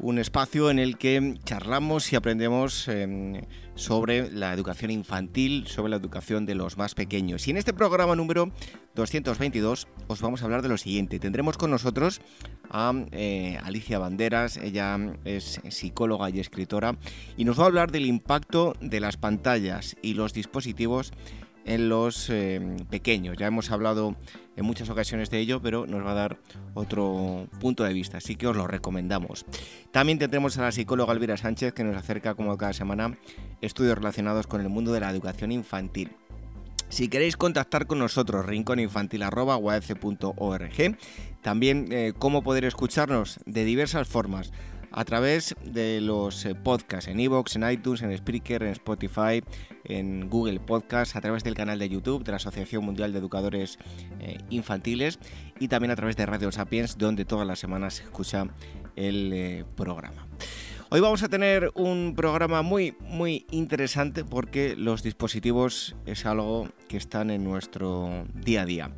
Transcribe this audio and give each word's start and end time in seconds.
un 0.00 0.18
espacio 0.18 0.70
en 0.70 0.78
el 0.78 0.98
que 0.98 1.38
charlamos 1.44 2.12
y 2.12 2.16
aprendemos 2.16 2.88
em, 2.88 3.42
sobre 3.74 4.30
la 4.30 4.52
educación 4.52 4.90
infantil, 4.90 5.66
sobre 5.66 5.90
la 5.90 5.96
educación 5.96 6.46
de 6.46 6.54
los 6.54 6.76
más 6.76 6.94
pequeños. 6.94 7.46
Y 7.46 7.50
en 7.50 7.56
este 7.56 7.72
programa 7.72 8.16
número 8.16 8.50
222 8.94 9.88
os 10.06 10.20
vamos 10.20 10.42
a 10.42 10.44
hablar 10.44 10.62
de 10.62 10.68
lo 10.68 10.78
siguiente. 10.78 11.18
Tendremos 11.18 11.56
con 11.56 11.70
nosotros 11.70 12.20
a 12.70 12.92
eh, 13.12 13.58
Alicia 13.62 13.98
Banderas, 13.98 14.56
ella 14.56 14.98
es 15.24 15.60
psicóloga 15.68 16.30
y 16.30 16.40
escritora, 16.40 16.96
y 17.36 17.44
nos 17.44 17.58
va 17.58 17.64
a 17.64 17.66
hablar 17.66 17.90
del 17.90 18.06
impacto 18.06 18.74
de 18.80 19.00
las 19.00 19.16
pantallas 19.16 19.96
y 20.02 20.14
los 20.14 20.32
dispositivos 20.32 21.12
en 21.64 21.88
los 21.88 22.30
em, 22.30 22.76
pequeños. 22.86 23.36
Ya 23.36 23.46
hemos 23.46 23.70
hablado 23.70 24.16
en 24.56 24.64
muchas 24.64 24.90
ocasiones 24.90 25.30
de 25.30 25.38
ello, 25.38 25.60
pero 25.62 25.86
nos 25.86 26.04
va 26.04 26.12
a 26.12 26.14
dar 26.14 26.38
otro 26.74 27.48
punto 27.60 27.84
de 27.84 27.92
vista, 27.92 28.18
así 28.18 28.36
que 28.36 28.46
os 28.46 28.56
lo 28.56 28.66
recomendamos. 28.66 29.44
También 29.92 30.18
tendremos 30.18 30.58
a 30.58 30.62
la 30.62 30.72
psicóloga 30.72 31.12
Elvira 31.12 31.36
Sánchez 31.36 31.72
que 31.72 31.84
nos 31.84 31.96
acerca 31.96 32.34
como 32.34 32.56
cada 32.56 32.72
semana 32.72 33.16
estudios 33.60 33.96
relacionados 33.96 34.46
con 34.46 34.60
el 34.60 34.68
mundo 34.68 34.92
de 34.92 35.00
la 35.00 35.10
educación 35.10 35.52
infantil. 35.52 36.12
Si 36.88 37.08
queréis 37.08 37.36
contactar 37.36 37.86
con 37.86 37.98
nosotros, 37.98 38.46
rincóninfantil.org, 38.46 40.98
también 41.42 41.88
eh, 41.90 42.14
cómo 42.18 42.42
poder 42.42 42.64
escucharnos 42.64 43.40
de 43.44 43.64
diversas 43.64 44.08
formas 44.08 44.52
a 44.90 45.04
través 45.04 45.54
de 45.64 46.00
los 46.00 46.44
eh, 46.44 46.54
podcasts 46.54 47.08
en 47.08 47.20
iVoox, 47.20 47.56
en 47.56 47.70
iTunes, 47.70 48.02
en 48.02 48.16
Spreaker, 48.16 48.62
en 48.62 48.70
Spotify, 48.70 49.42
en 49.84 50.28
Google 50.28 50.60
Podcasts, 50.60 51.16
a 51.16 51.20
través 51.20 51.44
del 51.44 51.54
canal 51.54 51.78
de 51.78 51.88
YouTube 51.88 52.24
de 52.24 52.32
la 52.32 52.36
Asociación 52.36 52.84
Mundial 52.84 53.12
de 53.12 53.18
Educadores 53.18 53.78
eh, 54.20 54.38
Infantiles 54.50 55.18
y 55.58 55.68
también 55.68 55.90
a 55.90 55.96
través 55.96 56.16
de 56.16 56.26
Radio 56.26 56.50
Sapiens, 56.52 56.98
donde 56.98 57.24
todas 57.24 57.46
las 57.46 57.58
semanas 57.58 57.94
se 57.94 58.04
escucha 58.04 58.46
el 58.96 59.32
eh, 59.32 59.64
programa. 59.76 60.26
Hoy 60.90 61.00
vamos 61.00 61.22
a 61.22 61.28
tener 61.28 61.70
un 61.74 62.14
programa 62.16 62.62
muy, 62.62 62.96
muy 63.00 63.46
interesante 63.50 64.24
porque 64.24 64.74
los 64.74 65.02
dispositivos 65.02 65.96
es 66.06 66.24
algo 66.24 66.68
que 66.88 66.96
están 66.96 67.30
en 67.30 67.44
nuestro 67.44 68.26
día 68.32 68.62
a 68.62 68.64
día. 68.64 68.90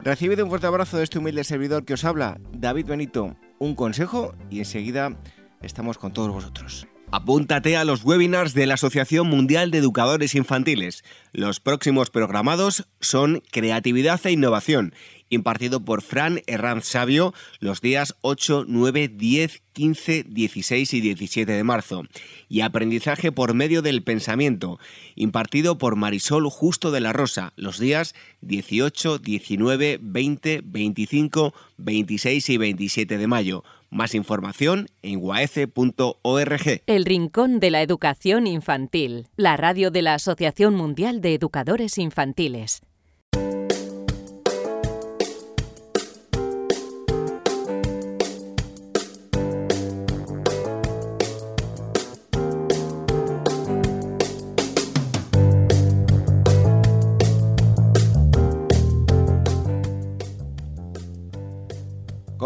Recibid 0.00 0.42
un 0.42 0.48
fuerte 0.48 0.66
abrazo 0.66 0.96
de 0.96 1.04
este 1.04 1.18
humilde 1.18 1.44
servidor 1.44 1.84
que 1.84 1.94
os 1.94 2.04
habla, 2.04 2.40
David 2.52 2.86
Benito 2.86 3.36
un 3.60 3.74
consejo 3.74 4.34
y 4.48 4.58
enseguida 4.58 5.16
estamos 5.62 5.98
con 5.98 6.12
todos 6.12 6.30
vosotros. 6.30 6.88
Apúntate 7.12 7.76
a 7.76 7.84
los 7.84 8.04
webinars 8.04 8.54
de 8.54 8.66
la 8.66 8.74
Asociación 8.74 9.26
Mundial 9.26 9.72
de 9.72 9.78
Educadores 9.78 10.36
Infantiles. 10.36 11.02
Los 11.32 11.58
próximos 11.58 12.08
programados 12.08 12.86
son 13.00 13.42
Creatividad 13.50 14.20
e 14.24 14.30
Innovación 14.30 14.94
impartido 15.30 15.84
por 15.84 16.02
Fran 16.02 16.42
Herranz 16.46 16.84
Sabio 16.84 17.32
los 17.60 17.80
días 17.80 18.16
8, 18.20 18.66
9, 18.68 19.08
10, 19.08 19.62
15, 19.72 20.24
16 20.24 20.94
y 20.94 21.00
17 21.00 21.52
de 21.52 21.64
marzo, 21.64 22.02
y 22.48 22.60
Aprendizaje 22.60 23.32
por 23.32 23.54
medio 23.54 23.80
del 23.80 24.02
pensamiento, 24.02 24.78
impartido 25.14 25.78
por 25.78 25.96
Marisol 25.96 26.50
Justo 26.50 26.90
de 26.90 27.00
la 27.00 27.12
Rosa 27.12 27.52
los 27.56 27.78
días 27.78 28.14
18, 28.42 29.18
19, 29.18 29.98
20, 30.02 30.62
25, 30.64 31.54
26 31.78 32.48
y 32.50 32.56
27 32.58 33.16
de 33.16 33.26
mayo. 33.26 33.64
Más 33.90 34.14
información 34.14 34.86
en 35.02 35.18
guaece.org. 35.18 36.82
El 36.86 37.04
Rincón 37.04 37.58
de 37.58 37.70
la 37.70 37.82
Educación 37.82 38.46
Infantil, 38.46 39.26
la 39.36 39.56
radio 39.56 39.90
de 39.90 40.02
la 40.02 40.14
Asociación 40.14 40.76
Mundial 40.76 41.20
de 41.20 41.34
Educadores 41.34 41.98
Infantiles. 41.98 42.82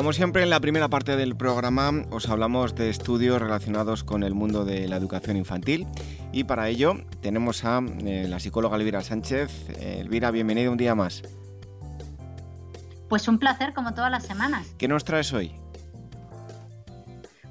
Como 0.04 0.12
siempre, 0.12 0.42
en 0.42 0.50
la 0.50 0.60
primera 0.60 0.90
parte 0.90 1.16
del 1.16 1.34
programa 1.34 1.90
os 2.10 2.28
hablamos 2.28 2.74
de 2.74 2.90
estudios 2.90 3.40
relacionados 3.40 4.04
con 4.04 4.22
el 4.22 4.34
mundo 4.34 4.66
de 4.66 4.86
la 4.86 4.96
educación 4.96 5.38
infantil 5.38 5.86
y 6.30 6.44
para 6.44 6.68
ello 6.68 6.96
tenemos 7.22 7.64
a 7.64 7.80
eh, 8.04 8.26
la 8.28 8.38
psicóloga 8.38 8.76
Elvira 8.76 9.00
Sánchez. 9.00 9.70
Eh, 9.80 10.00
Elvira, 10.02 10.30
bienvenida 10.30 10.70
un 10.70 10.76
día 10.76 10.94
más. 10.94 11.22
Pues 13.08 13.28
un 13.28 13.38
placer 13.38 13.72
como 13.72 13.94
todas 13.94 14.10
las 14.10 14.26
semanas. 14.26 14.74
¿Qué 14.76 14.88
nos 14.88 15.04
traes 15.06 15.32
hoy? 15.32 15.54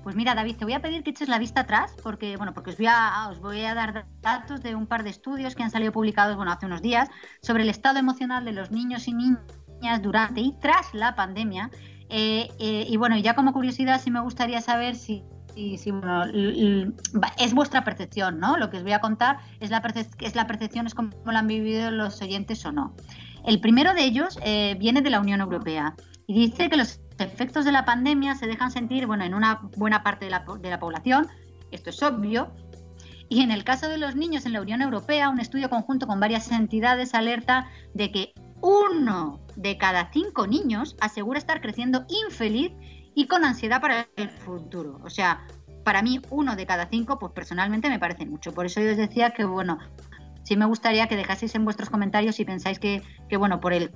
Pues 0.04 0.16
mira, 0.16 0.36
David, 0.36 0.58
te 0.58 0.66
voy 0.66 0.76
a 0.76 0.80
pedir 0.80 1.02
que 1.02 1.10
eches 1.10 1.30
la 1.30 1.40
vista 1.40 1.62
atrás 1.62 1.96
porque, 2.04 2.38
bueno, 2.38 2.54
porque 2.54 2.70
os 2.70 2.78
voy 2.78 2.86
a, 2.86 3.30
os 3.32 3.40
voy 3.40 3.66
a 3.66 3.74
dar 3.74 4.06
datos 4.22 4.62
de 4.62 4.76
un 4.76 4.86
par 4.86 5.02
de 5.04 5.10
estudios 5.10 5.56
que 5.56 5.64
han 5.64 5.72
salido 5.72 5.92
publicados, 5.92 6.36
bueno, 6.36 6.52
hace 6.52 6.68
unos 6.68 6.84
días 6.84 7.10
sobre 7.42 7.64
el 7.64 7.70
estado 7.70 7.98
emocional 7.98 8.46
de 8.46 8.52
los 8.52 8.70
niños 8.70 9.08
y 9.08 9.14
niñas 9.14 10.04
durante 10.04 10.40
y 10.40 10.56
tras 10.62 10.94
la 10.94 11.16
pandemia 11.16 11.72
eh, 12.16 12.48
eh, 12.60 12.86
y 12.88 12.96
bueno, 12.98 13.18
ya 13.18 13.34
como 13.34 13.54
curiosidad 13.54 14.00
sí 14.00 14.12
me 14.12 14.20
gustaría 14.20 14.62
saber 14.62 14.96
si, 14.96 15.24
bueno, 15.88 16.26
es 17.40 17.56
vuestra 17.56 17.84
percepción, 17.84 18.40
¿no? 18.40 18.56
Lo 18.56 18.70
que 18.70 18.78
os 18.78 18.84
voy 18.84 18.92
a 18.92 19.00
contar 19.00 19.40
es 19.60 19.72
la, 19.72 19.82
es 20.20 20.36
la 20.36 20.46
percepción, 20.46 20.86
es 20.86 20.94
como 20.94 21.10
lo 21.26 21.36
han 21.36 21.48
vivido 21.48 21.90
los 21.90 22.22
oyentes 22.22 22.64
o 22.68 22.72
no. 22.72 22.94
El 23.48 23.60
primero 23.60 23.96
de 23.96 24.04
ellos 24.04 24.38
eh, 24.44 24.78
viene 24.80 25.02
de 25.02 25.10
la 25.10 25.20
Unión 25.20 25.42
Europea 25.42 25.96
y 26.28 26.36
dice 26.36 26.70
que 26.70 26.78
los 26.78 27.02
efectos 27.18 27.66
de 27.66 27.72
la 27.72 27.84
pandemia 27.84 28.36
se 28.36 28.46
dejan 28.46 28.70
sentir, 28.70 29.08
bueno, 29.08 29.24
en 29.24 29.34
una 29.34 29.62
buena 29.76 30.04
parte 30.04 30.30
la, 30.30 30.46
de 30.62 30.70
la 30.70 30.80
población, 30.80 31.28
esto 31.72 31.90
es 31.90 32.04
obvio, 32.04 32.54
y 33.28 33.42
en 33.42 33.50
el 33.50 33.64
caso 33.64 33.90
de 33.90 33.98
los 33.98 34.16
niños 34.16 34.46
en 34.46 34.54
la 34.54 34.62
Unión 34.62 34.84
Europea, 34.84 35.30
un 35.30 35.40
estudio 35.40 35.68
conjunto 35.68 36.06
con 36.06 36.20
varias 36.20 36.52
entidades 36.52 37.16
alerta 37.16 37.72
de 37.96 38.12
que 38.12 38.34
uno 38.64 39.42
de 39.58 39.78
cada 39.78 40.10
cinco 40.12 40.48
niños 40.48 40.96
asegura 41.02 41.38
estar 41.38 41.60
creciendo 41.60 42.06
infeliz 42.08 42.72
y 43.14 43.28
con 43.28 43.44
ansiedad 43.44 43.82
para 43.82 44.08
el 44.16 44.30
futuro. 44.30 45.02
O 45.04 45.10
sea, 45.10 45.46
para 45.84 46.02
mí 46.02 46.22
uno 46.30 46.56
de 46.56 46.66
cada 46.66 46.88
cinco, 46.88 47.20
pues 47.20 47.34
personalmente 47.34 47.90
me 47.90 48.00
parece 48.00 48.26
mucho. 48.26 48.54
Por 48.54 48.66
eso 48.66 48.80
yo 48.80 48.92
os 48.92 48.98
decía 48.98 49.32
que, 49.32 49.44
bueno, 49.44 49.80
sí 50.44 50.56
me 50.56 50.66
gustaría 50.66 51.08
que 51.08 51.18
dejaseis 51.18 51.54
en 51.56 51.66
vuestros 51.66 51.90
comentarios 51.90 52.38
si 52.38 52.46
pensáis 52.46 52.80
que, 52.80 53.04
que 53.28 53.36
bueno, 53.36 53.60
por 53.60 53.74
el, 53.74 53.92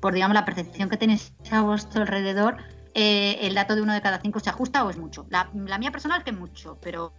por 0.00 0.14
digamos 0.14 0.34
la 0.34 0.44
percepción 0.44 0.88
que 0.88 0.96
tenéis 0.96 1.34
a 1.50 1.62
vuestro 1.62 2.02
alrededor, 2.02 2.58
eh, 2.94 3.38
el 3.46 3.54
dato 3.54 3.74
de 3.74 3.80
uno 3.80 3.94
de 3.94 4.02
cada 4.02 4.20
cinco 4.20 4.38
se 4.38 4.50
ajusta 4.50 4.84
o 4.84 4.90
es 4.90 4.98
mucho. 4.98 5.26
La, 5.30 5.50
mía 5.78 5.90
personal 5.90 6.22
que 6.22 6.30
es 6.30 6.36
mucho, 6.36 6.78
pero, 6.80 7.14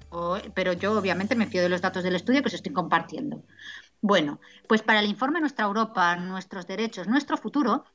pero 0.54 0.74
yo 0.74 0.98
obviamente 0.98 1.36
me 1.36 1.48
fío 1.48 1.64
de 1.64 1.70
los 1.70 1.82
datos 1.82 2.04
del 2.04 2.16
estudio 2.16 2.42
que 2.42 2.48
os 2.48 2.54
estoy 2.54 2.72
compartiendo. 2.72 3.44
Bueno, 4.04 4.42
pues 4.68 4.82
para 4.82 5.00
el 5.00 5.10
informe 5.10 5.40
Nuestra 5.40 5.64
Europa, 5.64 6.18
nuestros 6.18 6.68
derechos, 6.68 7.08
nuestro 7.08 7.38
futuro, 7.38 7.86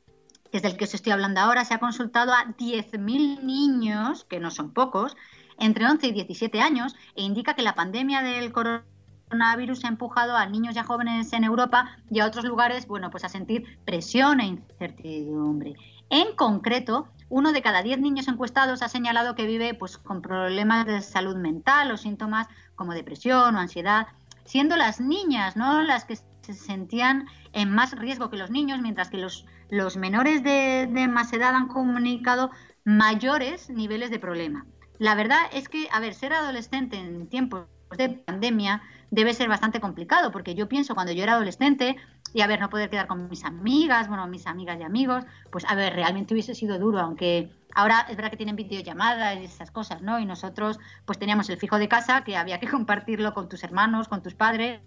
que 0.50 0.56
es 0.56 0.62
del 0.62 0.78
que 0.78 0.84
os 0.84 0.94
estoy 0.94 1.12
hablando 1.12 1.38
ahora, 1.40 1.66
se 1.66 1.74
ha 1.74 1.78
consultado 1.78 2.32
a 2.32 2.46
10.000 2.56 3.42
niños, 3.42 4.24
que 4.24 4.40
no 4.40 4.50
son 4.50 4.72
pocos, 4.72 5.18
entre 5.58 5.84
11 5.84 6.06
y 6.06 6.12
17 6.12 6.62
años, 6.62 6.96
e 7.14 7.22
indica 7.22 7.52
que 7.52 7.60
la 7.60 7.74
pandemia 7.74 8.22
del 8.22 8.52
coronavirus 8.52 9.84
ha 9.84 9.88
empujado 9.88 10.34
a 10.34 10.46
niños 10.46 10.76
y 10.76 10.78
a 10.78 10.84
jóvenes 10.84 11.30
en 11.34 11.44
Europa 11.44 11.98
y 12.10 12.20
a 12.20 12.26
otros 12.26 12.46
lugares, 12.46 12.86
bueno, 12.86 13.10
pues 13.10 13.24
a 13.24 13.28
sentir 13.28 13.78
presión 13.84 14.40
e 14.40 14.46
incertidumbre. 14.46 15.74
En 16.08 16.34
concreto, 16.36 17.08
uno 17.28 17.52
de 17.52 17.60
cada 17.60 17.82
10 17.82 18.00
niños 18.00 18.28
encuestados 18.28 18.80
ha 18.80 18.88
señalado 18.88 19.34
que 19.34 19.44
vive 19.44 19.74
pues, 19.74 19.98
con 19.98 20.22
problemas 20.22 20.86
de 20.86 21.02
salud 21.02 21.36
mental 21.36 21.90
o 21.90 21.98
síntomas 21.98 22.48
como 22.76 22.94
depresión 22.94 23.56
o 23.56 23.58
ansiedad 23.58 24.06
siendo 24.48 24.76
las 24.76 24.98
niñas 24.98 25.56
¿no? 25.56 25.82
las 25.82 26.06
que 26.06 26.16
se 26.16 26.54
sentían 26.54 27.26
en 27.52 27.70
más 27.70 27.92
riesgo 27.92 28.30
que 28.30 28.38
los 28.38 28.50
niños, 28.50 28.80
mientras 28.80 29.10
que 29.10 29.18
los, 29.18 29.44
los 29.68 29.98
menores 29.98 30.42
de, 30.42 30.88
más 31.08 31.32
edad 31.34 31.54
han 31.54 31.68
comunicado 31.68 32.50
mayores 32.84 33.68
niveles 33.68 34.10
de 34.10 34.18
problema. 34.18 34.64
La 34.98 35.14
verdad 35.14 35.42
es 35.52 35.68
que, 35.68 35.88
a 35.92 36.00
ver, 36.00 36.14
ser 36.14 36.32
adolescente 36.32 36.96
en 36.96 37.28
tiempos 37.28 37.66
de 37.98 38.08
pandemia 38.08 38.82
debe 39.10 39.34
ser 39.34 39.48
bastante 39.48 39.80
complicado, 39.80 40.30
porque 40.32 40.54
yo 40.54 40.68
pienso 40.68 40.94
cuando 40.94 41.12
yo 41.12 41.22
era 41.22 41.34
adolescente 41.34 41.96
y 42.34 42.42
a 42.42 42.46
ver, 42.46 42.60
no 42.60 42.68
poder 42.68 42.90
quedar 42.90 43.06
con 43.06 43.28
mis 43.28 43.44
amigas, 43.44 44.08
bueno, 44.08 44.26
mis 44.26 44.46
amigas 44.46 44.78
y 44.80 44.82
amigos, 44.82 45.24
pues 45.50 45.64
a 45.66 45.74
ver, 45.74 45.94
realmente 45.94 46.34
hubiese 46.34 46.54
sido 46.54 46.78
duro, 46.78 46.98
aunque 47.00 47.50
ahora 47.74 48.06
es 48.08 48.16
verdad 48.16 48.30
que 48.30 48.36
tienen 48.36 48.56
videollamadas 48.56 49.38
y 49.40 49.44
esas 49.44 49.70
cosas, 49.70 50.02
¿no? 50.02 50.18
Y 50.18 50.26
nosotros 50.26 50.78
pues 51.06 51.18
teníamos 51.18 51.48
el 51.48 51.56
fijo 51.56 51.78
de 51.78 51.88
casa 51.88 52.22
que 52.24 52.36
había 52.36 52.60
que 52.60 52.68
compartirlo 52.70 53.34
con 53.34 53.48
tus 53.48 53.64
hermanos, 53.64 54.08
con 54.08 54.22
tus 54.22 54.34
padres 54.34 54.80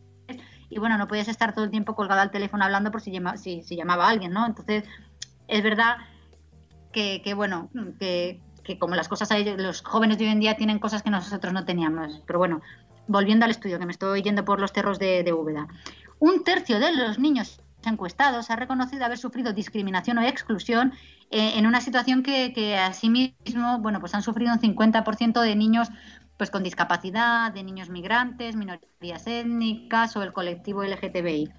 y 0.70 0.80
bueno, 0.80 0.98
no 0.98 1.08
podías 1.08 1.28
estar 1.28 1.54
todo 1.54 1.66
el 1.66 1.72
tiempo 1.72 1.96
colgado 1.96 2.22
al 2.22 2.32
teléfono 2.32 2.64
hablando 2.64 2.92
por 2.92 3.02
si, 3.02 3.12
si, 3.38 3.76
llamaba 3.76 4.08
alguien, 4.08 4.32
¿no? 4.32 4.46
Entonces, 4.46 4.86
es 5.50 5.64
verdad 5.64 5.98
que, 6.94 7.34
bueno, 7.36 7.70
que, 8.00 8.42
como 8.80 8.96
las 8.96 9.10
cosas, 9.10 9.30
los 9.58 9.82
jóvenes 9.82 10.18
de 10.18 10.26
hoy 10.26 10.32
en 10.32 10.40
día 10.40 10.56
tienen 10.56 10.80
cosas 10.80 11.04
que 11.04 11.10
nosotros 11.10 11.52
no 11.52 11.66
teníamos. 11.66 12.22
Pero 12.26 12.40
bueno, 12.40 12.62
volviendo 13.12 13.46
al 13.46 13.52
estudio, 13.52 13.80
que 13.80 13.86
me 13.86 13.92
estoy 13.92 14.22
yendo 14.22 14.46
por 14.46 14.60
los 14.60 14.74
terros 14.74 15.00
de, 15.00 15.24
de. 15.24 15.34
Un 16.20 16.44
tercio 16.44 16.80
de 16.80 16.96
los 16.96 17.20
niños 17.20 17.60
encuestados 17.84 18.50
ha 18.50 18.56
reconocido 18.56 19.06
haber 19.06 19.18
sufrido 19.18 19.54
discriminación 19.54 20.18
o 20.18 20.22
exclusión 20.22 20.94
eh, 21.32 21.54
en 21.56 21.66
una 21.66 21.82
situación 21.82 22.22
que, 22.24 22.54
que 22.54 22.78
asimismo, 22.78 23.80
bueno, 23.80 24.00
pues 24.00 24.14
han 24.14 24.22
sufrido 24.22 24.54
un 24.54 24.60
50% 24.60 25.42
de 25.42 25.56
niños 25.56 25.90
pues 26.38 26.50
con 26.50 26.64
discapacidad, 26.64 27.52
de 27.52 27.64
niños 27.64 27.90
migrantes, 27.90 28.56
minorías 28.56 29.28
étnicas 29.28 30.16
o 30.16 30.24
el 30.24 30.34
colectivo 30.34 30.84
LGTBI. 30.84 31.52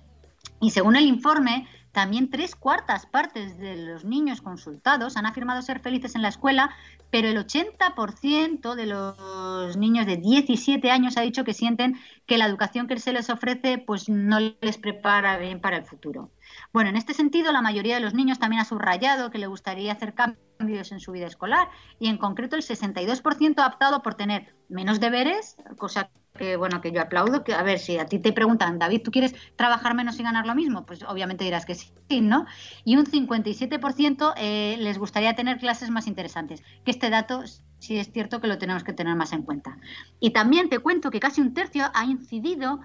Y 0.60 0.70
según 0.70 0.96
el 0.96 1.04
informe, 1.04 1.68
también 1.92 2.30
tres 2.30 2.56
cuartas 2.56 3.06
partes 3.06 3.58
de 3.58 3.76
los 3.76 4.04
niños 4.04 4.40
consultados 4.40 5.16
han 5.16 5.26
afirmado 5.26 5.60
ser 5.60 5.80
felices 5.80 6.14
en 6.14 6.22
la 6.22 6.28
escuela, 6.28 6.74
pero 7.10 7.28
el 7.28 7.36
80% 7.36 8.74
de 8.74 8.86
los 8.86 9.76
niños 9.76 10.06
de 10.06 10.16
17 10.16 10.90
años 10.90 11.18
ha 11.18 11.20
dicho 11.20 11.44
que 11.44 11.52
sienten 11.52 12.00
que 12.26 12.38
la 12.38 12.46
educación 12.46 12.86
que 12.86 12.98
se 12.98 13.12
les 13.12 13.28
ofrece 13.28 13.76
pues 13.78 14.08
no 14.08 14.38
les 14.40 14.78
prepara 14.78 15.36
bien 15.36 15.60
para 15.60 15.76
el 15.76 15.84
futuro. 15.84 16.30
Bueno, 16.72 16.88
en 16.88 16.96
este 16.96 17.12
sentido, 17.12 17.52
la 17.52 17.60
mayoría 17.60 17.96
de 17.96 18.00
los 18.00 18.14
niños 18.14 18.38
también 18.38 18.62
ha 18.62 18.64
subrayado 18.64 19.30
que 19.30 19.38
le 19.38 19.46
gustaría 19.46 19.92
hacer 19.92 20.14
cambios 20.14 20.51
en 20.68 21.00
su 21.00 21.12
vida 21.12 21.26
escolar. 21.26 21.68
Y 21.98 22.08
en 22.08 22.18
concreto 22.18 22.56
el 22.56 22.62
62% 22.62 23.58
ha 23.58 23.66
optado 23.66 24.02
por 24.02 24.14
tener 24.14 24.54
menos 24.68 25.00
deberes, 25.00 25.56
cosa 25.76 26.10
que 26.34 26.56
bueno 26.56 26.80
que 26.80 26.92
yo 26.92 27.02
aplaudo 27.02 27.44
que 27.44 27.52
a 27.52 27.62
ver 27.62 27.78
si 27.78 27.98
a 27.98 28.06
ti 28.06 28.18
te 28.18 28.32
preguntan 28.32 28.78
David 28.78 29.02
tú 29.04 29.10
quieres 29.10 29.34
trabajar 29.54 29.94
menos 29.94 30.18
y 30.18 30.22
ganar 30.22 30.46
lo 30.46 30.54
mismo 30.54 30.86
pues 30.86 31.02
obviamente 31.02 31.44
dirás 31.44 31.66
que 31.66 31.74
sí 31.74 31.92
no 32.22 32.46
y 32.84 32.96
un 32.96 33.04
57% 33.04 34.32
eh, 34.38 34.76
les 34.78 34.96
gustaría 34.96 35.34
tener 35.34 35.58
clases 35.58 35.90
más 35.90 36.06
interesantes 36.06 36.62
que 36.86 36.90
este 36.90 37.10
dato 37.10 37.44
sí 37.82 37.98
es 37.98 38.12
cierto 38.12 38.40
que 38.40 38.46
lo 38.46 38.58
tenemos 38.58 38.84
que 38.84 38.92
tener 38.92 39.16
más 39.16 39.32
en 39.32 39.42
cuenta. 39.42 39.76
Y 40.20 40.30
también 40.30 40.68
te 40.70 40.78
cuento 40.78 41.10
que 41.10 41.18
casi 41.18 41.40
un 41.40 41.52
tercio 41.52 41.84
ha 41.92 42.04
incidido 42.04 42.80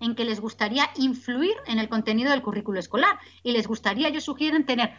en 0.00 0.14
que 0.14 0.24
les 0.24 0.40
gustaría 0.40 0.90
influir 0.96 1.54
en 1.66 1.78
el 1.78 1.88
contenido 1.88 2.30
del 2.30 2.42
currículo 2.42 2.78
escolar 2.78 3.18
y 3.42 3.52
les 3.52 3.66
gustaría, 3.66 4.10
yo 4.10 4.20
sugieren, 4.20 4.66
tener 4.66 4.92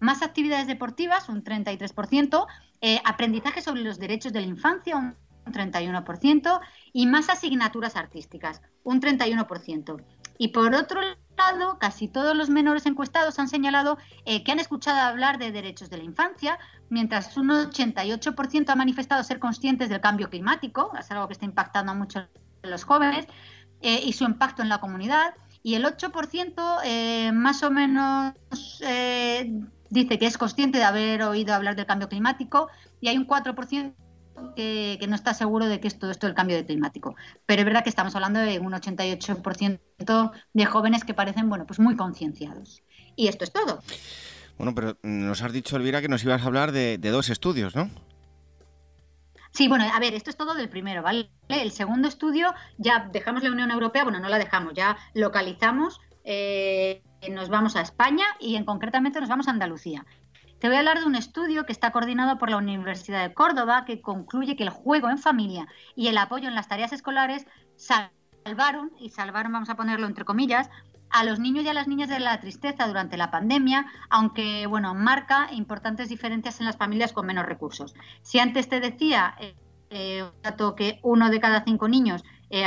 más 0.00 0.22
actividades 0.22 0.66
deportivas, 0.66 1.28
un 1.28 1.42
33%, 1.42 2.46
eh, 2.80 3.00
aprendizaje 3.04 3.62
sobre 3.62 3.82
los 3.82 3.98
derechos 3.98 4.32
de 4.32 4.40
la 4.40 4.46
infancia, 4.46 4.96
un 4.96 5.16
31%, 5.52 6.60
y 6.92 7.06
más 7.06 7.28
asignaturas 7.28 7.96
artísticas, 7.96 8.62
un 8.84 9.00
31%. 9.00 10.02
Y 10.38 10.48
por 10.48 10.74
otro 10.74 11.00
lado, 11.36 11.78
casi 11.78 12.08
todos 12.08 12.36
los 12.36 12.50
menores 12.50 12.86
encuestados 12.86 13.38
han 13.38 13.48
señalado 13.48 13.98
eh, 14.24 14.44
que 14.44 14.52
han 14.52 14.58
escuchado 14.58 15.00
hablar 15.00 15.38
de 15.38 15.52
derechos 15.52 15.88
de 15.88 15.98
la 15.98 16.04
infancia, 16.04 16.58
mientras 16.90 17.36
un 17.36 17.48
88% 17.48 18.68
ha 18.68 18.76
manifestado 18.76 19.22
ser 19.22 19.38
conscientes 19.38 19.88
del 19.88 20.00
cambio 20.00 20.28
climático, 20.28 20.92
es 20.98 21.10
algo 21.10 21.26
que 21.26 21.32
está 21.32 21.46
impactando 21.46 21.94
mucho 21.94 22.20
a 22.20 22.28
los 22.62 22.84
jóvenes, 22.84 23.26
eh, 23.80 24.00
y 24.04 24.12
su 24.12 24.24
impacto 24.24 24.62
en 24.62 24.68
la 24.68 24.78
comunidad. 24.78 25.34
Y 25.62 25.74
el 25.74 25.84
8% 25.84 26.80
eh, 26.84 27.32
más 27.32 27.62
o 27.62 27.70
menos 27.70 28.34
dice 29.96 30.18
que 30.18 30.26
es 30.26 30.38
consciente 30.38 30.78
de 30.78 30.84
haber 30.84 31.22
oído 31.22 31.54
hablar 31.54 31.76
del 31.76 31.86
cambio 31.86 32.08
climático 32.08 32.68
y 33.00 33.08
hay 33.08 33.16
un 33.16 33.26
4% 33.26 33.94
que, 34.54 35.04
no 35.08 35.14
está 35.14 35.34
seguro 35.34 35.66
de 35.66 35.80
que 35.80 35.88
es 35.88 35.98
todo 35.98 36.10
esto 36.10 36.26
el 36.26 36.34
cambio 36.34 36.56
de 36.56 36.64
climático. 36.64 37.16
Pero 37.46 37.60
es 37.60 37.66
verdad 37.66 37.82
que 37.82 37.90
estamos 37.90 38.14
hablando 38.14 38.40
de 38.40 38.58
un 38.58 38.72
88% 38.72 40.32
de 40.52 40.66
jóvenes 40.66 41.04
que 41.04 41.14
parecen 41.14 41.48
bueno, 41.48 41.66
pues 41.66 41.78
muy 41.78 41.96
concienciados. 41.96 42.82
Y 43.16 43.28
esto 43.28 43.44
es 43.44 43.52
todo. 43.52 43.82
Bueno, 44.58 44.74
pero 44.74 44.98
nos 45.02 45.42
has 45.42 45.52
dicho, 45.52 45.76
Elvira, 45.76 46.00
que 46.00 46.08
nos 46.08 46.24
ibas 46.24 46.42
a 46.42 46.46
hablar 46.46 46.72
de, 46.72 46.98
dos 46.98 47.28
estudios, 47.28 47.74
¿no? 47.74 47.90
Sí, 49.52 49.68
bueno, 49.68 49.86
a 49.90 50.00
ver, 50.00 50.12
esto 50.12 50.28
es 50.28 50.36
todo 50.36 50.54
del 50.54 50.68
primero, 50.68 51.02
¿vale? 51.02 51.30
El 51.48 51.70
segundo 51.70 52.08
estudio 52.08 52.54
ya 52.76 53.08
dejamos 53.10 53.42
la 53.42 53.50
Unión 53.50 53.70
Europea, 53.70 54.04
bueno, 54.04 54.20
no 54.20 54.28
la 54.28 54.38
dejamos, 54.38 54.74
ya 54.74 54.98
localizamos, 55.14 56.00
eh, 56.24 57.02
nos 57.30 57.48
vamos 57.48 57.76
a 57.76 57.80
España 57.80 58.24
y 58.40 58.56
en 58.56 58.64
concretamente 58.64 59.20
nos 59.20 59.28
vamos 59.28 59.48
a 59.48 59.50
Andalucía. 59.50 60.04
Te 60.58 60.68
voy 60.68 60.76
a 60.76 60.78
hablar 60.78 61.00
de 61.00 61.06
un 61.06 61.16
estudio 61.16 61.66
que 61.66 61.72
está 61.72 61.92
coordinado 61.92 62.38
por 62.38 62.50
la 62.50 62.56
Universidad 62.56 63.22
de 63.22 63.34
Córdoba 63.34 63.84
que 63.84 64.00
concluye 64.00 64.56
que 64.56 64.62
el 64.62 64.70
juego 64.70 65.10
en 65.10 65.18
familia 65.18 65.66
y 65.94 66.08
el 66.08 66.16
apoyo 66.16 66.48
en 66.48 66.54
las 66.54 66.68
tareas 66.68 66.92
escolares 66.92 67.46
salvaron, 67.76 68.90
y 68.98 69.10
salvaron 69.10 69.52
vamos 69.52 69.68
a 69.68 69.76
ponerlo 69.76 70.06
entre 70.06 70.24
comillas, 70.24 70.70
a 71.10 71.24
los 71.24 71.38
niños 71.38 71.64
y 71.64 71.68
a 71.68 71.74
las 71.74 71.88
niñas 71.88 72.08
de 72.08 72.20
la 72.20 72.40
tristeza 72.40 72.86
durante 72.86 73.16
la 73.16 73.30
pandemia, 73.30 73.86
aunque 74.08 74.66
bueno, 74.66 74.94
marca 74.94 75.48
importantes 75.52 76.08
diferencias 76.08 76.58
en 76.60 76.66
las 76.66 76.76
familias 76.76 77.12
con 77.12 77.26
menos 77.26 77.46
recursos. 77.46 77.94
Si 78.22 78.38
antes 78.38 78.68
te 78.68 78.80
decía 78.80 79.34
eh, 79.38 79.54
eh 79.90 80.24
dato 80.42 80.74
que 80.74 81.00
uno 81.02 81.30
de 81.30 81.38
cada 81.38 81.64
cinco 81.64 81.86
niños 81.86 82.24
eh, 82.50 82.64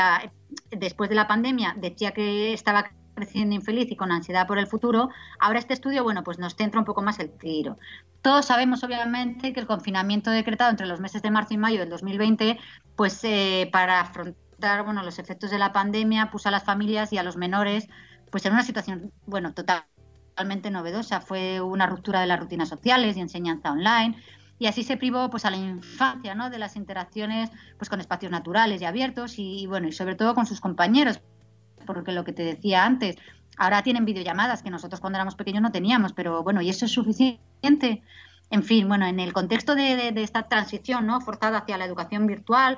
después 0.71 1.09
de 1.09 1.15
la 1.15 1.27
pandemia 1.27 1.75
decía 1.77 2.11
que 2.11 2.53
estaba 2.53 2.91
creciendo 3.19 3.55
infeliz 3.55 3.91
y 3.91 3.95
con 3.95 4.11
ansiedad 4.11 4.47
por 4.47 4.57
el 4.57 4.67
futuro, 4.67 5.09
ahora 5.39 5.59
este 5.59 5.73
estudio, 5.73 6.03
bueno, 6.03 6.23
pues 6.23 6.39
nos 6.39 6.55
centra 6.55 6.79
un 6.79 6.85
poco 6.85 7.01
más 7.01 7.19
el 7.19 7.29
tiro. 7.29 7.77
Todos 8.21 8.45
sabemos, 8.45 8.83
obviamente, 8.83 9.53
que 9.53 9.59
el 9.59 9.67
confinamiento 9.67 10.31
decretado 10.31 10.71
entre 10.71 10.87
los 10.87 10.99
meses 10.99 11.21
de 11.21 11.31
marzo 11.31 11.53
y 11.53 11.57
mayo 11.57 11.79
del 11.79 11.89
2020, 11.89 12.57
pues 12.95 13.19
eh, 13.23 13.69
para 13.71 14.01
afrontar, 14.01 14.83
bueno, 14.83 15.03
los 15.03 15.19
efectos 15.19 15.51
de 15.51 15.59
la 15.59 15.73
pandemia, 15.73 16.31
puso 16.31 16.49
a 16.49 16.51
las 16.51 16.63
familias 16.63 17.13
y 17.13 17.17
a 17.17 17.23
los 17.23 17.37
menores, 17.37 17.87
pues 18.31 18.45
en 18.45 18.53
una 18.53 18.63
situación, 18.63 19.11
bueno, 19.25 19.53
totalmente 19.53 20.71
novedosa. 20.71 21.21
Fue 21.21 21.61
una 21.61 21.87
ruptura 21.87 22.21
de 22.21 22.27
las 22.27 22.39
rutinas 22.39 22.69
sociales 22.69 23.17
y 23.17 23.21
enseñanza 23.21 23.71
online, 23.71 24.15
y 24.59 24.67
así 24.67 24.83
se 24.83 24.97
privó 24.97 25.29
pues 25.29 25.45
a 25.45 25.51
la 25.51 25.57
infancia 25.57 26.35
¿no? 26.35 26.49
de 26.49 26.59
las 26.59 26.75
interacciones 26.75 27.49
pues 27.77 27.89
con 27.89 28.01
espacios 28.01 28.31
naturales 28.31 28.81
y 28.81 28.85
abiertos 28.85 29.39
y, 29.39 29.65
bueno 29.67 29.87
y 29.87 29.93
sobre 29.93 30.15
todo 30.15 30.35
con 30.35 30.45
sus 30.45 30.59
compañeros 30.59 31.21
porque 31.93 32.11
lo 32.11 32.23
que 32.23 32.33
te 32.33 32.43
decía 32.43 32.85
antes, 32.85 33.15
ahora 33.57 33.81
tienen 33.81 34.05
videollamadas 34.05 34.61
que 34.61 34.69
nosotros 34.69 35.01
cuando 35.01 35.17
éramos 35.17 35.33
pequeños 35.33 35.63
no 35.63 35.71
teníamos, 35.71 36.13
pero 36.13 36.43
bueno, 36.43 36.61
¿y 36.61 36.69
eso 36.69 36.85
es 36.85 36.91
suficiente? 36.91 38.03
En 38.51 38.61
fin, 38.61 38.87
bueno, 38.87 39.07
en 39.07 39.19
el 39.19 39.33
contexto 39.33 39.73
de, 39.73 40.13
esta 40.17 40.43
transición 40.43 41.07
¿no? 41.07 41.19
forzada 41.19 41.57
hacia 41.57 41.79
la 41.79 41.85
educación 41.85 42.27
virtual, 42.27 42.77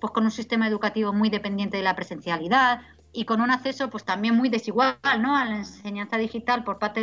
pues 0.00 0.12
con 0.12 0.24
un 0.24 0.32
sistema 0.32 0.66
educativo 0.66 1.12
muy 1.12 1.30
dependiente 1.30 1.76
de 1.76 1.84
la 1.84 1.94
presencialidad 1.94 2.80
y 3.12 3.26
con 3.26 3.40
un 3.40 3.52
acceso 3.52 3.90
pues 3.90 4.04
también 4.04 4.36
muy 4.36 4.48
desigual 4.48 4.96
¿no? 5.20 5.36
a 5.36 5.44
la 5.44 5.58
enseñanza 5.58 6.16
digital 6.16 6.64
por 6.64 6.80
parte, 6.80 7.02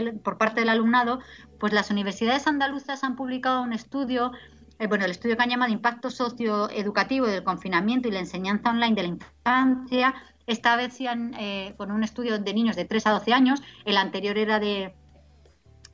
del 0.55 0.69
alumnado, 0.69 1.19
pues 1.57 1.71
las 1.71 1.89
universidades 1.89 2.47
andaluzas 2.47 3.05
han 3.05 3.15
publicado 3.15 3.61
un 3.61 3.71
estudio 3.71 4.33
eh, 4.79 4.87
bueno, 4.87 5.05
el 5.05 5.11
estudio 5.11 5.37
que 5.37 5.43
han 5.43 5.49
llamado 5.49 5.71
Impacto 5.71 6.11
Socioeducativo 6.11 7.27
del 7.27 7.43
Confinamiento 7.43 8.09
y 8.09 8.11
la 8.11 8.19
Enseñanza 8.19 8.69
Online 8.69 8.93
de 8.93 9.03
la 9.03 9.07
Infancia, 9.07 10.13
esta 10.47 10.77
vez 10.77 10.97
eh, 10.99 11.73
con 11.77 11.91
un 11.91 12.03
estudio 12.03 12.39
de 12.39 12.53
niños 12.53 12.75
de 12.75 12.85
3 12.85 13.07
a 13.07 13.11
12 13.11 13.33
años, 13.33 13.61
el 13.85 13.97
anterior 13.97 14.37
era 14.37 14.59
de 14.59 14.95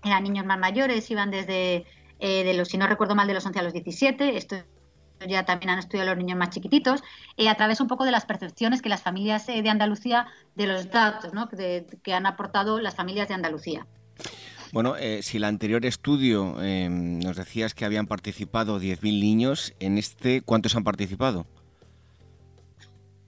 eran 0.03 0.24
niños 0.24 0.45
más 0.45 0.60
mayores, 0.60 1.10
iban 1.10 1.31
desde, 1.31 1.86
eh, 2.19 2.43
de 2.43 2.53
los, 2.53 2.67
si 2.67 2.77
no 2.77 2.88
recuerdo 2.88 3.15
mal, 3.15 3.27
de 3.27 3.33
los 3.33 3.45
11 3.45 3.60
a 3.60 3.63
los 3.63 3.74
17, 3.74 4.38
esto 4.38 4.57
ya 5.27 5.45
también 5.45 5.69
han 5.69 5.79
estudiado 5.79 6.10
los 6.10 6.17
niños 6.17 6.38
más 6.38 6.50
chiquititos, 6.50 7.01
eh, 7.38 7.48
a 7.48 7.55
través 7.55 7.79
un 7.79 7.88
poco 7.88 8.03
de 8.03 8.12
las 8.12 8.25
percepciones 8.25 8.81
que 8.81 8.89
las 8.89 9.01
familias 9.01 9.48
de 9.48 9.69
Andalucía, 9.69 10.27
de 10.55 10.67
los 10.67 10.91
datos 10.91 11.31
que 12.03 12.13
han 12.13 12.25
aportado 12.25 12.79
las 12.79 12.95
familias 12.95 13.29
de 13.29 13.33
Andalucía. 13.33 13.88
Bueno, 14.74 14.95
si 15.22 15.38
el 15.38 15.45
anterior 15.45 15.86
estudio 15.86 16.57
nos 16.57 17.38
decías 17.38 17.74
que 17.74 17.86
habían 17.86 18.07
participado 18.07 18.81
10.000 18.81 19.22
niños, 19.22 19.74
en 19.79 19.98
este, 19.98 20.41
¿cuántos 20.41 20.75
han 20.75 20.83
participado? 20.83 21.45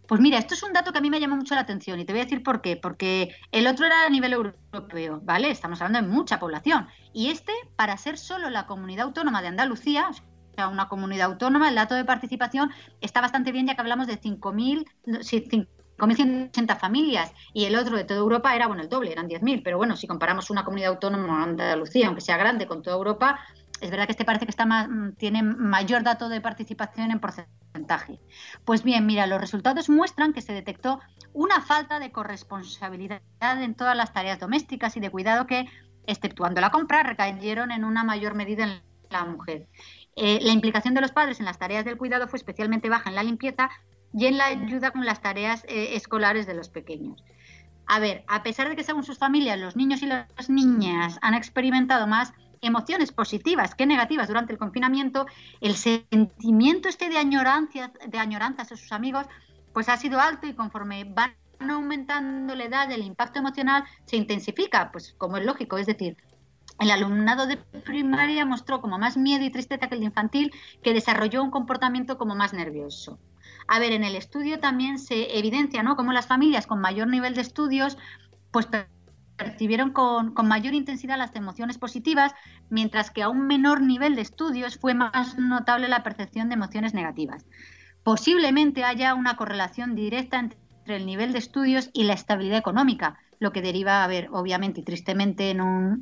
Pues 0.08 0.22
mira, 0.22 0.38
esto 0.38 0.54
es 0.54 0.64
un 0.64 0.74
dato 0.74 0.92
que 0.92 1.00
a 1.00 1.02
mí 1.02 1.10
me 1.10 1.20
llama 1.20 1.36
mucho 1.36 1.56
la 1.56 1.62
atención 1.62 2.00
y 2.00 2.06
te 2.06 2.14
voy 2.14 2.22
a 2.22 2.26
decir 2.26 2.44
por 2.44 2.62
qué. 2.62 2.78
Porque 2.78 3.36
el 3.52 3.66
otro 3.68 3.86
era 3.86 4.06
a 4.06 4.10
nivel 4.10 4.34
europeo, 4.34 5.22
¿vale? 5.24 5.50
Estamos 5.50 5.82
hablando 5.82 6.08
de 6.08 6.14
mucha 6.14 6.40
población. 6.40 6.88
Y 7.14 7.30
este, 7.30 7.54
para 7.76 7.98
ser 7.98 8.18
solo 8.18 8.50
la 8.50 8.68
comunidad 8.68 9.06
autónoma 9.06 9.42
de 9.42 9.48
Andalucía, 9.48 10.10
o 10.10 10.14
sea, 10.56 10.68
una 10.68 10.88
comunidad 10.88 11.32
autónoma, 11.32 11.70
el 11.70 11.76
dato 11.76 11.96
de 11.96 12.06
participación 12.06 12.72
está 13.02 13.22
bastante 13.22 13.52
bien 13.52 13.68
ya 13.68 13.76
que 13.76 13.82
hablamos 13.82 14.08
de 14.08 14.22
5.180 14.22 16.78
familias 16.78 17.34
y 17.54 17.66
el 17.66 17.76
otro 17.76 17.98
de 17.98 18.04
toda 18.04 18.20
Europa 18.20 18.56
era, 18.56 18.68
bueno, 18.68 18.84
el 18.84 18.90
doble, 18.90 19.12
eran 19.12 19.28
10.000. 19.28 19.64
Pero 19.64 19.78
bueno, 19.78 19.98
si 19.98 20.06
comparamos 20.08 20.52
una 20.52 20.64
comunidad 20.64 20.92
autónoma 20.92 21.44
Andalucía, 21.44 22.08
aunque 22.08 22.22
sea 22.22 22.38
grande, 22.38 22.68
con 22.68 22.84
toda 22.84 22.96
Europa, 22.96 23.40
es 23.82 23.91
verdad 23.91 24.05
que 24.05 24.13
este 24.13 24.25
parece 24.25 24.46
que 24.46 24.51
está 24.51 24.65
más, 24.65 24.88
tiene 25.17 25.44
mayor 25.44 26.03
dato 26.03 26.29
de 26.29 26.41
participación 26.41 27.12
en 27.12 27.20
porcentaje 27.20 27.55
pues 28.63 28.84
bien, 28.84 29.05
mira, 29.05 29.27
los 29.27 29.41
resultados 29.41 29.89
muestran 29.89 30.34
que 30.34 30.41
se 30.41 30.53
detectó 30.53 31.00
una 31.34 31.62
falta 31.62 32.00
de 32.00 32.12
corresponsabilidad 32.12 33.22
en 33.41 33.75
todas 33.75 33.98
las 33.98 34.13
tareas 34.13 34.39
domésticas 34.39 34.96
y 34.98 35.00
de 35.00 35.10
cuidado 35.10 35.46
que, 35.46 35.67
exceptuando 36.08 36.62
la 36.62 36.72
compra, 36.72 37.03
recayeron 37.03 37.72
en 37.72 37.84
una 37.84 38.03
mayor 38.03 38.34
medida 38.36 38.63
en 38.63 38.82
la 39.10 39.25
mujer. 39.25 39.67
Eh, 40.15 40.39
la 40.41 40.53
implicación 40.53 40.94
de 40.94 41.01
los 41.01 41.12
padres 41.12 41.39
en 41.39 41.46
las 41.46 41.60
tareas 41.60 41.84
del 41.84 41.98
cuidado 41.98 42.27
fue 42.27 42.38
especialmente 42.38 42.89
baja 42.89 43.10
en 43.10 43.15
la 43.15 43.24
limpieza, 43.24 43.70
y 44.17 44.27
en 44.27 44.38
la 44.38 44.46
ayuda 44.46 44.91
con 44.91 45.05
las 45.05 45.22
tareas 45.22 45.65
eh, 45.67 45.96
escolares 45.96 46.48
de 46.48 46.53
los 46.53 46.70
pequeños. 46.70 47.22
A 47.86 48.00
ver, 48.00 48.24
a 48.27 48.44
pesar 48.44 48.70
de 48.70 48.77
que 48.77 48.84
según 48.84 49.03
sus 49.03 49.17
familias 49.17 49.60
los 49.60 49.75
niños 49.75 50.01
y 50.01 50.05
las 50.05 50.50
niñas 50.50 51.20
han 51.22 51.34
experimentado 51.34 52.08
más 52.08 52.34
emociones 52.62 53.12
positivas 53.12 53.76
que 53.76 53.86
negativas 53.86 54.28
durante 54.28 54.54
el 54.54 54.60
confinamiento, 54.60 55.26
el 55.62 55.76
sentimiento 55.76 56.90
este 56.90 57.10
de 57.10 57.18
añoranza, 57.18 57.92
de 58.08 58.18
añoranzas 58.18 58.72
a 58.72 58.78
sus 58.78 58.92
amigos, 58.92 59.26
pues 59.74 59.90
ha 59.90 59.98
sido 59.98 60.20
alto 60.20 60.48
y 60.48 60.54
conforme 60.54 61.04
van 61.04 61.36
aumentando 61.60 62.56
la 62.56 62.66
edad, 62.66 62.92
el 62.92 63.04
impacto 63.04 63.40
emocional 63.40 63.84
se 64.06 64.18
intensifica, 64.18 64.92
pues 64.92 65.14
como 65.18 65.38
es 65.38 65.46
lógico, 65.46 65.78
es 65.78 65.88
decir, 65.88 66.18
el 66.80 66.92
alumnado 66.92 67.48
de 67.48 67.58
primaria 67.58 68.46
mostró 68.46 68.82
como 68.82 68.98
más 68.98 69.16
miedo 69.16 69.46
y 69.46 69.50
tristeza 69.50 69.88
que 69.88 69.96
el 69.96 70.02
de 70.02 70.08
infantil, 70.08 70.54
que 70.84 70.94
desarrolló 70.94 71.42
un 71.42 71.52
comportamiento 71.52 72.18
como 72.18 72.36
más 72.36 72.54
nervioso. 72.54 73.18
A 73.68 73.80
ver, 73.80 73.94
en 73.94 74.04
el 74.04 74.16
estudio 74.16 74.60
también 74.60 75.00
se 75.00 75.38
evidencia, 75.38 75.84
¿no? 75.84 75.96
Como 75.96 76.12
las 76.12 76.28
familias 76.28 76.68
con 76.68 76.82
mayor 76.82 77.08
nivel 77.08 77.34
de 77.34 77.42
estudios, 77.42 77.98
pues 78.52 78.68
percibieron 79.38 79.92
con, 79.92 80.34
mayor 80.44 80.74
intensidad 80.74 81.18
las 81.18 81.36
emociones 81.36 81.77
positivas, 81.77 82.34
mientras 82.70 83.12
que 83.12 83.24
a 83.24 83.30
un 83.30 83.48
menor 83.48 83.82
nivel 83.82 84.15
de 84.15 84.22
estudios 84.22 84.77
fue 84.77 84.94
más 84.94 85.38
notable 85.38 85.88
la 85.88 86.04
percepción 86.04 86.50
de 86.50 86.56
emociones 86.56 86.94
negativas. 86.94 87.46
Posiblemente 88.04 88.84
haya 88.84 89.13
una 89.13 89.36
correlación 89.36 89.96
directa 89.96 90.39
entre 90.39 90.58
el 90.88 91.06
nivel 91.06 91.34
de 91.34 91.39
estudios 91.39 91.89
y 91.94 92.04
la 92.04 92.13
estabilidad 92.13 92.60
económica, 92.60 93.18
lo 93.39 93.51
que 93.51 93.62
deriva, 93.62 94.04
a 94.04 94.08
ver, 94.08 94.30
obviamente 94.32 94.82
y 94.82 94.84
tristemente, 94.84 95.50
en 95.50 95.62
un, 95.62 96.00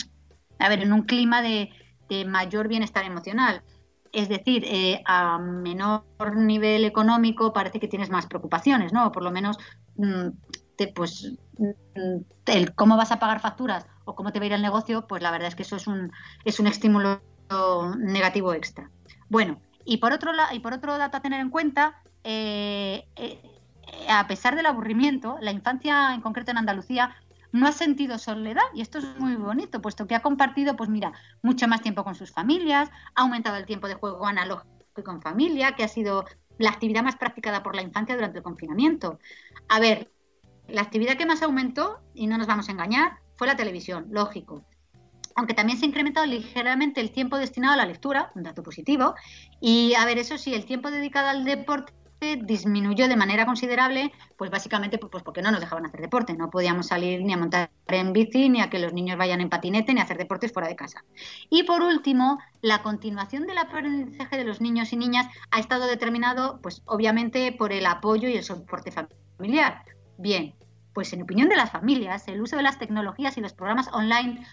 a 0.60 0.70
ver, 0.70 0.82
en 0.82 0.94
un 0.94 1.04
clima 1.04 1.42
de, 1.42 1.72
mayor 2.28 2.68
bienestar 2.68 3.06
emocional. 3.06 3.63
Es 4.12 4.30
decir, 4.30 4.63
eh, 4.68 5.02
a 5.08 5.40
menor 5.40 6.04
nivel 6.36 6.86
económico 6.86 7.54
parece 7.54 7.80
que 7.80 7.88
tienes 7.88 8.12
más 8.12 8.28
preocupaciones, 8.28 8.94
¿no? 8.94 9.12
Por 9.12 9.24
lo 9.24 9.32
menos 9.32 9.58
pues 10.88 11.34
mm, 11.58 12.18
el 12.46 12.75
cómo 12.75 12.98
vas 12.98 13.12
a 13.12 13.20
pagar 13.20 13.40
facturas 13.40 13.86
o 14.06 14.16
cómo 14.16 14.32
te 14.32 14.40
va 14.40 14.44
a 14.44 14.48
ir 14.48 14.54
el 14.54 14.62
negocio, 14.62 15.08
pues 15.08 15.22
la 15.22 15.32
verdad 15.32 15.48
es 15.48 15.56
que 15.56 15.63
eso 15.63 15.75
es 15.75 15.88
un, 15.88 16.12
es 16.46 16.60
un 16.60 16.68
estímulo 16.68 17.22
negativo 17.98 18.54
extra. 18.54 18.90
Bueno, 19.30 19.62
y 19.86 19.98
por 19.98 20.13
otro, 20.13 20.32
y 20.52 20.60
por 20.60 20.74
otro 20.74 20.98
dato 20.98 21.18
a 21.18 21.22
tener 21.22 21.40
en 21.40 21.50
cuenta, 21.50 22.02
eh, 22.24 23.06
eh, 23.16 23.42
a 24.10 24.28
pesar 24.28 24.56
del 24.56 24.66
aburrimiento, 24.66 25.38
la 25.42 25.52
infancia 25.52 26.13
en 26.13 26.22
concreto 26.22 26.52
en 26.52 26.58
Andalucía 26.58 27.16
no 27.52 27.68
ha 27.68 27.72
sentido 27.72 28.18
soledad 28.18 28.63
y 28.74 28.82
esto 28.82 28.98
es 28.98 29.06
muy 29.20 29.36
bonito, 29.36 29.82
puesto 29.82 30.08
que 30.08 30.16
ha 30.16 30.22
compartido, 30.22 30.75
pues 30.75 30.90
mira, 30.90 31.13
mucho 31.44 31.68
más 31.68 31.82
tiempo 31.82 32.04
con 32.04 32.16
sus 32.16 32.32
familias, 32.32 32.90
ha 33.13 33.22
aumentado 33.22 33.58
el 33.58 33.66
tiempo 33.66 33.88
de 33.88 33.94
juego 33.94 34.25
analógico 34.25 34.70
con 35.06 35.22
familia, 35.22 35.74
que 35.75 35.84
ha 35.84 35.88
sido 35.88 36.25
la 36.58 36.70
actividad 36.70 37.04
más 37.04 37.16
practicada 37.16 37.62
por 37.63 37.75
la 37.75 37.82
infancia 37.82 38.16
durante 38.16 38.40
el 38.40 38.44
confinamiento. 38.44 39.20
A 39.70 39.80
ver, 39.80 40.12
la 40.74 40.82
actividad 40.82 41.18
que 41.18 41.27
más 41.27 41.44
aumentó, 41.44 42.00
y 42.15 42.25
no 42.25 42.39
nos 42.39 42.48
vamos 42.48 42.68
a 42.68 42.72
engañar, 42.72 43.20
fue 43.36 43.46
la 43.46 43.56
televisión, 43.56 44.08
lógico. 44.10 44.65
Aunque 45.36 45.53
también 45.53 45.77
se 45.77 45.86
ha 45.86 45.88
incrementado 45.88 46.25
ligeramente 46.25 47.00
el 47.00 47.12
tiempo 47.12 47.38
destinado 47.38 47.75
a 47.75 47.77
la 47.77 47.86
lectura, 47.86 48.32
un 48.34 48.42
dato 48.42 48.63
positivo. 48.63 49.13
Y 49.62 49.94
a 49.94 50.06
ver, 50.06 50.18
eso 50.18 50.38
sí, 50.39 50.56
el 50.56 50.65
tiempo 50.65 50.89
dedicado 50.89 51.30
al 51.30 51.46
deporte 51.46 51.94
disminuyó 52.42 53.08
de 53.08 53.15
manera 53.15 53.46
considerable, 53.46 54.12
pues 54.36 54.50
básicamente 54.50 54.98
pues 54.98 55.22
porque 55.24 55.44
no 55.44 55.51
nos 55.51 55.60
dejaban 55.60 55.86
hacer 55.86 56.01
deporte, 56.01 56.34
no 56.34 56.50
podíamos 56.50 56.88
salir 56.88 57.22
ni 57.22 57.34
a 57.34 57.38
montar 57.38 57.70
en 57.88 58.13
bici, 58.13 58.50
ni 58.50 58.62
a 58.62 58.70
que 58.70 58.80
los 58.80 58.94
niños 58.94 59.18
vayan 59.18 59.42
en 59.42 59.50
patinete, 59.50 59.94
ni 59.94 60.00
a 60.00 60.03
hacer 60.03 60.18
deportes 60.18 60.53
fuera 60.53 60.68
de 60.68 60.75
casa. 60.75 61.03
Y 61.51 61.63
por 61.63 61.84
último, 61.84 62.39
la 62.62 62.82
continuación 62.82 63.46
del 63.46 63.60
aprendizaje 63.60 64.38
de 64.38 64.46
los 64.46 64.60
niños 64.60 64.92
y 64.92 64.98
niñas 64.98 65.27
ha 65.51 65.60
estado 65.60 65.86
determinado, 65.86 66.60
pues 66.63 66.82
obviamente 66.86 67.51
por 67.51 67.74
el 67.74 67.86
apoyo 67.86 68.27
y 68.27 68.38
el 68.38 68.44
soporte 68.44 68.92
familiar. 68.92 69.84
Bien, 70.18 70.56
pues 70.94 71.12
en 71.14 71.24
opinión 71.24 71.50
de 71.50 71.56
las 71.56 71.72
familias, 71.72 72.28
el 72.28 72.42
uso 72.42 72.56
de 72.56 72.64
las 72.64 72.80
tecnologías 72.80 73.38
y 73.38 73.42
los 73.42 73.54
programas 73.54 73.90
online 73.94 74.46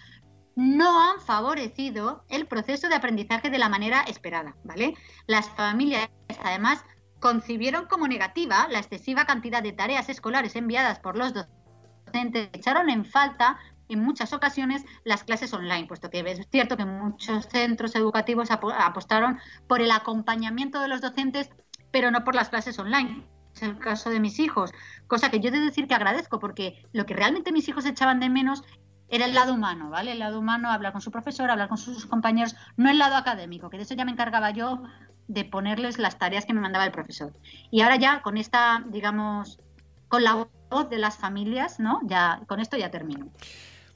no 0.55 1.01
han 1.01 1.19
favorecido 1.21 2.25
el 2.29 2.45
proceso 2.45 2.89
de 2.89 2.95
aprendizaje 2.95 3.49
de 3.49 3.59
la 3.59 3.69
manera 3.69 4.01
esperada, 4.01 4.55
¿vale? 4.63 4.95
Las 5.27 5.49
familias, 5.49 6.09
además, 6.43 6.83
concibieron 7.19 7.85
como 7.85 8.07
negativa 8.07 8.67
la 8.69 8.79
excesiva 8.79 9.25
cantidad 9.25 9.63
de 9.63 9.71
tareas 9.71 10.09
escolares 10.09 10.55
enviadas 10.55 10.99
por 10.99 11.15
los 11.15 11.33
docentes, 11.33 12.49
echaron 12.53 12.89
en 12.89 13.05
falta 13.05 13.59
en 13.87 13.99
muchas 13.99 14.33
ocasiones 14.33 14.83
las 15.03 15.23
clases 15.23 15.53
online, 15.53 15.87
puesto 15.87 16.09
que 16.09 16.19
es 16.19 16.47
cierto 16.49 16.77
que 16.77 16.85
muchos 16.85 17.45
centros 17.47 17.95
educativos 17.95 18.49
apostaron 18.51 19.39
por 19.67 19.81
el 19.81 19.91
acompañamiento 19.91 20.81
de 20.81 20.87
los 20.87 21.01
docentes, 21.01 21.49
pero 21.91 22.09
no 22.09 22.23
por 22.23 22.35
las 22.35 22.49
clases 22.49 22.79
online 22.79 23.25
es 23.53 23.61
el 23.63 23.77
caso 23.77 24.09
de 24.09 24.19
mis 24.19 24.39
hijos, 24.39 24.71
cosa 25.07 25.29
que 25.29 25.39
yo 25.39 25.49
he 25.49 25.51
de 25.51 25.59
decir 25.59 25.87
que 25.87 25.95
agradezco 25.95 26.39
porque 26.39 26.85
lo 26.93 27.05
que 27.05 27.15
realmente 27.15 27.51
mis 27.51 27.67
hijos 27.67 27.85
echaban 27.85 28.19
de 28.19 28.29
menos 28.29 28.63
era 29.09 29.25
el 29.25 29.33
lado 29.33 29.53
humano, 29.53 29.89
¿vale? 29.89 30.13
El 30.13 30.19
lado 30.19 30.39
humano, 30.39 30.71
hablar 30.71 30.93
con 30.93 31.01
su 31.01 31.11
profesor, 31.11 31.51
hablar 31.51 31.67
con 31.67 31.77
sus 31.77 32.05
compañeros, 32.05 32.55
no 32.77 32.89
el 32.89 32.97
lado 32.97 33.15
académico, 33.15 33.69
que 33.69 33.77
de 33.77 33.83
eso 33.83 33.93
ya 33.93 34.05
me 34.05 34.11
encargaba 34.11 34.51
yo 34.51 34.83
de 35.27 35.43
ponerles 35.43 35.99
las 35.99 36.17
tareas 36.17 36.45
que 36.45 36.53
me 36.53 36.61
mandaba 36.61 36.85
el 36.85 36.91
profesor. 36.91 37.33
Y 37.71 37.81
ahora 37.81 37.97
ya 37.97 38.21
con 38.21 38.37
esta, 38.37 38.83
digamos, 38.87 39.59
con 40.07 40.23
la 40.23 40.47
voz 40.69 40.89
de 40.89 40.97
las 40.97 41.17
familias, 41.17 41.79
¿no? 41.79 41.99
Ya 42.05 42.41
con 42.47 42.59
esto 42.59 42.77
ya 42.77 42.89
termino. 42.89 43.29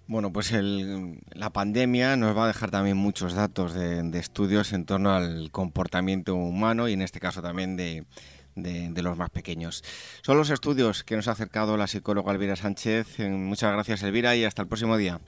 Bueno, 0.08 0.32
pues 0.32 0.54
la 0.54 1.50
pandemia 1.50 2.16
nos 2.16 2.38
va 2.38 2.44
a 2.44 2.48
dejar 2.48 2.70
también 2.70 2.96
muchos 2.96 3.34
datos 3.34 3.74
de, 3.74 4.08
estudios 4.20 4.72
en 4.72 4.86
torno 4.86 5.12
al 5.12 5.50
comportamiento 5.52 6.36
humano 6.36 6.88
y 6.88 6.94
en 6.94 7.02
este 7.02 7.20
caso 7.20 7.42
también 7.42 7.76
de, 7.76 8.06
de, 8.56 9.02
los 9.02 9.18
más 9.18 9.30
pequeños. 9.30 9.84
Son 10.22 10.38
los 10.38 10.50
estudios 10.50 11.04
que 11.04 11.16
nos 11.16 11.28
ha 11.28 11.32
acercado 11.32 11.78
la 11.78 11.88
psicóloga 11.88 12.32
Elvira 12.32 12.56
Sánchez. 12.56 13.20
Eh, 13.20 13.30
muchas 13.30 13.72
gracias 13.74 14.04
Elvira 14.04 14.36
y 14.36 14.46
hasta 14.46 14.62
el 14.62 14.68
próximo 14.68 14.98
día. 14.98 15.20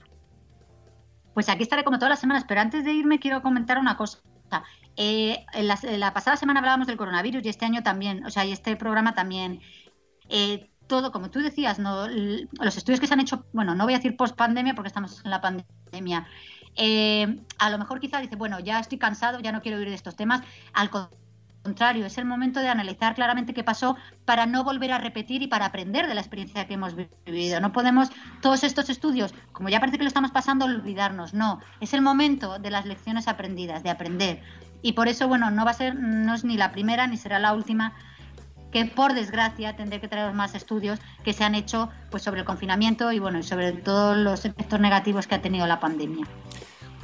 Pues 1.34 1.48
aquí 1.48 1.62
estaré 1.62 1.84
como 1.84 1.98
todas 1.98 2.10
las 2.10 2.20
semanas, 2.20 2.44
pero 2.48 2.60
antes 2.60 2.84
de 2.84 2.92
irme 2.92 3.20
quiero 3.20 3.42
comentar 3.42 3.78
una 3.78 3.96
cosa. 3.96 4.18
Eh, 4.96 5.44
la, 5.54 6.12
pasada 6.12 6.36
semana 6.36 6.58
hablábamos 6.58 6.88
del 6.88 6.96
coronavirus 6.96 7.44
y 7.44 7.48
este 7.48 7.64
año 7.64 7.82
también, 7.82 8.24
o 8.24 8.30
sea, 8.30 8.44
y 8.44 8.52
este 8.52 8.74
programa 8.76 9.14
también. 9.14 9.60
Eh, 10.28 10.70
todo, 10.88 11.12
como 11.12 11.30
tú 11.30 11.40
decías, 11.40 11.78
los 11.78 12.76
estudios 12.76 12.98
que 12.98 13.06
se 13.06 13.12
han 13.12 13.20
hecho, 13.20 13.44
bueno, 13.52 13.74
no 13.74 13.84
voy 13.84 13.92
a 13.92 13.98
decir 13.98 14.16
post 14.16 14.34
pandemia 14.34 14.74
porque 14.74 14.88
estamos 14.88 15.22
en 15.22 15.30
la 15.30 15.42
pandemia. 15.42 16.26
a 17.58 17.70
lo 17.70 17.78
mejor 17.78 18.00
quizá 18.00 18.20
dice, 18.20 18.36
bueno, 18.36 18.58
ya 18.58 18.80
estoy 18.80 18.98
cansado, 18.98 19.38
ya 19.40 19.52
no 19.52 19.60
quiero 19.60 19.76
oír 19.76 19.90
de 19.90 19.94
estos 19.94 20.16
temas. 20.16 20.40
Al 20.72 20.88
contrario, 20.88 21.27
es 22.06 22.18
el 22.18 22.24
momento 22.24 22.60
de 22.60 22.68
analizar 22.68 23.14
claramente 23.14 23.54
qué 23.54 23.64
pasó 23.64 23.96
para 24.24 24.46
no 24.46 24.64
volver 24.64 24.92
a 24.92 24.98
repetir 24.98 25.42
y 25.42 25.46
para 25.46 25.66
aprender 25.66 26.06
de 26.06 26.14
la 26.14 26.20
experiencia 26.20 26.66
que 26.66 26.74
hemos 26.74 26.94
vivido. 27.26 27.60
No 27.60 27.72
podemos 27.72 28.10
todos 28.40 28.64
estos 28.64 28.90
estudios, 28.90 29.34
como 29.52 29.68
ya 29.68 29.80
parece 29.80 29.98
que 29.98 30.04
lo 30.04 30.08
estamos 30.08 30.30
pasando, 30.30 30.64
olvidarnos. 30.64 31.34
No, 31.34 31.60
es 31.80 31.94
el 31.94 32.02
momento 32.02 32.58
de 32.58 32.70
las 32.70 32.86
lecciones 32.86 33.28
aprendidas, 33.28 33.82
de 33.82 33.90
aprender. 33.90 34.42
Y 34.82 34.92
por 34.92 35.08
eso, 35.08 35.28
bueno, 35.28 35.50
no 35.50 35.64
va 35.64 35.72
a 35.72 35.74
ser, 35.74 35.94
no 35.96 36.34
es 36.34 36.44
ni 36.44 36.56
la 36.56 36.72
primera 36.72 37.06
ni 37.06 37.16
será 37.16 37.38
la 37.38 37.52
última 37.52 37.94
que 38.70 38.84
por 38.84 39.14
desgracia 39.14 39.76
tendré 39.76 40.00
que 40.00 40.08
traer 40.08 40.34
más 40.34 40.54
estudios 40.54 41.00
que 41.24 41.32
se 41.32 41.44
han 41.44 41.54
hecho 41.54 41.88
pues 42.10 42.22
sobre 42.22 42.40
el 42.40 42.46
confinamiento 42.46 43.12
y 43.12 43.18
bueno 43.18 43.38
y 43.38 43.42
sobre 43.42 43.72
todos 43.72 44.14
los 44.14 44.44
efectos 44.44 44.78
negativos 44.78 45.26
que 45.26 45.36
ha 45.36 45.40
tenido 45.40 45.66
la 45.66 45.80
pandemia 45.80 46.26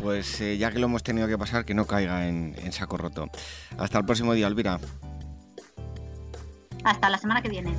pues 0.04 0.38
eh, 0.42 0.58
ya 0.58 0.70
que 0.70 0.78
lo 0.78 0.84
hemos 0.84 1.02
tenido 1.02 1.26
que 1.26 1.38
pasar, 1.38 1.64
que 1.64 1.72
no 1.72 1.86
caiga 1.86 2.28
en, 2.28 2.54
en 2.58 2.72
saco 2.72 2.98
roto. 2.98 3.30
Hasta 3.78 3.98
el 3.98 4.04
próximo 4.04 4.34
día, 4.34 4.46
Elvira. 4.46 4.78
Hasta 6.84 7.08
la 7.08 7.16
semana 7.16 7.40
que 7.40 7.48
viene. 7.48 7.74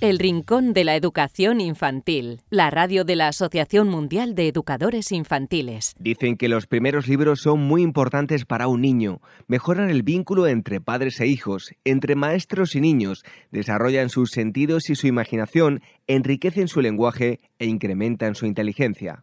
El 0.00 0.18
Rincón 0.18 0.72
de 0.72 0.84
la 0.84 0.96
Educación 0.96 1.60
Infantil, 1.60 2.40
la 2.48 2.70
radio 2.70 3.04
de 3.04 3.16
la 3.16 3.28
Asociación 3.28 3.90
Mundial 3.90 4.34
de 4.34 4.48
Educadores 4.48 5.12
Infantiles. 5.12 5.94
Dicen 5.98 6.38
que 6.38 6.48
los 6.48 6.66
primeros 6.66 7.06
libros 7.06 7.42
son 7.42 7.60
muy 7.60 7.82
importantes 7.82 8.46
para 8.46 8.66
un 8.66 8.80
niño, 8.80 9.20
mejoran 9.46 9.90
el 9.90 10.02
vínculo 10.02 10.46
entre 10.46 10.80
padres 10.80 11.20
e 11.20 11.26
hijos, 11.26 11.74
entre 11.84 12.14
maestros 12.14 12.74
y 12.76 12.80
niños, 12.80 13.24
desarrollan 13.50 14.08
sus 14.08 14.30
sentidos 14.30 14.88
y 14.88 14.94
su 14.94 15.06
imaginación, 15.06 15.82
enriquecen 16.06 16.68
su 16.68 16.80
lenguaje 16.80 17.40
e 17.58 17.66
incrementan 17.66 18.34
su 18.34 18.46
inteligencia. 18.46 19.22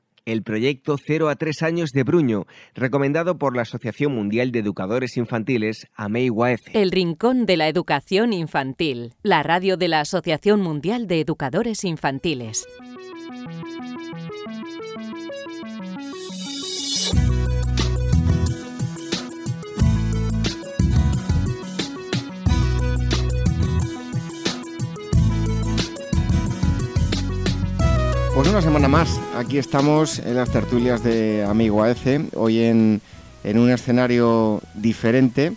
El 0.25 0.43
proyecto 0.43 0.97
0 1.03 1.29
a 1.29 1.35
3 1.35 1.63
años 1.63 1.91
de 1.91 2.03
Bruño, 2.03 2.45
recomendado 2.75 3.39
por 3.39 3.55
la 3.55 3.63
Asociación 3.63 4.13
Mundial 4.13 4.51
de 4.51 4.59
Educadores 4.59 5.17
Infantiles, 5.17 5.87
AMEI 5.95 6.29
El 6.73 6.91
Rincón 6.91 7.47
de 7.47 7.57
la 7.57 7.67
Educación 7.67 8.31
Infantil, 8.31 9.13
la 9.23 9.41
radio 9.41 9.77
de 9.77 9.87
la 9.87 10.01
Asociación 10.01 10.61
Mundial 10.61 11.07
de 11.07 11.21
Educadores 11.21 11.83
Infantiles. 11.83 12.67
Pues 28.41 28.49
una 28.49 28.63
semana 28.63 28.87
más, 28.87 29.21
aquí 29.37 29.59
estamos 29.59 30.17
en 30.17 30.35
las 30.35 30.49
tertulias 30.49 31.03
de 31.03 31.45
Amigo 31.47 31.83
AEC, 31.83 32.35
hoy 32.35 32.57
en, 32.57 32.99
un 33.43 33.69
escenario 33.69 34.63
diferente, 34.73 35.53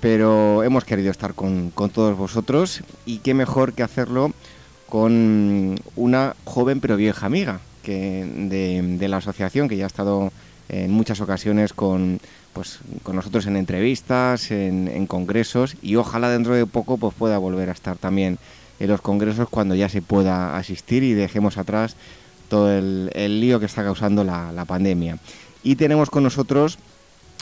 pero 0.00 0.64
hemos 0.64 0.84
querido 0.84 1.12
estar 1.12 1.34
con, 1.34 1.70
todos 1.70 2.18
vosotros 2.18 2.82
y 3.06 3.18
qué 3.18 3.34
mejor 3.34 3.72
que 3.72 3.84
hacerlo 3.84 4.32
con 4.88 5.80
una 5.94 6.34
joven 6.44 6.80
pero 6.80 6.96
vieja 6.96 7.24
amiga 7.24 7.60
que 7.84 8.26
de, 8.26 9.06
la 9.06 9.18
asociación 9.18 9.68
que 9.68 9.76
ya 9.76 9.84
ha 9.84 9.86
estado 9.86 10.32
en 10.68 10.90
muchas 10.90 11.20
ocasiones 11.20 11.72
con, 11.72 12.18
pues, 12.52 12.80
con 13.04 13.14
nosotros 13.14 13.46
en 13.46 13.56
entrevistas, 13.56 14.50
en, 14.50 14.88
en 14.88 15.06
congresos 15.06 15.76
y 15.82 15.94
ojalá 15.94 16.30
dentro 16.30 16.54
de 16.54 16.66
poco 16.66 16.96
pues, 16.96 17.14
pueda 17.14 17.38
volver 17.38 17.68
a 17.68 17.72
estar 17.74 17.96
también 17.96 18.40
en 18.80 18.88
los 18.88 19.00
congresos 19.00 19.48
cuando 19.48 19.74
ya 19.74 19.88
se 19.88 20.02
pueda 20.02 20.56
asistir 20.56 21.02
y 21.02 21.14
dejemos 21.14 21.58
atrás 21.58 21.96
todo 22.48 22.72
el, 22.72 23.40
lío 23.40 23.60
que 23.60 23.66
está 23.66 23.82
causando 23.82 24.24
la, 24.24 24.64
pandemia. 24.66 25.18
Y 25.62 25.76
tenemos 25.76 26.10
con 26.10 26.22
nosotros, 26.22 26.78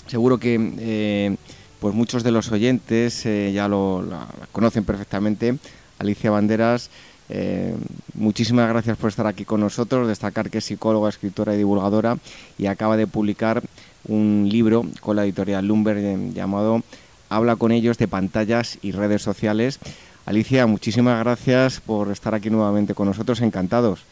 seguro 0.07 0.39
que 0.39 0.75
eh, 0.79 1.37
pues 1.81 1.95
muchos 1.95 2.23
de 2.23 2.33
los 2.33 2.51
oyentes 2.51 3.25
eh, 3.27 3.53
ya 3.55 3.69
lo 3.69 4.05
conocen 4.53 4.85
perfectamente, 4.85 5.57
Alicia 5.99 6.31
Banderas. 6.31 6.91
Eh, 7.29 7.75
muchísimas 8.15 8.69
gracias 8.69 8.97
por 8.97 9.11
estar 9.11 9.27
aquí 9.27 9.45
con 9.45 9.61
nosotros, 9.61 10.07
destacar 10.07 10.51
que 10.51 10.59
es 10.59 10.65
psicóloga, 10.65 11.09
escritora 11.09 11.55
y 11.55 11.59
divulgadora 11.59 12.19
y 12.57 12.67
acaba 12.67 12.97
de 12.97 13.09
publicar 13.09 13.63
un 14.07 14.49
libro 14.49 14.87
con 15.01 15.17
la 15.17 15.25
editorial 15.25 15.67
Lumber 15.67 16.33
llamado 16.33 16.83
Habla 17.29 17.57
con 17.57 17.73
ellos 17.73 17.99
de 17.99 18.07
pantallas 18.07 18.79
y 18.83 18.93
redes 18.93 19.23
sociales 19.23 19.81
Alicia, 20.27 20.67
muchísimas 20.67 21.21
gracias 21.21 21.81
por 21.81 22.11
estar 22.11 22.35
aquí 22.35 22.51
nuevamente 22.51 22.95
con 22.95 23.07
nosotros, 23.07 23.41
encantados. 23.41 24.03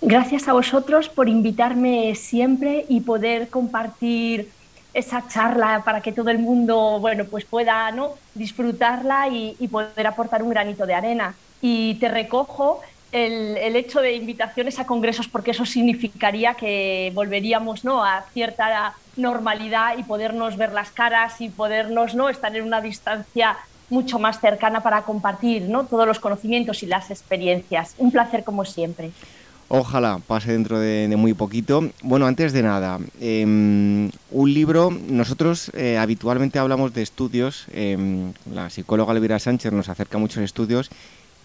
Gracias 0.00 0.46
a 0.46 0.52
vosotros 0.52 1.08
por 1.08 1.28
invitarme 1.28 2.14
siempre 2.14 2.86
y 2.88 3.00
poder 3.00 3.48
compartir 3.48 4.48
esa 4.94 5.26
charla 5.28 5.82
para 5.84 6.00
que 6.00 6.12
todo 6.12 6.30
el 6.30 6.38
mundo 6.38 6.98
bueno, 7.00 7.24
pues 7.24 7.44
pueda 7.44 7.90
¿no? 7.90 8.14
disfrutarla 8.34 9.28
y, 9.28 9.68
poder 9.68 10.06
aportar 10.06 10.42
un 10.42 10.50
granito 10.50 10.86
de 10.86 10.94
arena. 10.94 11.34
Y 11.60 11.96
te 11.96 12.08
recojo 12.08 12.80
el, 13.10 13.74
hecho 13.74 14.00
de 14.00 14.14
invitaciones 14.14 14.78
a 14.78 14.86
congresos 14.86 15.26
porque 15.26 15.50
eso 15.50 15.66
significaría 15.66 16.54
que 16.54 17.10
volveríamos 17.12 17.84
¿no? 17.84 18.04
a 18.04 18.22
cierta 18.32 18.94
normalidad 19.16 19.98
y 19.98 20.04
podernos 20.04 20.56
ver 20.56 20.72
las 20.72 20.92
caras 20.92 21.40
y 21.40 21.48
podernos 21.48 22.14
¿no? 22.14 22.28
estar 22.28 22.56
en 22.56 22.64
una 22.64 22.80
distancia 22.80 23.56
mucho 23.90 24.18
más 24.18 24.40
cercana 24.40 24.82
para 24.82 25.02
compartir 25.02 25.62
¿no? 25.68 25.84
todos 25.84 26.06
los 26.06 26.20
conocimientos 26.20 26.82
y 26.82 26.86
las 26.86 27.10
experiencias. 27.10 27.94
Un 27.98 28.10
placer 28.10 28.44
como 28.44 28.64
siempre. 28.64 29.10
Ojalá 29.72 30.18
pase 30.26 30.50
dentro 30.50 30.80
de, 30.80 31.14
muy 31.16 31.32
poquito. 31.32 31.90
Bueno, 32.02 32.26
antes 32.26 32.52
de 32.52 32.60
nada, 32.60 32.98
em, 33.20 34.10
un 34.32 34.52
libro, 34.52 34.90
nosotros 34.90 35.70
eh, 35.74 35.96
habitualmente 35.96 36.58
hablamos 36.58 36.92
de 36.92 37.02
estudios, 37.02 37.66
em, 37.72 38.32
la 38.52 38.68
psicóloga 38.68 39.12
Elvira 39.12 39.38
Sánchez 39.38 39.72
nos 39.72 39.88
acerca 39.88 40.18
muchos 40.18 40.42
estudios 40.42 40.90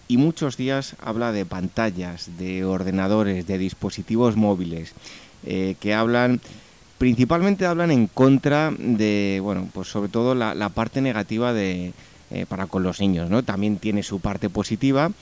y 0.08 0.16
muchos 0.16 0.56
días 0.56 0.96
habla 1.00 1.30
de 1.30 1.46
pantallas, 1.46 2.36
de 2.36 2.64
ordenadores, 2.64 3.46
de 3.46 3.58
dispositivos 3.58 4.34
móviles, 4.34 4.92
eh, 5.46 5.76
que 5.78 5.94
hablan, 5.94 6.40
principalmente 6.98 7.64
hablan 7.64 7.92
en 7.92 8.08
contra 8.08 8.72
de, 8.76 9.38
bueno, 9.40 9.68
pues 9.72 9.86
sobre 9.86 10.08
todo 10.08 10.34
la 10.34 10.68
parte 10.70 11.00
negativa 11.00 11.52
de, 11.52 11.92
eh, 12.30 12.44
para 12.48 12.66
con 12.66 12.82
los 12.82 13.00
niños, 13.00 13.30
¿no? 13.30 13.44
También 13.44 13.78
tiene 13.78 14.02
su 14.02 14.18
parte 14.18 14.50
positiva, 14.50 15.12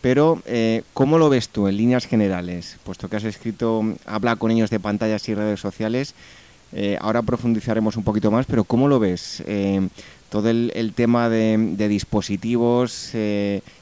pero 0.00 0.40
eh, 0.46 0.82
¿cómo 0.94 1.18
lo 1.18 1.28
ves 1.28 1.50
tú 1.50 1.68
en 1.68 1.76
líneas 1.76 2.06
generales? 2.06 2.78
Puesto 2.82 3.08
que 3.08 3.16
has 3.16 3.24
escrito 3.24 3.82
Habla 4.06 4.36
con 4.36 4.48
niños 4.48 4.70
de 4.70 4.80
pantallas 4.80 5.28
y 5.28 5.34
redes 5.34 5.60
sociales, 5.60 6.14
eh, 6.72 6.96
ahora 7.00 7.20
profundizaremos 7.20 7.96
un 7.96 8.04
poquito 8.04 8.30
más, 8.30 8.46
pero 8.46 8.64
¿cómo 8.64 8.88
lo 8.88 8.98
ves? 8.98 9.42
todo 10.30 10.48
el, 10.50 10.92
tema 10.94 11.28
de, 11.28 11.88
dispositivos, 11.88 13.12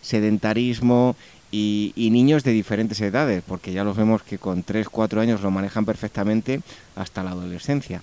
sedentarismo 0.03 1.17
y, 1.51 1.93
y, 1.95 2.11
niños 2.11 2.45
de 2.45 2.53
diferentes 2.53 3.01
edades, 3.01 3.43
porque 3.47 3.73
ya 3.73 3.85
los 3.85 3.97
vemos 3.97 4.23
que 4.23 4.39
con 4.39 4.63
3, 4.63 4.89
4 4.89 5.21
años 5.21 5.41
lo 5.43 5.51
manejan 5.51 5.85
perfectamente 5.85 6.61
hasta 6.97 7.23
la 7.23 7.31
adolescencia. 7.31 8.03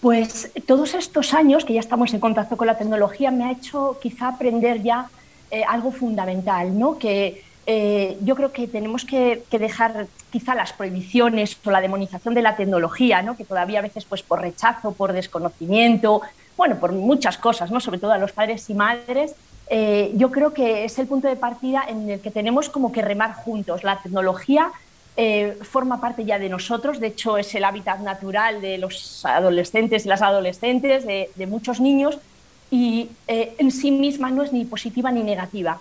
Pues 0.00 0.50
todos 0.66 0.94
estos 0.94 1.34
años 1.34 1.64
que 1.64 1.74
ya 1.74 1.80
estamos 1.80 2.14
en 2.14 2.20
contacto 2.20 2.56
con 2.56 2.66
la 2.66 2.78
tecnología 2.78 3.30
me 3.30 3.44
ha 3.44 3.52
hecho 3.52 3.98
quizá 4.00 4.28
aprender 4.28 4.82
ya 4.82 5.10
eh, 5.50 5.62
algo 5.68 5.92
fundamental, 5.92 6.78
¿no? 6.78 6.98
que 6.98 7.42
eh, 7.66 8.16
yo 8.22 8.34
creo 8.34 8.50
que 8.50 8.66
tenemos 8.66 9.04
que, 9.04 9.42
dejar 9.50 10.06
quizá 10.30 10.54
las 10.54 10.72
prohibiciones 10.72 11.58
o 11.64 11.70
la 11.70 11.82
demonización 11.82 12.32
de 12.34 12.40
la 12.40 12.56
tecnología, 12.56 13.20
¿no? 13.20 13.36
que 13.36 13.44
todavía 13.44 13.80
a 13.80 13.82
veces 13.82 14.06
pues, 14.06 14.22
por 14.22 14.40
rechazo, 14.40 14.92
por 14.92 15.12
desconocimiento, 15.12 16.22
bueno, 16.56 16.76
por 16.76 16.92
muchas 16.92 17.36
cosas, 17.36 17.70
¿no? 17.70 17.78
sobre 17.78 17.98
todo 17.98 18.12
a 18.12 18.18
los 18.18 18.32
padres 18.32 18.70
y 18.70 18.74
madres, 18.74 19.34
eh, 19.68 20.12
yo 20.16 20.30
creo 20.30 20.54
que 20.54 20.84
es 20.84 20.98
el 20.98 21.06
punto 21.06 21.28
de 21.28 21.36
partida 21.36 21.84
en 21.86 22.08
el 22.08 22.20
que 22.20 22.30
tenemos 22.30 22.70
como 22.70 22.90
que 22.90 23.02
remar 23.02 23.34
juntos. 23.34 23.84
La 23.84 24.00
tecnología 24.02 24.72
eh, 25.16 25.58
forma 25.62 26.00
parte 26.00 26.24
ya 26.24 26.38
de 26.38 26.48
nosotros, 26.48 27.00
de 27.00 27.08
hecho 27.08 27.36
es 27.36 27.54
el 27.54 27.64
hábitat 27.64 28.00
natural 28.00 28.60
de 28.60 28.78
los 28.78 29.24
adolescentes 29.24 30.06
y 30.06 30.08
las 30.08 30.22
adolescentes, 30.22 31.04
de, 31.06 31.46
muchos 31.46 31.80
niños, 31.80 32.18
y 32.70 33.08
eh, 33.26 33.54
en 33.58 33.70
sí 33.70 33.90
misma 33.90 34.30
no 34.30 34.42
es 34.42 34.52
ni 34.52 34.64
positiva 34.64 35.10
ni 35.10 35.22
negativa, 35.22 35.80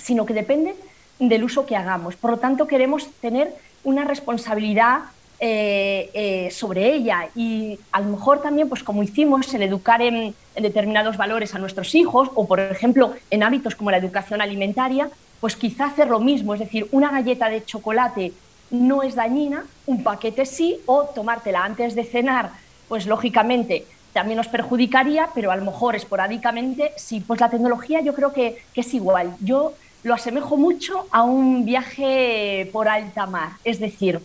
sino 0.00 0.24
que 0.24 0.34
depende 0.34 0.74
del 1.18 1.44
uso 1.44 1.66
que 1.66 1.76
hagamos. 1.76 2.16
Por 2.16 2.32
lo 2.32 2.38
tanto, 2.38 2.66
queremos 2.66 3.08
tener 3.20 3.54
una 3.84 4.04
responsabilidad 4.04 5.02
eh, 5.44 6.48
sobre 6.52 6.94
ella 6.94 7.28
y 7.34 7.78
a 7.90 8.00
lo 8.00 8.10
mejor 8.10 8.40
también, 8.42 8.68
pues 8.68 8.82
como 8.82 9.02
hicimos, 9.02 9.52
en 9.54 9.62
educar 9.62 10.00
en, 10.00 10.34
en 10.54 10.62
determinados 10.62 11.16
valores 11.16 11.54
a 11.54 11.58
nuestros 11.58 11.94
hijos 11.94 12.30
o, 12.34 12.46
por 12.46 12.60
ejemplo, 12.60 13.14
en 13.30 13.42
hábitos 13.42 13.74
como 13.74 13.90
la 13.90 13.96
educación 13.96 14.40
alimentaria, 14.40 15.10
pues 15.40 15.56
quizá 15.56 15.86
hacer 15.86 16.08
lo 16.08 16.20
mismo, 16.20 16.54
es 16.54 16.60
decir, 16.60 16.86
una 16.92 17.10
galleta 17.10 17.48
de 17.48 17.64
chocolate 17.64 18.32
no 18.72 19.02
es 19.02 19.14
dañina, 19.14 19.64
un 19.86 20.02
paquete 20.02 20.44
sí, 20.46 20.80
o 20.86 21.04
tomártela 21.04 21.64
antes 21.64 21.94
de 21.94 22.04
cenar, 22.04 22.50
pues 22.88 23.06
lógicamente 23.06 23.86
también 24.12 24.36
nos 24.36 24.48
perjudicaría, 24.48 25.28
pero 25.34 25.50
a 25.50 25.56
lo 25.56 25.64
mejor 25.64 25.96
esporádicamente 25.96 26.92
sí. 26.96 27.20
Pues 27.20 27.40
la 27.40 27.50
tecnología 27.50 28.00
yo 28.00 28.14
creo 28.14 28.32
que, 28.32 28.62
es 28.74 28.94
igual. 28.94 29.34
Yo 29.40 29.72
lo 30.02 30.14
asemejo 30.14 30.56
mucho 30.56 31.06
a 31.10 31.22
un 31.22 31.64
viaje 31.64 32.68
por 32.72 32.88
alta 32.88 33.26
mar, 33.26 33.52
es 33.64 33.78
decir, 33.78 34.20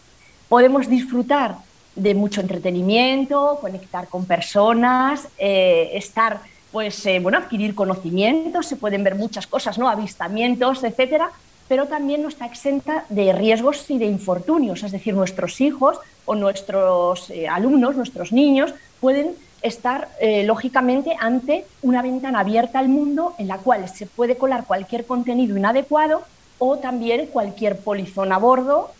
podemos 0.49 0.89
disfrutar 0.89 1.55
de 1.95 2.15
mucho 2.15 2.41
entretenimiento, 2.41 3.57
conectar 3.61 4.07
con 4.07 4.25
personas, 4.25 5.27
eh, 5.37 5.91
estar, 5.93 6.39
pues, 6.71 7.05
eh, 7.05 7.19
bueno, 7.19 7.37
adquirir 7.37 7.75
conocimientos, 7.75 8.65
se 8.67 8.75
pueden 8.75 9.03
ver 9.03 9.15
muchas 9.15 9.47
cosas, 9.47 9.77
¿no? 9.77 9.89
Avistamientos, 9.89 10.83
etcétera, 10.83 11.31
pero 11.67 11.87
también 11.87 12.21
no 12.21 12.29
está 12.29 12.45
exenta 12.45 13.05
de 13.09 13.33
riesgos 13.33 13.89
y 13.89 13.97
de 13.97 14.05
infortunios, 14.05 14.83
es 14.83 14.91
decir, 14.91 15.13
nuestros 15.13 15.61
hijos 15.61 15.99
o 16.25 16.35
nuestros 16.35 17.29
eh, 17.29 17.47
alumnos, 17.47 17.95
nuestros 17.95 18.31
niños, 18.31 18.73
pueden 18.99 19.35
estar 19.63 20.07
lógicamente 20.45 21.15
ante 21.19 21.65
una 21.81 22.03
ventana 22.03 22.41
abierta 22.41 22.77
al 22.77 22.89
mundo 22.89 23.33
en 23.39 23.47
la 23.47 23.57
cual 23.57 23.89
se 23.89 24.05
puede 24.05 24.37
colar 24.37 24.65
cualquier 24.65 25.05
contenido 25.05 25.57
inadecuado 25.57 26.21
o 26.59 26.77
también 26.77 27.25
cualquier 27.25 27.79
polizón 27.79 28.31
a 28.31 28.37
bordo 28.37 28.91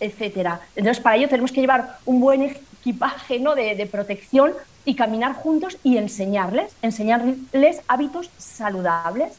etcétera. 0.00 0.60
Entonces, 0.74 1.02
para 1.02 1.16
ello 1.16 1.28
tenemos 1.28 1.52
que 1.52 1.60
llevar 1.60 1.98
un 2.04 2.20
buen 2.20 2.42
equipaje 2.42 3.38
¿no? 3.38 3.54
de, 3.54 3.88
protección 3.90 4.52
y 4.84 4.94
caminar 4.94 5.34
juntos 5.34 5.78
y 5.82 5.96
enseñarles, 5.96 6.72
enseñarles 6.82 7.80
hábitos 7.88 8.30
saludables. 8.38 9.32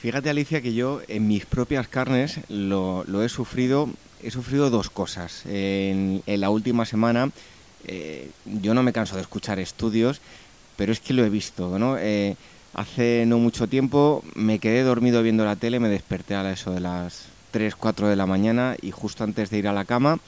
Fíjate, 0.00 0.30
Alicia, 0.30 0.62
que 0.62 0.72
yo 0.72 1.02
en 1.08 1.28
mis 1.28 1.44
propias 1.44 1.86
carnes 1.86 2.40
lo, 2.48 3.04
he 3.22 3.28
sufrido, 3.28 3.90
he 4.22 4.30
sufrido 4.30 4.70
dos 4.70 4.88
cosas. 4.88 5.42
En, 5.44 6.22
la 6.26 6.48
última 6.48 6.86
semana, 6.86 7.30
eh, 7.86 8.30
yo 8.46 8.72
no 8.72 8.82
me 8.82 8.94
canso 8.94 9.16
de 9.16 9.20
escuchar 9.20 9.58
estudios, 9.58 10.22
pero 10.76 10.90
es 10.90 11.00
que 11.00 11.12
lo 11.12 11.22
he 11.22 11.28
visto, 11.28 11.78
¿no? 11.78 11.98
Eh, 11.98 12.36
hace 12.72 13.24
no 13.26 13.36
mucho 13.36 13.66
tiempo 13.66 14.24
me 14.34 14.58
quedé 14.58 14.84
dormido 14.84 15.22
viendo 15.22 15.44
la 15.44 15.56
tele, 15.56 15.80
me 15.80 15.90
desperté 15.90 16.34
a 16.34 16.50
eso 16.50 16.72
de 16.72 16.80
las 16.80 17.26
3, 17.50 17.76
4 17.76 18.08
de 18.08 18.16
la 18.16 18.24
mañana 18.24 18.76
y 18.80 18.92
justo 18.92 19.22
antes 19.22 19.50
de 19.50 19.58
ir 19.58 19.68
a 19.68 19.74
la 19.74 19.84
cama 19.84 20.18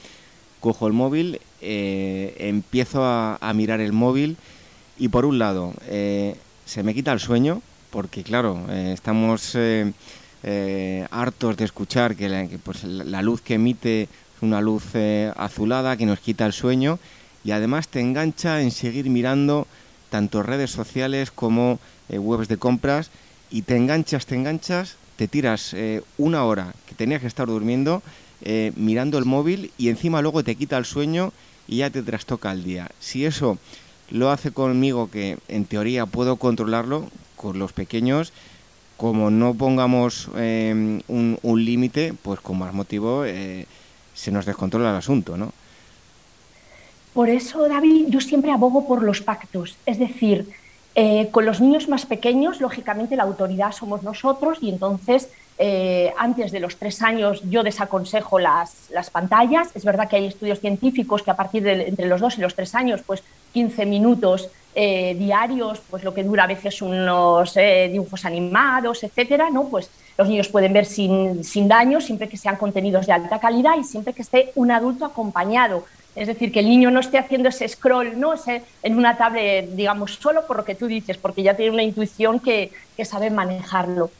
cojo 0.59 0.85
el 0.85 0.93
móvil, 0.93 1.41
eh, 1.61 2.35
empiezo 2.37 3.03
a, 3.03 3.51
mirar 3.55 3.81
el 3.81 3.91
móvil 3.91 4.37
y 4.99 5.07
por 5.07 5.25
un 5.25 5.39
lado 5.39 5.73
se 5.89 6.83
me 6.83 6.93
quita 6.93 7.11
el 7.11 7.19
sueño 7.19 7.63
porque 7.93 8.23
claro, 8.23 8.59
eh, 8.69 8.91
estamos 8.93 9.55
hartos 11.11 11.55
de 11.55 11.63
escuchar 11.63 12.17
que, 12.17 12.27
la, 12.27 12.45
pues, 12.63 12.83
la 12.83 13.21
luz 13.21 13.39
que 13.39 13.53
emite 13.53 14.01
es 14.03 14.41
una 14.41 14.59
luz 14.59 14.83
azulada 15.37 15.95
que 15.95 16.05
nos 16.05 16.19
quita 16.19 16.45
el 16.45 16.51
sueño 16.51 16.99
y 17.45 17.51
además 17.51 17.87
te 17.87 18.01
engancha 18.01 18.61
en 18.61 18.71
seguir 18.71 19.09
mirando 19.09 19.67
tanto 20.09 20.43
redes 20.43 20.71
sociales 20.71 21.31
como 21.31 21.79
webs 22.09 22.49
de 22.49 22.57
compras 22.57 23.09
y 23.49 23.61
te 23.61 23.77
enganchas, 23.77 24.25
te 24.25 24.35
enganchas 24.35 24.97
te 25.15 25.27
tiras 25.27 25.73
eh, 25.73 26.01
una 26.17 26.43
hora 26.45 26.73
que 26.85 26.95
tenías 26.95 27.21
que 27.21 27.27
estar 27.27 27.47
durmiendo 27.47 28.01
eh, 28.41 28.73
mirando 28.75 29.17
el 29.17 29.25
móvil 29.25 29.71
y 29.77 29.89
encima 29.89 30.21
luego 30.21 30.43
te 30.43 30.55
quita 30.55 30.77
el 30.77 30.85
sueño 30.85 31.31
y 31.67 31.77
ya 31.77 31.89
te 31.89 32.03
trastoca 32.03 32.51
el 32.51 32.63
día. 32.63 32.91
Si 32.99 33.25
eso 33.25 33.57
lo 34.09 34.31
hace 34.31 34.51
conmigo, 34.51 35.09
que 35.09 35.37
en 35.47 35.65
teoría 35.65 36.05
puedo 36.05 36.35
controlarlo, 36.35 37.09
con 37.43 37.59
los 37.59 37.73
pequeños, 37.73 38.31
como 38.95 39.29
no 39.29 39.53
pongamos 39.53 40.29
em, 40.37 41.01
un, 41.09 41.65
límite, 41.65 42.13
pues 42.23 42.39
con 42.39 42.57
más 42.57 42.73
motivo 42.73 43.25
eh, 43.25 43.67
se 44.13 44.31
nos 44.31 44.45
descontrola 44.45 44.91
el 44.91 44.95
asunto, 44.95 45.35
¿no? 45.35 45.51
Por 47.13 47.29
eso, 47.29 47.67
David, 47.67 48.05
yo 48.07 48.21
siempre 48.21 48.51
abogo 48.51 48.87
por 48.87 49.03
los 49.03 49.21
pactos. 49.21 49.75
Es 49.85 49.99
decir, 49.99 50.47
eh, 50.95 51.27
con 51.31 51.45
los 51.45 51.59
niños 51.59 51.89
más 51.89 52.05
pequeños, 52.05 52.61
lógicamente, 52.61 53.17
la 53.17 53.23
autoridad 53.23 53.73
somos 53.73 54.03
nosotros 54.03 54.57
y 54.61 54.69
entonces 54.69 55.27
eh, 55.57 56.13
antes 56.17 56.51
de 56.51 56.59
los 56.59 56.77
tres 56.77 57.01
años 57.01 57.41
yo 57.49 57.63
desaconsejo 57.63 58.39
las, 58.39 58.89
las, 58.91 59.09
pantallas. 59.09 59.69
Es 59.75 59.85
verdad 59.85 60.09
que 60.09 60.15
hay 60.15 60.25
estudios 60.25 60.59
científicos 60.59 61.21
que 61.21 61.31
a 61.31 61.35
partir 61.35 61.63
de 61.63 61.87
entre 61.87 62.07
los 62.07 62.21
dos 62.21 62.37
y 62.37 62.41
los 62.41 62.55
tres 62.55 62.73
años, 62.75 63.01
pues 63.05 63.23
15 63.53 63.85
minutos 63.85 64.49
eh, 64.75 65.15
diarios, 65.15 65.81
pues 65.89 66.03
lo 66.03 66.13
que 66.13 66.23
dura 66.23 66.45
a 66.45 66.47
veces 66.47 66.81
unos 66.81 67.53
dibujos 67.53 68.25
animados, 68.25 69.03
etcétera, 69.03 69.49
¿no? 69.51 69.69
Pues 69.69 69.89
los 70.17 70.27
niños 70.27 70.47
pueden 70.49 70.73
ver 70.73 70.85
sin, 70.85 71.43
sin 71.43 71.67
daño, 71.67 72.01
siempre 72.01 72.29
que 72.29 72.37
sean 72.37 72.55
contenidos 72.55 73.05
de 73.05 73.13
alta 73.13 73.39
calidad 73.39 73.77
y 73.79 73.83
siempre 73.83 74.13
que 74.13 74.21
esté 74.21 74.51
un 74.55 74.71
adulto 74.71 75.05
acompañado. 75.05 75.85
Es 76.15 76.27
decir, 76.27 76.51
que 76.51 76.59
el 76.59 76.69
niño 76.69 76.91
no 76.91 76.99
esté 76.99 77.17
haciendo 77.17 77.49
ese 77.49 77.67
scroll 77.67 78.19
¿no? 78.19 78.33
en 78.83 78.97
una 78.97 79.17
tablet, 79.17 79.69
digamos, 79.71 80.15
solo 80.15 80.45
por 80.45 80.57
lo 80.57 80.65
que 80.65 80.75
tú 80.75 80.85
dices, 80.85 81.17
porque 81.17 81.41
ya 81.41 81.55
tiene 81.55 81.71
una 81.71 81.83
intuición 81.83 82.39
que, 82.39 82.71
sabe 83.03 83.31
manejarlo, 83.31 84.11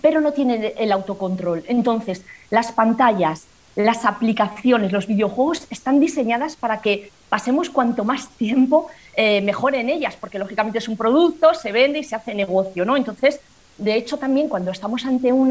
pero 0.00 0.20
no 0.20 0.32
tiene 0.32 0.74
el 0.76 0.92
autocontrol. 0.92 1.64
Entonces, 1.68 2.22
las 2.50 2.72
pantallas, 2.72 3.46
las 3.76 4.04
aplicaciones, 4.04 4.92
los 4.92 5.06
videojuegos 5.06 5.66
están 5.70 6.00
diseñadas 6.00 6.56
para 6.56 6.80
que 6.80 7.10
pasemos 7.28 7.70
cuanto 7.70 8.04
más 8.04 8.28
tiempo 8.28 8.88
eh, 9.14 9.40
mejor 9.40 9.74
en 9.74 9.88
ellas, 9.88 10.16
porque 10.20 10.38
lógicamente 10.38 10.78
es 10.78 10.88
un 10.88 10.96
producto, 10.96 11.54
se 11.54 11.72
vende 11.72 12.00
y 12.00 12.04
se 12.04 12.16
hace 12.16 12.34
negocio, 12.34 12.84
¿no? 12.84 12.96
Entonces, 12.96 13.40
de 13.78 13.94
hecho, 13.94 14.18
también 14.18 14.48
cuando 14.48 14.70
estamos 14.70 15.04
ante 15.06 15.32
un 15.32 15.50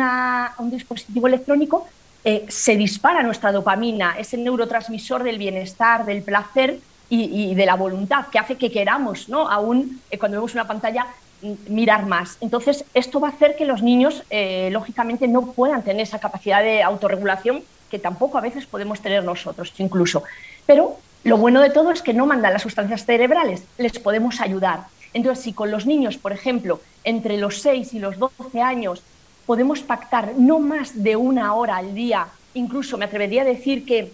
dispositivo 0.70 1.28
electrónico, 1.28 1.88
eh, 2.24 2.46
se 2.50 2.76
dispara 2.76 3.24
nuestra 3.24 3.52
dopamina, 3.52 4.16
ese 4.20 4.38
neurotransmisor 4.38 5.24
del 5.24 5.38
bienestar, 5.38 6.06
del 6.06 6.22
placer 6.22 6.80
y, 7.12 7.56
de 7.56 7.66
la 7.66 7.76
voluntad, 7.76 8.28
que 8.28 8.38
hace 8.38 8.56
que 8.56 8.70
queramos, 8.70 9.30
¿no? 9.30 9.50
aún 9.50 10.00
eh, 10.12 10.20
cuando 10.20 10.38
vemos 10.38 10.54
una 10.54 10.68
pantalla, 10.68 11.08
mirar 11.68 12.06
más. 12.06 12.38
Entonces, 12.42 12.86
esto 12.94 13.20
va 13.20 13.30
a 13.30 13.32
hacer 13.32 13.56
que 13.56 13.66
los 13.66 13.82
niños, 13.82 14.24
eh, 14.30 14.70
lógicamente, 14.72 15.28
no 15.28 15.54
puedan 15.54 15.84
tener 15.84 16.02
esa 16.02 16.20
capacidad 16.20 16.62
de 16.62 16.84
autorregulación 16.84 17.64
que 17.90 18.00
tampoco 18.00 18.38
a 18.38 18.42
veces 18.42 18.66
podemos 18.66 19.02
tener 19.02 19.24
nosotros, 19.24 19.74
incluso. 19.78 20.24
Pero 20.66 20.98
lo 21.24 21.38
bueno 21.38 21.62
de 21.62 21.70
todo 21.70 21.92
es 21.92 22.02
que 22.02 22.14
no 22.14 22.26
mandan 22.26 22.54
las 22.54 22.62
sustancias 22.62 23.06
cerebrales, 23.06 23.64
les 23.78 24.00
podemos 24.00 24.42
ayudar. 24.42 24.86
Entonces, 25.14 25.44
si 25.44 25.54
con 25.54 25.72
los 25.72 25.86
niños, 25.86 26.18
por 26.18 26.32
ejemplo, 26.32 26.82
entre 27.04 27.38
los 27.38 27.62
6 27.62 27.94
y 27.94 28.00
los 28.00 28.18
12 28.18 28.62
años, 28.62 29.02
podemos 29.46 29.82
pactar 29.82 30.34
no 30.38 30.60
más 30.60 31.02
de 31.02 31.16
una 31.16 31.56
hora 31.56 31.78
al 31.78 31.96
día, 31.96 32.28
incluso 32.54 32.98
me 32.98 33.06
atrevería 33.06 33.42
a 33.42 33.46
decir 33.46 33.86
que 33.86 34.12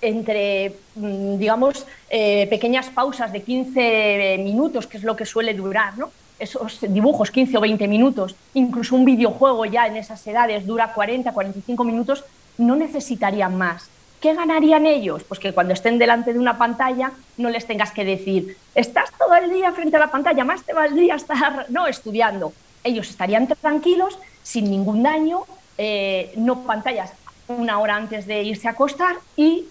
entre, 0.00 0.74
mm, 0.96 1.38
digamos, 1.38 1.86
eh, 2.10 2.46
pequeñas 2.50 2.90
pausas 2.90 3.32
de 3.32 3.42
15 3.42 4.36
minutos, 4.40 4.86
que 4.86 4.98
es 4.98 5.04
lo 5.04 5.16
que 5.16 5.24
suele 5.24 5.54
durar, 5.54 5.96
¿no? 5.96 6.10
Esos 6.38 6.78
dibujos, 6.80 7.30
15 7.30 7.58
o 7.58 7.60
20 7.60 7.88
minutos, 7.88 8.34
incluso 8.54 8.96
un 8.96 9.04
videojuego 9.04 9.64
ya 9.64 9.86
en 9.86 9.96
esas 9.96 10.26
edades 10.26 10.66
dura 10.66 10.92
40, 10.92 11.32
45 11.32 11.84
minutos, 11.84 12.24
no 12.58 12.76
necesitarían 12.76 13.56
más. 13.56 13.88
¿Qué 14.20 14.34
ganarían 14.34 14.86
ellos? 14.86 15.22
Pues 15.24 15.38
que 15.38 15.52
cuando 15.52 15.74
estén 15.74 15.98
delante 15.98 16.32
de 16.32 16.38
una 16.38 16.56
pantalla 16.56 17.12
no 17.36 17.50
les 17.50 17.66
tengas 17.66 17.92
que 17.92 18.04
decir, 18.04 18.56
estás 18.74 19.10
todo 19.18 19.34
el 19.34 19.50
día 19.52 19.72
frente 19.72 19.96
a 19.96 20.00
la 20.00 20.10
pantalla, 20.10 20.44
más 20.44 20.62
te 20.62 20.72
valdría 20.72 21.16
estar 21.16 21.66
no 21.68 21.86
estudiando. 21.86 22.52
Ellos 22.82 23.10
estarían 23.10 23.46
tranquilos 23.46 24.18
sin 24.42 24.70
ningún 24.70 25.02
daño, 25.02 25.42
eh, 25.76 26.32
no 26.36 26.62
pantallas 26.62 27.12
una 27.48 27.78
hora 27.78 27.96
antes 27.96 28.26
de 28.26 28.42
irse 28.42 28.68
a 28.68 28.72
acostar 28.72 29.16
y 29.36 29.66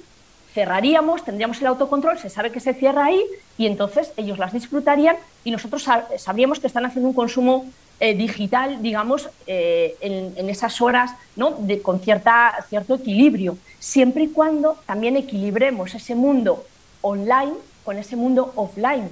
cerraríamos, 0.54 1.24
tendríamos 1.24 1.60
el 1.62 1.68
autocontrol, 1.68 2.18
se 2.20 2.30
sabe 2.30 2.52
que 2.52 2.60
se 2.60 2.74
cierra 2.74 3.06
ahí 3.06 3.24
y 3.58 3.68
entonces 3.68 4.12
ellos 4.18 4.38
las 4.38 4.54
disfrutarían 4.54 5.16
y 5.44 5.52
nosotros 5.52 5.88
sabríamos 6.18 6.60
que 6.60 6.68
están 6.68 6.86
haciendo 6.86 7.10
un 7.10 7.16
consumo 7.16 7.66
eh, 8.00 8.14
digital, 8.16 8.82
digamos, 8.82 9.30
eh, 9.48 9.96
en, 10.02 10.50
esas 10.50 10.82
horas 10.82 11.12
¿no? 11.36 11.52
de, 11.60 11.82
con 11.82 12.00
cierta, 12.00 12.54
cierto 12.70 12.96
equilibrio, 12.96 13.58
siempre 13.80 14.24
y 14.24 14.28
cuando 14.30 14.78
también 14.86 15.18
equilibremos 15.18 15.96
ese 15.96 16.16
mundo 16.16 16.66
online 17.02 17.54
con 17.84 17.98
ese 17.98 18.16
mundo 18.16 18.52
offline. 18.56 19.10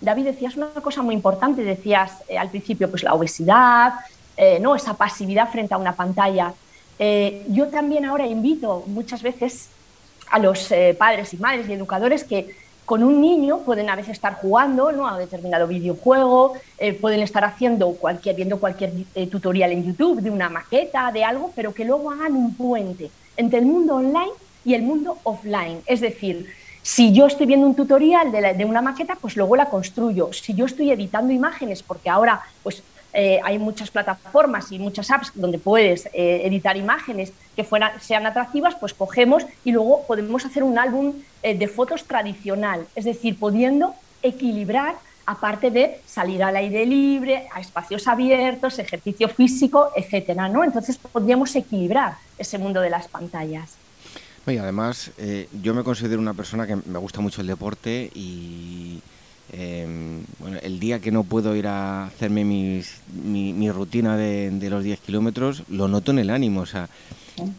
David, 0.00 0.24
decías 0.24 0.56
una 0.56 0.68
cosa 0.68 1.02
muy 1.02 1.14
importante, 1.14 1.62
decías 1.62 2.12
al 2.38 2.50
principio, 2.50 2.90
pues 2.90 3.02
la 3.02 3.14
obesidad, 3.14 3.94
eh, 4.36 4.58
¿no? 4.60 4.74
esa 4.74 4.94
pasividad 4.94 5.50
frente 5.50 5.74
a 5.74 5.78
una 5.78 5.94
pantalla. 5.94 6.52
Eh, 6.98 7.44
yo 7.48 7.68
también 7.68 8.04
ahora 8.04 8.26
invito 8.26 8.84
muchas 8.86 9.22
veces 9.22 9.68
a 10.30 10.38
los 10.38 10.70
eh, 10.72 10.94
padres 10.98 11.32
y 11.34 11.36
madres 11.36 11.68
y 11.68 11.72
educadores 11.72 12.24
que 12.24 12.56
con 12.84 13.02
un 13.02 13.20
niño 13.20 13.60
pueden 13.60 13.88
a 13.88 13.96
veces 13.96 14.12
estar 14.12 14.34
jugando 14.34 14.92
¿no? 14.92 15.08
a 15.08 15.18
determinado 15.18 15.66
videojuego, 15.66 16.52
pueden 17.00 17.20
estar 17.20 17.42
haciendo 17.42 17.92
cualquier, 17.92 18.36
viendo 18.36 18.60
cualquier 18.60 18.92
tutorial 19.30 19.72
en 19.72 19.86
YouTube 19.86 20.20
de 20.20 20.30
una 20.30 20.50
maqueta, 20.50 21.10
de 21.10 21.24
algo, 21.24 21.50
pero 21.56 21.72
que 21.72 21.86
luego 21.86 22.10
hagan 22.10 22.36
un 22.36 22.54
puente 22.54 23.10
entre 23.38 23.60
el 23.60 23.64
mundo 23.64 23.94
online 23.94 24.32
y 24.66 24.74
el 24.74 24.82
mundo 24.82 25.16
offline. 25.22 25.80
Es 25.86 26.02
decir, 26.02 26.46
si 26.84 27.12
yo 27.12 27.26
estoy 27.26 27.46
viendo 27.46 27.66
un 27.66 27.74
tutorial 27.74 28.30
de, 28.30 28.64
una 28.66 28.82
maqueta, 28.82 29.16
pues 29.18 29.36
luego 29.36 29.56
la 29.56 29.70
construyo. 29.70 30.30
Si 30.34 30.52
yo 30.52 30.66
estoy 30.66 30.90
editando 30.90 31.32
imágenes, 31.32 31.82
porque 31.82 32.10
ahora 32.10 32.42
pues 32.62 32.82
eh, 33.14 33.40
hay 33.42 33.58
muchas 33.58 33.90
plataformas 33.90 34.70
y 34.70 34.78
muchas 34.78 35.10
apps 35.10 35.32
donde 35.34 35.58
puedes 35.58 36.06
eh, 36.12 36.42
editar 36.44 36.76
imágenes 36.76 37.32
que 37.56 37.64
fueran, 37.64 38.00
sean 38.00 38.26
atractivas, 38.26 38.74
pues 38.74 38.94
cogemos 38.94 39.44
y 39.64 39.72
luego 39.72 40.04
podemos 40.06 40.44
hacer 40.44 40.62
un 40.62 40.78
álbum 40.78 41.14
eh, 41.42 41.56
de 41.56 41.68
fotos 41.68 42.04
tradicional, 42.04 42.86
es 42.94 43.04
decir, 43.04 43.38
pudiendo 43.38 43.94
equilibrar 44.22 44.96
aparte 45.26 45.70
de 45.70 46.00
salir 46.06 46.42
al 46.42 46.56
aire 46.56 46.84
libre, 46.84 47.48
a 47.52 47.60
espacios 47.60 48.06
abiertos, 48.08 48.78
ejercicio 48.78 49.28
físico, 49.28 49.90
etcétera, 49.96 50.48
¿no? 50.48 50.64
Entonces 50.64 50.98
podríamos 50.98 51.54
equilibrar 51.56 52.16
ese 52.38 52.58
mundo 52.58 52.80
de 52.80 52.90
las 52.90 53.08
pantallas. 53.08 53.76
Y 54.46 54.58
además, 54.58 55.10
eh, 55.16 55.48
yo 55.62 55.72
me 55.72 55.82
considero 55.82 56.20
una 56.20 56.34
persona 56.34 56.66
que 56.66 56.76
me 56.76 56.98
gusta 56.98 57.20
mucho 57.22 57.40
el 57.40 57.46
deporte 57.46 58.10
y 58.14 59.00
em, 59.52 60.22
bueno, 60.38 60.58
el 60.62 60.80
día 60.80 61.00
que 61.00 61.10
no 61.10 61.24
puedo 61.24 61.54
ir 61.56 61.66
a 61.66 62.06
hacerme 62.06 62.44
mi, 62.44 63.70
rutina 63.70 64.16
de, 64.16 64.68
los 64.70 64.84
10 64.84 65.00
kilómetros, 65.00 65.62
lo 65.68 65.88
noto 65.88 66.10
en 66.10 66.18
el 66.18 66.30
ánimo. 66.30 66.64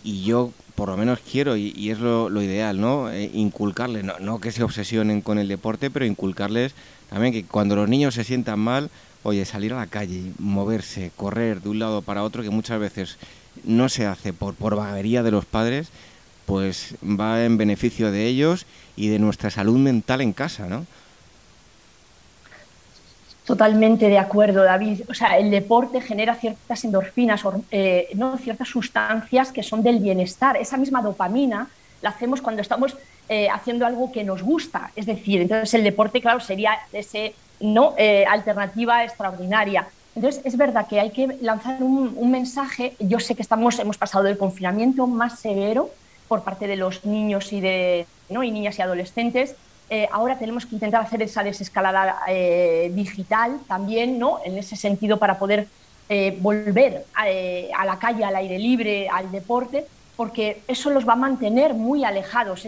Y 0.03 0.23
yo 0.23 0.51
por 0.75 0.89
lo 0.89 0.97
menos 0.97 1.19
quiero, 1.19 1.55
y, 1.55 1.89
es 1.89 1.99
lo, 1.99 2.29
ideal, 2.41 2.79
¿no? 2.79 3.09
Eh, 3.09 3.31
inculcarles, 3.33 4.03
no, 4.03 4.39
que 4.39 4.51
se 4.51 4.63
obsesionen 4.63 5.21
con 5.21 5.39
el 5.39 5.47
deporte, 5.47 5.89
pero 5.89 6.05
inculcarles 6.05 6.73
también 7.09 7.33
que 7.33 7.45
cuando 7.45 7.75
los 7.75 7.87
niños 7.87 8.13
se 8.15 8.23
sientan 8.23 8.59
mal, 8.59 8.89
oye, 9.23 9.45
salir 9.45 9.73
a 9.73 9.77
la 9.77 9.87
calle, 9.87 10.33
moverse, 10.37 11.11
correr 11.15 11.61
de 11.61 11.69
un 11.69 11.79
lado 11.79 12.01
para 12.01 12.23
otro, 12.23 12.43
que 12.43 12.49
muchas 12.49 12.79
veces 12.79 13.17
no 13.63 13.87
se 13.89 14.05
hace 14.05 14.33
por, 14.33 14.53
por 14.53 14.75
de 14.75 15.31
los 15.31 15.45
padres, 15.45 15.87
pues 16.45 16.95
va 17.03 17.43
en 17.43 17.57
beneficio 17.57 18.11
de 18.11 18.27
ellos 18.27 18.65
y 18.97 19.07
de 19.07 19.19
nuestra 19.19 19.49
salud 19.49 19.77
mental 19.77 20.21
en 20.21 20.33
casa, 20.33 20.67
¿no? 20.67 20.85
Totalmente 23.45 24.09
de 24.09 24.17
acuerdo, 24.17 24.63
David. 24.63 25.01
O 25.07 25.13
sea, 25.13 25.37
el 25.37 25.51
deporte 25.51 26.01
genera 26.01 26.33
ciertas 26.33 26.83
endorfinas, 26.83 27.43
eh, 27.69 28.09
¿no? 28.15 28.37
ciertas 28.37 28.67
sustancias 28.67 29.51
que 29.51 29.61
son 29.61 29.83
del 29.83 29.99
bienestar. 29.99 30.57
Esa 30.57 30.77
misma 30.77 31.03
dopamina 31.03 31.67
la 32.01 32.09
hacemos 32.09 32.41
cuando 32.41 32.63
estamos 32.63 32.97
eh, 33.29 33.47
haciendo 33.49 33.85
algo 33.85 34.11
que 34.11 34.23
nos 34.23 34.41
gusta. 34.41 34.91
Es 34.95 35.05
decir, 35.05 35.41
entonces 35.41 35.73
el 35.75 35.83
deporte, 35.83 36.21
claro, 36.21 36.39
sería 36.39 36.71
esa 36.91 37.19
¿no? 37.59 37.93
Eh, 37.97 38.25
alternativa 38.25 39.03
extraordinaria. 39.03 39.87
Entonces, 40.15 40.41
es 40.43 40.57
verdad 40.57 40.87
que 40.87 40.99
hay 40.99 41.11
que 41.11 41.37
lanzar 41.41 41.83
un, 41.83 42.31
mensaje. 42.31 42.95
Yo 42.99 43.19
sé 43.19 43.35
que 43.35 43.41
estamos, 43.43 43.77
hemos 43.79 43.97
pasado 43.97 44.23
del 44.23 44.37
confinamiento 44.37 45.05
más 45.07 45.39
severo 45.39 45.91
por 46.27 46.43
parte 46.43 46.67
de 46.67 46.77
los 46.77 47.05
niños 47.05 47.53
y, 47.53 47.61
de, 47.61 48.07
¿no? 48.29 48.41
y 48.41 48.49
niñas 48.49 48.79
y 48.79 48.81
adolescentes 48.81 49.55
eh, 49.89 50.07
ahora 50.11 50.37
tenemos 50.37 50.65
que 50.65 50.75
intentar 50.75 51.01
hacer 51.01 51.21
esa 51.21 51.43
desescalada 51.43 52.17
eh, 52.27 52.91
digital 52.93 53.59
también, 53.67 54.17
¿no? 54.17 54.39
En 54.43 54.57
ese 54.57 54.75
sentido, 54.75 55.17
para 55.17 55.37
poder 55.37 55.67
eh, 56.09 56.37
volver 56.39 57.05
a, 57.13 57.85
la 57.85 57.99
calle, 57.99 58.23
al 58.23 58.35
aire 58.35 58.57
libre, 58.57 59.07
al 59.09 59.31
deporte, 59.31 59.85
porque 60.15 60.61
eso 60.67 60.89
los 60.89 61.07
va 61.07 61.13
a 61.13 61.17
mantener 61.17 61.73
muy 61.73 62.03
alejados 62.03 62.65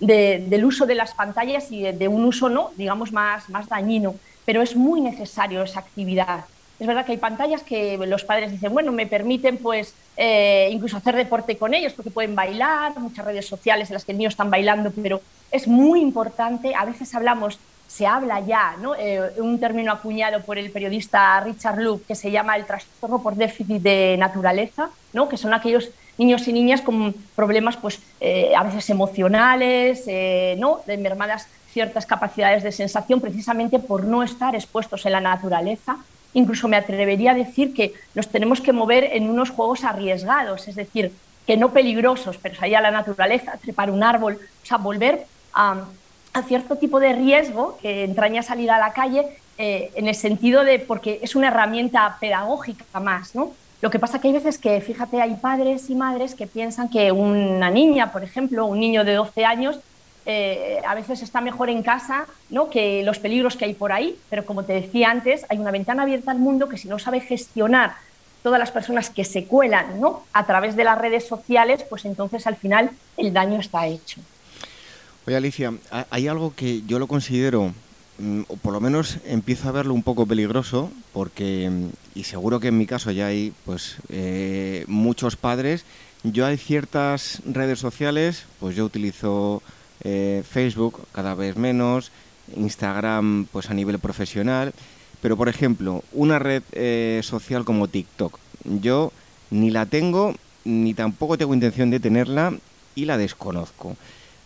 del 0.00 0.64
uso 0.64 0.86
de 0.86 0.94
las 0.94 1.14
pantallas 1.14 1.70
y 1.70 1.82
de, 1.82 2.08
un 2.08 2.24
uso, 2.24 2.48
¿no? 2.48 2.72
Digamos, 2.76 3.12
más, 3.12 3.48
más 3.48 3.68
dañino. 3.68 4.14
Pero 4.44 4.60
es 4.60 4.76
muy 4.76 5.00
necesario 5.00 5.62
esa 5.62 5.80
actividad. 5.80 6.44
Es 6.80 6.86
verdad 6.86 7.06
que 7.06 7.12
hay 7.12 7.18
pantallas 7.18 7.62
que 7.62 7.96
los 7.96 8.24
padres 8.24 8.50
dicen, 8.50 8.72
bueno, 8.72 8.92
me 8.92 9.06
permiten 9.06 9.56
pues 9.56 9.94
incluso 10.16 10.96
hacer 10.96 11.16
deporte 11.16 11.56
con 11.56 11.74
ellos 11.74 11.92
porque 11.94 12.10
pueden 12.10 12.34
bailar, 12.34 12.98
muchas 12.98 13.24
redes 13.24 13.46
sociales 13.46 13.90
en 13.90 13.94
las 13.94 14.04
que 14.04 14.12
el 14.12 14.18
niño 14.18 14.28
están 14.28 14.50
bailando, 14.50 14.92
pero 15.02 15.20
es 15.50 15.68
muy 15.68 16.00
importante, 16.00 16.74
a 16.74 16.84
veces 16.84 17.14
hablamos, 17.14 17.58
se 17.92 18.06
habla 18.06 18.40
ya, 18.40 18.76
¿no? 18.80 18.94
Eh, 18.94 19.20
un 19.36 19.60
término 19.60 19.92
acuñado 19.92 20.40
por 20.40 20.56
el 20.56 20.70
periodista 20.70 21.38
Richard 21.40 21.78
Luke 21.78 22.04
que 22.08 22.14
se 22.14 22.30
llama 22.30 22.56
el 22.56 22.64
trastorno 22.64 23.22
por 23.22 23.34
déficit 23.34 23.82
de 23.82 24.16
naturaleza, 24.18 24.88
¿no? 25.12 25.28
que 25.28 25.36
son 25.36 25.52
aquellos 25.52 25.90
niños 26.16 26.48
y 26.48 26.54
niñas 26.54 26.80
con 26.80 27.14
problemas 27.36 27.76
pues, 27.76 28.00
eh, 28.18 28.54
a 28.56 28.62
veces 28.62 28.88
emocionales, 28.88 30.04
eh, 30.06 30.56
¿no? 30.58 30.80
de 30.86 30.96
mermadas 30.96 31.48
ciertas 31.70 32.06
capacidades 32.06 32.62
de 32.62 32.72
sensación 32.72 33.20
precisamente 33.20 33.78
por 33.78 34.04
no 34.04 34.22
estar 34.22 34.54
expuestos 34.54 35.04
en 35.04 35.12
la 35.12 35.20
naturaleza. 35.20 35.98
Incluso 36.34 36.68
me 36.68 36.76
atrevería 36.76 37.32
a 37.32 37.34
decir 37.34 37.74
que 37.74 37.94
nos 38.14 38.28
tenemos 38.28 38.60
que 38.60 38.72
mover 38.72 39.04
en 39.12 39.28
unos 39.28 39.50
juegos 39.50 39.84
arriesgados, 39.84 40.68
es 40.68 40.76
decir, 40.76 41.12
que 41.46 41.56
no 41.56 41.72
peligrosos, 41.72 42.38
pero 42.38 42.54
salir 42.54 42.76
a 42.76 42.80
la 42.80 42.90
naturaleza, 42.90 43.58
trepar 43.60 43.90
un 43.90 44.02
árbol, 44.02 44.38
o 44.62 44.66
sea, 44.66 44.78
volver 44.78 45.26
a, 45.52 45.84
cierto 46.46 46.76
tipo 46.76 46.98
de 46.98 47.12
riesgo 47.12 47.78
que 47.82 48.04
entraña 48.04 48.42
salir 48.42 48.70
a 48.70 48.78
la 48.78 48.92
calle 48.94 49.26
eh, 49.58 49.90
en 49.94 50.08
el 50.08 50.14
sentido 50.14 50.64
de, 50.64 50.78
porque 50.78 51.18
es 51.22 51.36
una 51.36 51.48
herramienta 51.48 52.16
pedagógica 52.20 53.00
más, 53.00 53.34
¿no? 53.34 53.52
Lo 53.82 53.90
que 53.90 53.98
pasa 53.98 54.20
que 54.20 54.28
hay 54.28 54.34
veces 54.34 54.58
que, 54.58 54.80
fíjate, 54.80 55.20
hay 55.20 55.34
padres 55.34 55.90
y 55.90 55.96
madres 55.96 56.36
que 56.36 56.46
piensan 56.46 56.88
que 56.88 57.10
una 57.10 57.68
niña, 57.68 58.12
por 58.12 58.22
ejemplo, 58.22 58.64
un 58.64 58.78
niño 58.78 59.04
de 59.04 59.14
12 59.14 59.44
años, 59.44 59.80
eh, 60.26 60.80
a 60.86 60.94
veces 60.94 61.22
está 61.22 61.40
mejor 61.40 61.68
en 61.68 61.82
casa 61.82 62.26
¿no? 62.50 62.70
que 62.70 63.02
los 63.02 63.18
peligros 63.18 63.56
que 63.56 63.64
hay 63.64 63.74
por 63.74 63.92
ahí, 63.92 64.16
pero 64.30 64.44
como 64.44 64.64
te 64.64 64.72
decía 64.72 65.10
antes, 65.10 65.44
hay 65.48 65.58
una 65.58 65.70
ventana 65.70 66.02
abierta 66.02 66.30
al 66.30 66.38
mundo 66.38 66.68
que 66.68 66.78
si 66.78 66.88
no 66.88 66.98
sabe 66.98 67.20
gestionar 67.20 67.94
todas 68.42 68.58
las 68.58 68.70
personas 68.70 69.10
que 69.10 69.24
se 69.24 69.44
cuelan 69.44 70.00
¿no? 70.00 70.24
a 70.32 70.46
través 70.46 70.76
de 70.76 70.84
las 70.84 70.98
redes 70.98 71.26
sociales, 71.26 71.84
pues 71.88 72.04
entonces 72.04 72.46
al 72.46 72.56
final 72.56 72.90
el 73.16 73.32
daño 73.32 73.60
está 73.60 73.86
hecho. 73.86 74.20
Oye, 75.26 75.36
Alicia, 75.36 75.72
hay 76.10 76.26
algo 76.26 76.52
que 76.54 76.82
yo 76.82 76.98
lo 76.98 77.06
considero, 77.06 77.72
mm, 78.18 78.42
o 78.48 78.56
por 78.56 78.72
lo 78.72 78.80
menos 78.80 79.18
empiezo 79.24 79.68
a 79.68 79.72
verlo 79.72 79.94
un 79.94 80.02
poco 80.02 80.26
peligroso, 80.26 80.90
porque, 81.12 81.70
mm, 81.70 82.18
y 82.18 82.24
seguro 82.24 82.58
que 82.58 82.68
en 82.68 82.78
mi 82.78 82.86
caso 82.86 83.12
ya 83.12 83.26
hay 83.26 83.52
pues 83.64 83.96
eh, 84.08 84.84
muchos 84.88 85.36
padres, 85.36 85.84
yo 86.24 86.44
hay 86.46 86.56
ciertas 86.56 87.40
redes 87.44 87.78
sociales, 87.78 88.46
pues 88.58 88.74
yo 88.74 88.84
utilizo 88.84 89.62
eh, 90.04 90.42
Facebook 90.48 91.06
cada 91.12 91.34
vez 91.34 91.56
menos, 91.56 92.10
Instagram 92.56 93.46
pues 93.52 93.70
a 93.70 93.74
nivel 93.74 93.98
profesional, 94.00 94.72
pero 95.20 95.36
por 95.36 95.48
ejemplo, 95.48 96.02
una 96.12 96.38
red 96.38 96.62
eh, 96.72 97.20
social 97.22 97.64
como 97.64 97.88
TikTok, 97.88 98.38
yo 98.64 99.12
ni 99.50 99.70
la 99.70 99.86
tengo, 99.86 100.34
ni 100.64 100.94
tampoco 100.94 101.38
tengo 101.38 101.54
intención 101.54 101.90
de 101.90 102.00
tenerla 102.00 102.54
y 102.96 103.04
la 103.04 103.16
desconozco. 103.16 103.96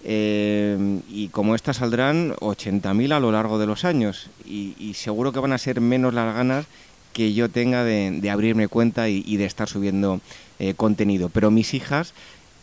Eh, 0.05 1.01
y 1.09 1.29
como 1.29 1.55
estas 1.55 1.79
saldrán 1.79 2.35
80.000 2.37 3.13
a 3.13 3.21
lo 3.21 3.33
largo 3.33 3.59
de 3.59 3.67
los 3.67 3.85
años 3.85 4.29
y, 4.45 4.93
seguro 4.95 5.33
que 5.33 5.41
van 5.41 5.53
a 5.53 5.59
ser 5.59 5.81
menos 5.81 6.15
las 6.15 6.33
ganas 6.35 6.67
que 7.13 7.33
yo 7.33 7.49
tenga 7.49 7.83
de, 7.83 8.31
abrirme 8.31 8.69
cuenta 8.69 9.09
y, 9.09 9.37
de 9.37 9.47
estar 9.47 9.69
subiendo 9.69 10.21
contenido. 10.77 11.29
Pero 11.31 11.51
mis 11.51 11.75
hijas 11.75 12.13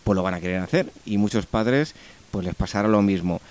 pues 0.04 0.16
lo 0.16 0.24
van 0.24 0.36
a 0.36 0.42
querer 0.42 0.60
hacer 0.60 0.92
y 1.06 1.18
muchos 1.18 1.46
padres 1.46 1.96
pues 2.34 2.48
les 2.48 2.56
pasará 2.56 2.88
lo 2.88 3.04
mismo. 3.04 3.42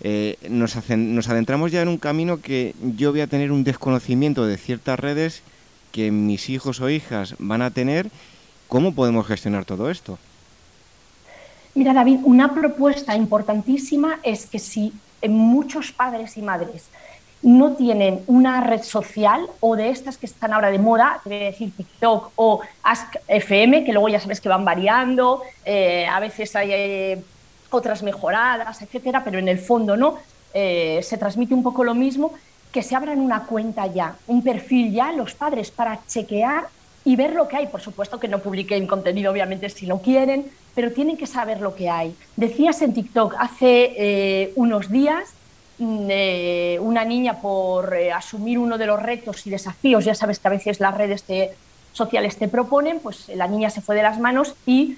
Eh, 0.00 0.38
nos, 0.48 0.74
hacen, 0.76 1.14
nos 1.14 1.28
adentramos 1.28 1.70
ya 1.72 1.82
en 1.82 1.88
un 1.88 1.98
camino 1.98 2.40
que 2.40 2.74
yo 2.96 3.10
voy 3.10 3.20
a 3.20 3.26
tener 3.26 3.52
un 3.52 3.64
desconocimiento 3.64 4.46
de 4.46 4.56
ciertas 4.56 4.98
redes 4.98 5.42
que 5.92 6.10
mis 6.10 6.48
hijos 6.48 6.80
o 6.80 6.88
hijas 6.88 7.34
van 7.38 7.60
a 7.60 7.70
tener. 7.70 8.08
¿Cómo 8.66 8.94
podemos 8.94 9.26
gestionar 9.26 9.66
todo 9.66 9.90
esto? 9.90 10.18
Mira, 11.74 11.92
David, 11.92 12.20
una 12.24 12.54
propuesta 12.54 13.14
importantísima 13.14 14.20
es 14.22 14.46
que 14.46 14.58
si 14.58 14.94
muchos 15.28 15.92
padres 15.92 16.38
y 16.38 16.40
madres 16.40 16.84
no 17.42 17.72
tienen 17.72 18.20
una 18.26 18.62
red 18.62 18.82
social 18.82 19.46
o 19.60 19.76
de 19.76 19.90
estas 19.90 20.16
que 20.16 20.24
están 20.24 20.54
ahora 20.54 20.70
de 20.70 20.78
moda, 20.78 21.20
te 21.22 21.28
voy 21.28 21.42
a 21.42 21.46
decir 21.46 21.72
TikTok 21.76 22.32
o 22.36 22.62
Ask 22.84 23.16
FM, 23.28 23.84
que 23.84 23.92
luego 23.92 24.08
ya 24.08 24.18
sabes 24.18 24.40
que 24.40 24.48
van 24.48 24.64
variando, 24.64 25.42
eh, 25.66 26.06
a 26.06 26.20
veces 26.20 26.56
hay 26.56 26.70
eh, 26.72 27.22
otras 27.70 28.02
mejoradas, 28.02 28.82
etcétera, 28.82 29.22
pero 29.24 29.38
en 29.38 29.48
el 29.48 29.58
fondo 29.58 29.96
no, 29.96 30.18
eh, 30.52 31.00
se 31.02 31.16
transmite 31.16 31.54
un 31.54 31.62
poco 31.62 31.84
lo 31.84 31.94
mismo, 31.94 32.32
que 32.72 32.82
se 32.82 32.94
abran 32.94 33.20
una 33.20 33.46
cuenta 33.46 33.86
ya, 33.86 34.16
un 34.26 34.42
perfil 34.42 34.92
ya 34.92 35.12
los 35.12 35.34
padres 35.34 35.70
para 35.70 36.00
chequear 36.06 36.68
y 37.04 37.16
ver 37.16 37.32
lo 37.34 37.48
que 37.48 37.56
hay. 37.56 37.66
Por 37.66 37.80
supuesto 37.80 38.20
que 38.20 38.28
no 38.28 38.40
publiquen 38.40 38.86
contenido, 38.86 39.32
obviamente, 39.32 39.68
si 39.70 39.86
no 39.86 40.00
quieren, 40.00 40.50
pero 40.74 40.92
tienen 40.92 41.16
que 41.16 41.26
saber 41.26 41.60
lo 41.60 41.74
que 41.74 41.88
hay. 41.88 42.14
Decías 42.36 42.82
en 42.82 42.94
TikTok 42.94 43.34
hace 43.38 43.94
eh, 43.96 44.52
unos 44.56 44.90
días 44.90 45.30
mm, 45.78 46.06
eh, 46.10 46.78
una 46.80 47.04
niña 47.04 47.40
por 47.40 47.94
asumir 48.14 48.58
uno 48.58 48.78
de 48.78 48.86
los 48.86 49.02
retos 49.02 49.46
y 49.46 49.50
desafíos, 49.50 50.04
ya 50.04 50.14
sabes 50.14 50.38
que 50.38 50.48
a 50.48 50.52
veces 50.52 50.78
las 50.78 50.96
redes 50.96 51.24
sociales 51.92 52.36
te 52.36 52.48
proponen, 52.48 53.00
pues 53.00 53.28
la 53.34 53.48
niña 53.48 53.70
se 53.70 53.80
fue 53.80 53.96
de 53.96 54.02
las 54.02 54.20
manos 54.20 54.54
y 54.66 54.96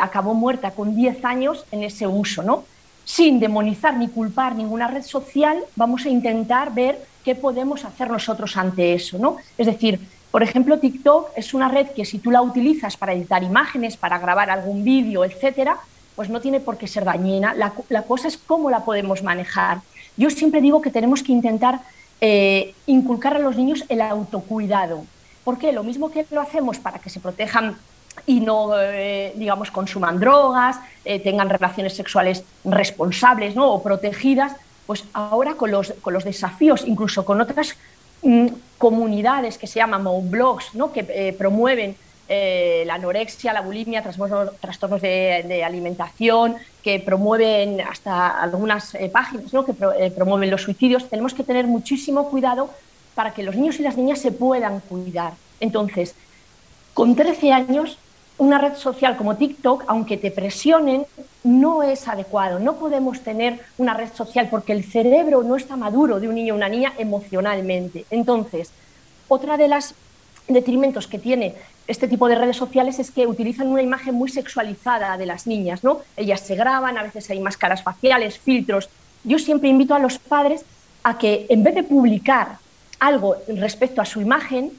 acabó 0.00 0.34
muerta 0.34 0.70
con 0.70 0.94
10 0.94 1.24
años 1.24 1.64
en 1.72 1.82
ese 1.82 2.06
uso, 2.06 2.42
¿no? 2.42 2.64
Sin 3.04 3.40
demonizar 3.40 3.96
ni 3.96 4.08
culpar 4.08 4.54
ninguna 4.54 4.88
red 4.88 5.02
social, 5.02 5.58
vamos 5.76 6.04
a 6.06 6.08
intentar 6.08 6.74
ver 6.74 6.98
qué 7.24 7.34
podemos 7.34 7.84
hacer 7.84 8.10
nosotros 8.10 8.56
ante 8.56 8.94
eso, 8.94 9.18
¿no? 9.18 9.36
Es 9.56 9.66
decir, 9.66 10.00
por 10.30 10.42
ejemplo, 10.42 10.78
TikTok 10.78 11.30
es 11.36 11.54
una 11.54 11.68
red 11.68 11.88
que 11.88 12.04
si 12.04 12.18
tú 12.18 12.30
la 12.30 12.42
utilizas 12.42 12.96
para 12.96 13.14
editar 13.14 13.42
imágenes, 13.42 13.96
para 13.96 14.18
grabar 14.18 14.50
algún 14.50 14.84
vídeo, 14.84 15.24
etcétera, 15.24 15.78
pues 16.14 16.28
no 16.28 16.40
tiene 16.40 16.60
por 16.60 16.76
qué 16.76 16.86
ser 16.86 17.04
dañina. 17.04 17.54
La, 17.54 18.02
cosa 18.02 18.28
es 18.28 18.36
cómo 18.36 18.70
la 18.70 18.84
podemos 18.84 19.22
manejar. 19.22 19.80
Yo 20.16 20.30
siempre 20.30 20.60
digo 20.60 20.82
que 20.82 20.90
tenemos 20.90 21.22
que 21.22 21.32
intentar 21.32 21.80
eh, 22.20 22.74
inculcar 22.86 23.36
a 23.36 23.38
los 23.38 23.56
niños 23.56 23.84
el 23.88 24.02
autocuidado. 24.02 25.04
porque 25.44 25.72
Lo 25.72 25.82
mismo 25.82 26.10
que 26.10 26.26
lo 26.30 26.42
hacemos 26.42 26.78
para 26.78 26.98
que 26.98 27.08
se 27.08 27.20
protejan 27.20 27.76
y 28.26 28.40
no, 28.40 28.70
eh, 28.78 29.32
digamos, 29.36 29.70
consuman 29.70 30.18
drogas, 30.18 30.76
eh, 31.04 31.20
tengan 31.20 31.48
relaciones 31.48 31.94
sexuales 31.94 32.44
responsables 32.64 33.54
¿no? 33.54 33.70
o 33.72 33.82
protegidas, 33.82 34.52
pues 34.86 35.04
ahora 35.12 35.54
con 35.54 35.70
los, 35.70 35.92
con 36.00 36.14
los 36.14 36.24
desafíos, 36.24 36.84
incluso 36.86 37.24
con 37.24 37.40
otras 37.40 37.76
mm, 38.22 38.46
comunidades 38.78 39.58
que 39.58 39.66
se 39.66 39.80
llaman 39.80 40.04
blogs, 40.30 40.74
¿no? 40.74 40.92
que 40.92 41.06
eh, 41.08 41.34
promueven 41.36 41.96
la 42.28 42.96
anorexia, 42.96 43.54
la 43.54 43.62
bulimia, 43.62 44.02
trastornos, 44.02 45.00
de, 45.00 45.62
alimentación, 45.64 46.56
que 46.82 47.00
promueven 47.00 47.80
hasta 47.80 48.42
algunas 48.42 48.94
páginas 49.10 49.50
¿no? 49.54 49.64
que 49.64 49.72
promueven 49.72 50.50
los 50.50 50.60
suicidios, 50.60 51.08
tenemos 51.08 51.32
que 51.32 51.42
tener 51.42 51.66
muchísimo 51.66 52.28
cuidado 52.28 52.68
para 53.14 53.32
que 53.32 53.42
los 53.42 53.56
niños 53.56 53.80
y 53.80 53.82
las 53.82 53.96
niñas 53.96 54.18
se 54.18 54.30
puedan 54.30 54.80
cuidar. 54.80 55.32
Entonces, 55.58 56.14
con 56.98 57.14
13 57.14 57.52
años 57.52 57.96
una 58.38 58.58
red 58.58 58.74
social 58.74 59.16
como 59.16 59.36
TikTok, 59.36 59.84
aunque 59.88 60.16
te 60.16 60.30
presionen, 60.30 61.04
no 61.44 61.82
es 61.82 62.06
adecuado. 62.08 62.58
No 62.58 62.76
podemos 62.76 63.20
tener 63.20 63.60
una 63.78 63.94
red 63.94 64.12
social 64.14 64.48
porque 64.48 64.72
el 64.72 64.84
cerebro 64.84 65.42
no 65.42 65.56
está 65.56 65.76
maduro 65.76 66.20
de 66.20 66.28
un 66.28 66.36
niño 66.36 66.54
o 66.54 66.56
una 66.56 66.68
niña 66.68 66.92
emocionalmente. 66.98 68.04
Entonces, 68.10 68.70
otra 69.28 69.56
de 69.56 69.68
las 69.68 69.94
detrimentos 70.46 71.06
que 71.06 71.18
tiene 71.18 71.54
este 71.88 72.06
tipo 72.06 72.28
de 72.28 72.34
redes 72.34 72.56
sociales 72.56 72.98
es 72.98 73.10
que 73.10 73.26
utilizan 73.26 73.68
una 73.68 73.82
imagen 73.82 74.14
muy 74.14 74.28
sexualizada 74.28 75.16
de 75.16 75.26
las 75.26 75.46
niñas, 75.46 75.82
¿no? 75.82 76.00
Ellas 76.16 76.40
se 76.40 76.54
graban, 76.54 76.98
a 76.98 77.02
veces 77.02 77.28
hay 77.30 77.40
máscaras 77.40 77.82
faciales, 77.82 78.38
filtros. 78.38 78.88
Yo 79.24 79.38
siempre 79.38 79.68
invito 79.68 79.94
a 79.94 79.98
los 79.98 80.18
padres 80.18 80.64
a 81.02 81.18
que 81.18 81.46
en 81.48 81.64
vez 81.64 81.74
de 81.74 81.82
publicar 81.82 82.58
algo 83.00 83.36
respecto 83.48 84.00
a 84.02 84.04
su 84.04 84.20
imagen, 84.20 84.72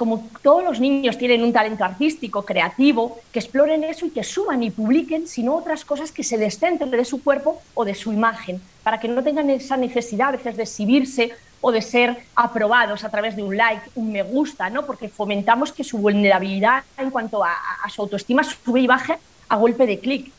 como 0.00 0.26
todos 0.40 0.64
los 0.64 0.80
niños 0.80 1.18
tienen 1.18 1.44
un 1.44 1.52
talento 1.52 1.84
artístico, 1.84 2.42
creativo, 2.42 3.18
que 3.30 3.38
exploren 3.38 3.84
eso 3.84 4.06
y 4.06 4.10
que 4.10 4.24
suban 4.24 4.62
y 4.62 4.70
publiquen, 4.70 5.28
sino 5.28 5.54
otras 5.54 5.84
cosas 5.84 6.10
que 6.10 6.24
se 6.24 6.38
descentren 6.38 6.90
de 6.90 7.04
su 7.04 7.22
cuerpo 7.22 7.60
o 7.74 7.84
de 7.84 7.94
su 7.94 8.10
imagen, 8.10 8.62
para 8.82 8.98
que 8.98 9.08
no 9.08 9.22
tengan 9.22 9.50
esa 9.50 9.76
necesidad 9.76 10.28
a 10.28 10.32
veces 10.38 10.56
de 10.56 10.62
exhibirse 10.62 11.32
o 11.60 11.70
de 11.70 11.82
ser 11.82 12.16
aprobados 12.34 13.04
a 13.04 13.10
través 13.10 13.36
de 13.36 13.42
un 13.42 13.54
like, 13.54 13.90
un 13.94 14.10
me 14.10 14.22
gusta, 14.22 14.70
¿no? 14.70 14.86
porque 14.86 15.10
fomentamos 15.10 15.70
que 15.70 15.84
su 15.84 15.98
vulnerabilidad 15.98 16.82
en 16.96 17.10
cuanto 17.10 17.44
a, 17.44 17.52
a 17.84 17.90
su 17.90 18.00
autoestima 18.00 18.42
sube 18.42 18.80
y 18.80 18.86
baje 18.86 19.18
a 19.50 19.56
golpe 19.56 19.86
de 19.86 19.98
clic. 19.98 20.32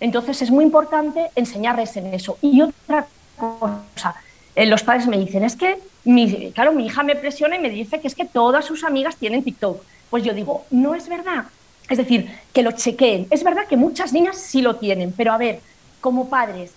Entonces 0.00 0.40
es 0.40 0.50
muy 0.50 0.64
importante 0.64 1.30
enseñarles 1.36 1.94
en 1.98 2.14
eso. 2.14 2.38
Y 2.40 2.62
otra 2.62 3.06
cosa, 3.36 4.14
eh, 4.54 4.66
los 4.66 4.82
padres 4.82 5.06
me 5.06 5.18
dicen, 5.18 5.44
es 5.44 5.56
que, 5.56 5.78
mi, 6.04 6.52
claro, 6.52 6.72
mi 6.72 6.86
hija 6.86 7.02
me 7.02 7.16
presiona 7.16 7.56
y 7.56 7.60
me 7.60 7.70
dice 7.70 8.00
que 8.00 8.08
es 8.08 8.14
que 8.14 8.24
todas 8.24 8.64
sus 8.64 8.84
amigas 8.84 9.16
tienen 9.16 9.42
TikTok. 9.42 9.82
Pues 10.10 10.24
yo 10.24 10.34
digo, 10.34 10.66
no 10.70 10.94
es 10.94 11.08
verdad. 11.08 11.44
Es 11.88 11.98
decir, 11.98 12.30
que 12.52 12.62
lo 12.62 12.72
chequeen. 12.72 13.26
Es 13.30 13.42
verdad 13.44 13.66
que 13.66 13.76
muchas 13.76 14.12
niñas 14.12 14.36
sí 14.36 14.62
lo 14.62 14.76
tienen, 14.76 15.12
pero 15.12 15.32
a 15.32 15.38
ver, 15.38 15.60
como 16.00 16.28
padres, 16.28 16.72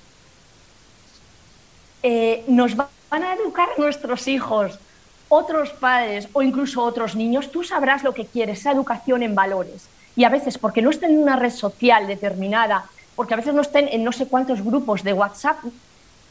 eh, 2.03 2.43
nos 2.47 2.75
van 2.75 2.87
a 3.11 3.33
educar 3.33 3.69
nuestros 3.77 4.27
hijos, 4.27 4.79
otros 5.27 5.71
padres 5.71 6.27
o 6.33 6.41
incluso 6.41 6.83
otros 6.83 7.15
niños, 7.15 7.51
tú 7.51 7.63
sabrás 7.63 8.03
lo 8.03 8.13
que 8.13 8.25
quieres, 8.25 8.59
esa 8.59 8.71
educación 8.71 9.23
en 9.23 9.35
valores. 9.35 9.87
Y 10.15 10.23
a 10.23 10.29
veces, 10.29 10.57
porque 10.57 10.81
no 10.81 10.91
estén 10.91 11.11
en 11.11 11.23
una 11.23 11.35
red 11.35 11.51
social 11.51 12.07
determinada, 12.07 12.85
porque 13.15 13.33
a 13.33 13.37
veces 13.37 13.53
no 13.53 13.61
estén 13.61 13.89
en 13.89 14.03
no 14.03 14.11
sé 14.11 14.27
cuántos 14.27 14.63
grupos 14.63 15.03
de 15.03 15.13
WhatsApp, 15.13 15.57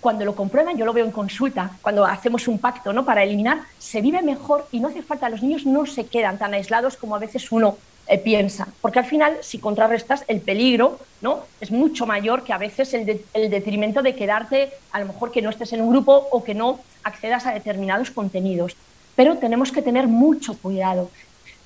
cuando 0.05 0.27
lo 0.27 0.37
comprueban, 0.37 0.77
yo 0.77 0.85
lo 0.85 0.93
veo 0.93 1.07
en 1.07 1.11
consulta, 1.11 1.79
cuando 1.81 2.05
hacemos 2.05 2.47
un 2.47 2.59
pacto 2.59 2.93
¿no? 2.93 3.07
para 3.07 3.23
eliminar, 3.23 3.63
se 3.79 4.03
vive 4.03 4.21
mejor 4.21 4.69
y 4.71 4.79
no 4.79 4.89
hace 4.89 5.01
falta, 5.01 5.31
los 5.31 5.43
niños 5.43 5.65
no 5.65 5.87
se 5.87 6.05
quedan 6.05 6.37
tan 6.37 6.53
aislados 6.53 6.99
como 6.99 7.17
a 7.17 7.19
veces 7.19 7.51
uno 7.51 7.79
eh, 8.07 8.19
piensa, 8.19 8.69
porque 8.83 8.99
al 8.99 9.07
final, 9.07 9.39
si 9.41 9.59
contrarrestas, 9.59 10.23
el 10.29 10.43
peligro 10.43 10.99
¿no? 11.23 11.45
es 11.59 11.71
mucho 11.71 12.05
mayor 12.05 12.45
que 12.45 12.53
a 12.53 12.59
veces 12.59 12.93
el, 12.93 13.23
el 13.33 13.49
detrimento 13.49 14.03
de 14.03 14.15
quedarte, 14.15 14.75
a 14.93 15.01
lo 15.01 15.07
mejor 15.07 15.33
que 15.33 15.41
no 15.41 15.49
estés 15.49 15.73
en 15.73 15.81
un 15.81 15.89
grupo 15.89 16.29
o 16.31 16.45
que 16.45 16.53
no 16.53 16.81
accedas 17.03 17.47
a 17.47 17.55
determinados 17.55 18.11
contenidos. 18.11 18.77
Pero 19.17 19.39
tenemos 19.39 19.73
que 19.73 19.81
tener 19.81 20.07
mucho 20.07 20.59
cuidado. 20.59 21.11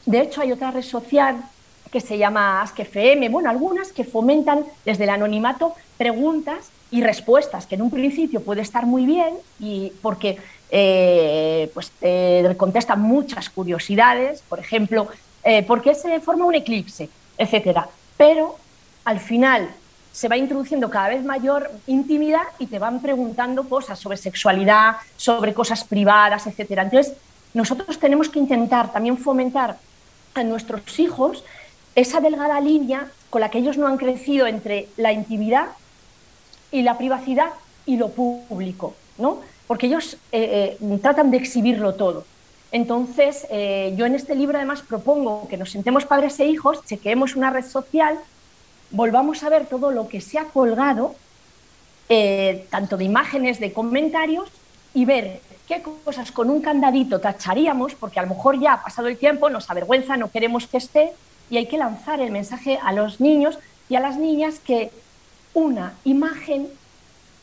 De 0.07 0.21
hecho, 0.21 0.43
hay 0.43 0.53
otra 0.53 0.71
red 0.71 0.83
social 0.83 1.43
que 1.91 2.01
se 2.01 2.17
llama 2.17 2.63
AskFM, 2.63 3.31
bueno, 3.31 3.51
algunas 3.51 3.91
que 3.91 4.05
fomentan 4.05 4.65
desde 4.85 5.05
el 5.05 5.11
anonimato 5.11 5.75
preguntas 5.97 6.71
y 6.91 7.03
respuestas, 7.03 7.67
que 7.67 7.75
en 7.75 7.83
un 7.83 7.91
principio 7.91 8.43
puede 8.43 8.63
estar 8.63 8.87
muy 8.87 9.05
bien 9.05 9.35
y 9.61 9.93
porque 10.01 10.39
eh, 10.71 11.71
pues, 11.75 11.91
te 11.91 12.55
contestan 12.57 13.01
muchas 13.01 13.51
curiosidades, 13.51 14.43
por 14.49 14.59
ejemplo, 14.59 15.09
eh, 15.45 15.63
¿por 15.63 15.83
qué 15.83 15.95
se 15.95 16.21
forma 16.21 16.45
un 16.45 16.55
eclipse? 16.55 17.09
etcétera. 17.39 17.89
Pero 18.17 18.57
al 19.05 19.21
final 19.21 19.71
se 20.13 20.29
va 20.29 20.37
introduciendo 20.37 20.91
cada 20.91 21.11
vez 21.11 21.25
mayor 21.25 21.71
intimidad 21.87 22.43
y 22.59 22.67
te 22.67 22.79
van 22.79 23.01
preguntando 23.01 23.69
cosas 23.69 23.99
sobre 23.99 24.17
sexualidad, 24.17 24.97
sobre 25.17 25.55
cosas 25.55 25.85
privadas, 25.85 26.47
etcétera. 26.47 26.83
Entonces, 26.83 27.15
nosotros 27.55 27.99
tenemos 27.99 28.29
que 28.29 28.41
intentar 28.41 28.93
también 28.93 29.17
fomentar 29.17 29.79
a 30.35 30.43
nuestros 30.43 30.99
hijos 30.99 31.45
esa 31.95 32.21
delgada 32.21 32.61
línea 32.61 33.07
con 33.31 33.41
la 33.41 33.51
que 33.51 33.59
ellos 33.59 33.79
no 33.79 33.87
han 33.87 33.97
crecido 33.97 34.47
entre 34.47 34.89
la 34.97 35.13
intimidad 35.13 35.67
y 36.71 36.83
la 36.83 36.99
privacidad 36.99 37.51
y 37.87 37.97
lo 37.97 38.11
público, 38.11 38.95
¿no? 39.17 39.39
Porque 39.67 39.87
ellos 39.87 40.17
eh, 40.33 40.77
eh, 40.81 40.99
tratan 41.01 41.31
de 41.31 41.39
exhibirlo 41.39 41.95
todo. 41.95 42.25
Entonces, 42.71 43.47
eh, 43.51 43.95
yo 43.97 44.05
en 44.07 44.15
este 44.15 44.35
libro 44.35 44.59
además 44.59 44.83
propongo 44.83 45.49
que 45.49 45.57
nos 45.57 45.71
sentemos 45.71 46.05
padres 46.05 46.39
e 46.41 46.47
hijos, 46.47 46.85
chequeemos 46.85 47.35
una 47.35 47.51
red 47.51 47.65
social, 47.65 48.19
volvamos 48.91 49.43
a 49.43 49.49
ver 49.49 49.67
todo 49.67 49.91
lo 49.91 50.09
que 50.09 50.21
se 50.21 50.39
ha 50.39 50.45
colgado, 50.45 51.15
tanto 52.71 52.97
de 52.97 53.05
imágenes, 53.05 53.61
de 53.61 53.75
comentarios, 53.75 54.49
y 54.95 55.05
ver 55.05 55.41
qué 55.67 55.83
cosas 56.05 56.33
con 56.33 56.49
un 56.49 56.63
candadito 56.63 57.21
tacharíamos, 57.21 57.95
porque 57.95 58.19
a 58.19 58.23
lo 58.23 58.31
mejor 58.31 58.59
ya 58.59 58.73
ha 58.75 58.83
pasado 58.83 59.09
el 59.09 59.19
tiempo, 59.19 59.51
nos 59.51 59.69
avergüenza, 59.71 60.17
no 60.17 60.31
queremos 60.31 60.67
que 60.67 60.79
esté, 60.79 61.13
y 61.51 61.59
hay 61.59 61.67
que 61.67 61.77
lanzar 61.77 62.21
el 62.21 62.31
mensaje 62.31 62.79
a 62.83 62.93
los 62.93 63.21
niños 63.21 63.59
y 63.89 63.97
a 63.97 64.01
las 64.01 64.17
niñas 64.17 64.59
que 64.59 64.91
una 65.55 65.95
imagen 66.05 66.69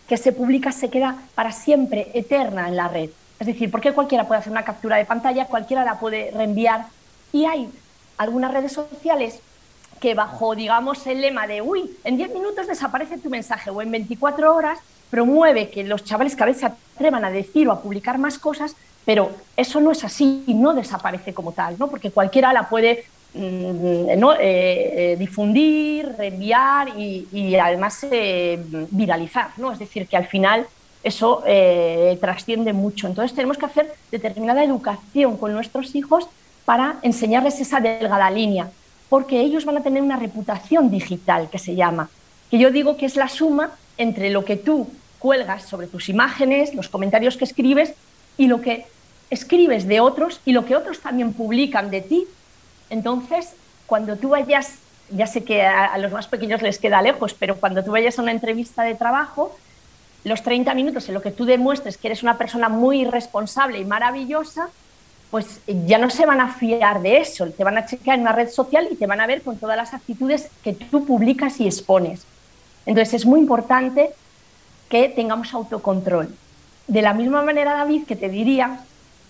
que 0.07 0.17
se 0.17 0.31
publica 0.31 0.71
se 0.71 0.89
queda 0.89 1.17
para 1.33 1.51
siempre 1.51 2.11
eterna 2.13 2.67
en 2.67 2.75
la 2.75 2.87
red. 2.87 3.09
Es 3.39 3.47
decir, 3.47 3.71
porque 3.71 3.91
cualquiera 3.91 4.27
puede 4.27 4.39
hacer 4.39 4.51
una 4.51 4.63
captura 4.63 4.97
de 4.97 5.05
pantalla, 5.05 5.47
cualquiera 5.47 5.83
la 5.83 5.99
puede 5.99 6.31
reenviar 6.31 6.85
y 7.33 7.45
hay 7.45 7.69
algunas 8.17 8.53
redes 8.53 8.71
sociales 8.71 9.39
que 9.99 10.13
bajo, 10.13 10.55
digamos, 10.55 11.05
el 11.07 11.21
lema 11.21 11.47
de, 11.47 11.61
uy, 11.61 11.97
en 12.03 12.17
10 12.17 12.33
minutos 12.33 12.67
desaparece 12.67 13.17
tu 13.17 13.29
mensaje 13.29 13.69
o 13.69 13.81
en 13.81 13.91
24 13.91 14.53
horas, 14.53 14.79
promueve 15.09 15.69
que 15.69 15.83
los 15.83 16.03
chavales 16.03 16.35
cada 16.35 16.51
vez 16.51 16.59
se 16.59 16.65
atrevan 16.65 17.25
a 17.25 17.31
decir 17.31 17.67
o 17.67 17.71
a 17.71 17.81
publicar 17.81 18.17
más 18.17 18.37
cosas, 18.37 18.75
pero 19.05 19.31
eso 19.55 19.79
no 19.79 19.91
es 19.91 20.03
así 20.03 20.43
y 20.47 20.53
no 20.53 20.73
desaparece 20.73 21.33
como 21.33 21.51
tal, 21.51 21.75
¿no? 21.77 21.87
porque 21.87 22.11
cualquiera 22.11 22.53
la 22.53 22.69
puede 22.69 23.05
¿no? 23.35 24.33
Eh, 24.33 24.39
eh, 24.41 25.15
difundir, 25.17 26.13
reenviar 26.17 26.89
y, 26.97 27.55
además 27.55 28.05
eh, 28.09 28.59
viralizar. 28.91 29.49
¿no? 29.57 29.71
Es 29.71 29.79
decir, 29.79 30.07
que 30.07 30.17
al 30.17 30.27
final 30.27 30.65
eso 31.03 31.43
trasciende 32.19 32.73
mucho. 32.73 33.07
Entonces 33.07 33.35
tenemos 33.35 33.57
que 33.57 33.65
hacer 33.65 33.93
determinada 34.11 34.63
educación 34.63 35.37
con 35.37 35.53
nuestros 35.53 35.93
hijos 35.93 36.27
para 36.65 36.97
enseñarles 37.03 37.59
esa 37.59 37.79
delgada 37.79 38.31
línea, 38.31 38.71
porque 39.07 39.39
ellos 39.39 39.65
van 39.65 39.77
a 39.77 39.83
tener 39.83 40.01
una 40.01 40.17
reputación 40.17 40.89
digital 40.89 41.47
que 41.51 41.59
se 41.59 41.75
llama, 41.75 42.09
que 42.49 42.57
yo 42.57 42.71
digo 42.71 42.97
que 42.97 43.05
es 43.05 43.15
la 43.15 43.27
suma 43.27 43.71
entre 43.97 44.31
lo 44.31 44.43
que 44.43 44.55
tú 44.55 44.87
cuelgas 45.19 45.63
sobre 45.65 45.85
tus 45.85 46.09
imágenes, 46.09 46.73
los 46.73 46.89
comentarios 46.89 47.37
que 47.37 47.45
escribes 47.45 47.93
y 48.35 48.47
lo 48.47 48.61
que 48.61 48.87
escribes 49.29 49.87
de 49.87 49.99
otros 49.99 50.41
y 50.43 50.53
lo 50.53 50.65
que 50.65 50.75
otros 50.75 50.99
también 51.01 51.33
publican 51.33 51.91
de 51.91 52.01
ti 52.01 52.27
entonces, 52.89 53.53
cuando 53.85 54.15
tú 54.15 54.29
vayas, 54.29 54.75
ya 55.09 55.27
sé 55.27 55.43
que 55.43 55.63
a, 55.63 55.97
los 55.97 56.11
más 56.11 56.27
pequeños 56.27 56.61
les 56.61 56.79
queda 56.79 57.01
lejos, 57.01 57.33
pero 57.33 57.55
cuando 57.57 57.83
tú 57.83 57.91
vayas 57.91 58.17
a 58.17 58.21
una 58.21 58.31
entrevista 58.31 58.83
de 58.83 58.95
trabajo, 58.95 59.55
los 60.23 60.41
30 60.41 60.73
minutos 60.73 61.07
en 61.07 61.13
lo 61.13 61.21
que 61.21 61.31
tú 61.31 61.45
demuestres 61.45 61.97
que 61.97 62.07
eres 62.07 62.23
una 62.23 62.37
persona 62.37 62.69
muy 62.69 63.05
responsable 63.05 63.79
y 63.79 63.85
maravillosa, 63.85 64.69
pues 65.29 65.59
ya 65.67 65.97
no 65.97 66.09
se 66.09 66.25
van 66.25 66.39
a 66.39 66.53
fiar 66.53 67.01
de 67.01 67.17
eso, 67.17 67.47
te 67.49 67.63
van 67.63 67.77
a 67.77 67.85
chequear 67.85 68.15
en 68.15 68.21
una 68.21 68.31
red 68.31 68.49
social 68.49 68.87
y 68.89 68.95
te 68.95 69.07
van 69.07 69.19
a 69.19 69.27
ver 69.27 69.41
con 69.41 69.57
todas 69.57 69.77
las 69.77 69.93
actitudes 69.93 70.49
que 70.63 70.73
tú 70.73 71.05
publicas 71.05 71.59
y 71.59 71.65
expones. 71.65 72.25
Entonces 72.85 73.15
es 73.15 73.25
muy 73.25 73.39
importante 73.39 74.11
que 74.89 75.09
tengamos 75.09 75.53
autocontrol. 75.53 76.33
De 76.87 77.01
la 77.01 77.13
misma 77.13 77.41
manera, 77.41 77.73
David, 77.73 78.05
que 78.05 78.15
te 78.15 78.29
diría 78.29 78.79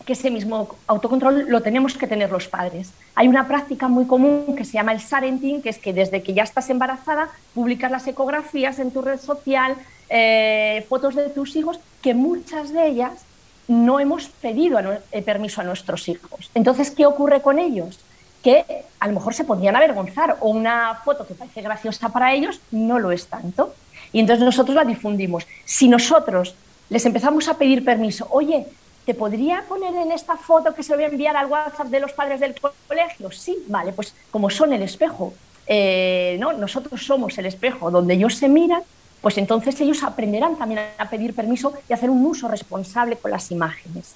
que 0.05 0.13
ese 0.13 0.29
mismo 0.29 0.75
autocontrol 0.87 1.45
lo 1.49 1.61
tenemos 1.61 1.97
que 1.97 2.07
tener 2.07 2.31
los 2.31 2.47
padres. 2.47 2.91
Hay 3.15 3.27
una 3.27 3.47
práctica 3.47 3.87
muy 3.87 4.05
común 4.05 4.55
que 4.55 4.63
se 4.63 4.73
llama 4.73 4.93
el 4.93 5.01
sarenting, 5.01 5.61
que 5.61 5.69
es 5.69 5.79
que 5.79 5.93
desde 5.93 6.21
que 6.21 6.33
ya 6.33 6.43
estás 6.43 6.69
embarazada, 6.69 7.29
publicas 7.53 7.91
las 7.91 8.07
ecografías 8.07 8.79
en 8.79 8.91
tu 8.91 9.01
red 9.01 9.19
social, 9.19 9.75
eh, 10.09 10.85
fotos 10.87 11.15
de 11.15 11.29
tus 11.29 11.55
hijos, 11.55 11.79
que 12.01 12.13
muchas 12.13 12.71
de 12.71 12.87
ellas 12.87 13.25
no 13.67 13.99
hemos 13.99 14.27
pedido 14.27 14.79
eh, 15.11 15.21
permiso 15.23 15.61
a 15.61 15.63
nuestros 15.63 16.07
hijos. 16.07 16.51
Entonces, 16.53 16.91
¿qué 16.91 17.05
ocurre 17.07 17.41
con 17.41 17.57
ellos? 17.57 17.99
Que 18.43 18.83
a 18.99 19.07
lo 19.07 19.13
mejor 19.13 19.33
se 19.33 19.43
podrían 19.43 19.75
avergonzar 19.75 20.37
o 20.39 20.49
una 20.49 21.01
foto 21.03 21.25
que 21.25 21.33
parece 21.33 21.63
graciosa 21.63 22.09
para 22.09 22.33
ellos 22.33 22.61
no 22.69 22.99
lo 22.99 23.11
es 23.11 23.25
tanto. 23.25 23.73
Y 24.13 24.19
entonces 24.19 24.45
nosotros 24.45 24.75
la 24.75 24.85
difundimos. 24.85 25.47
Si 25.65 25.87
nosotros 25.87 26.55
les 26.89 27.05
empezamos 27.05 27.47
a 27.47 27.57
pedir 27.57 27.83
permiso. 27.83 28.27
Oye, 28.29 28.67
¿te 29.05 29.13
podría 29.13 29.63
poner 29.67 29.95
en 29.95 30.11
esta 30.11 30.35
foto 30.35 30.73
que 30.73 30.83
se 30.83 30.95
voy 30.95 31.03
a 31.03 31.07
enviar 31.07 31.37
al 31.37 31.45
WhatsApp 31.47 31.87
de 31.87 31.99
los 31.99 32.11
padres 32.13 32.39
del 32.39 32.55
colegio? 32.87 33.31
Sí, 33.31 33.57
vale, 33.67 33.93
pues 33.93 34.13
como 34.31 34.49
son 34.49 34.73
el 34.73 34.81
espejo, 34.81 35.33
eh, 35.67 36.37
¿no? 36.39 36.53
nosotros 36.53 37.03
somos 37.05 37.37
el 37.37 37.45
espejo 37.45 37.91
donde 37.91 38.15
ellos 38.15 38.35
se 38.35 38.47
miran, 38.47 38.81
pues 39.21 39.37
entonces 39.37 39.79
ellos 39.81 40.03
aprenderán 40.03 40.55
también 40.55 40.81
a 40.97 41.09
pedir 41.09 41.33
permiso 41.33 41.73
y 41.89 41.93
hacer 41.93 42.09
un 42.09 42.25
uso 42.25 42.47
responsable 42.47 43.15
con 43.15 43.31
las 43.31 43.49
imágenes. 43.51 44.15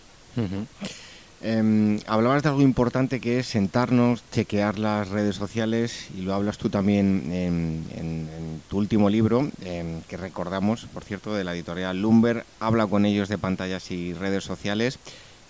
Em, 1.41 1.99
hablabas 2.05 2.43
de 2.43 2.49
algo 2.49 2.61
importante 2.61 3.21
que 3.21 3.39
es 3.39 3.47
sentarnos, 3.47 4.23
chequear 4.29 4.77
las 4.77 5.07
redes 5.07 5.37
sociales 5.37 6.07
y 6.17 6.21
lo 6.21 6.33
hablas 6.33 6.57
tú 6.57 6.69
también 6.69 7.31
en, 7.31 8.59
tu 8.67 8.77
último 8.77 9.09
libro, 9.09 9.49
em, 9.63 10.01
que 10.09 10.17
recordamos, 10.17 10.85
por 10.93 11.05
cierto, 11.05 11.33
de 11.33 11.45
la 11.45 11.53
editorial 11.53 12.01
Lumber, 12.01 12.45
habla 12.59 12.87
con 12.87 13.05
ellos 13.05 13.29
de 13.29 13.37
pantallas 13.37 13.89
y 13.89 14.13
redes 14.13 14.43
sociales, 14.43 14.99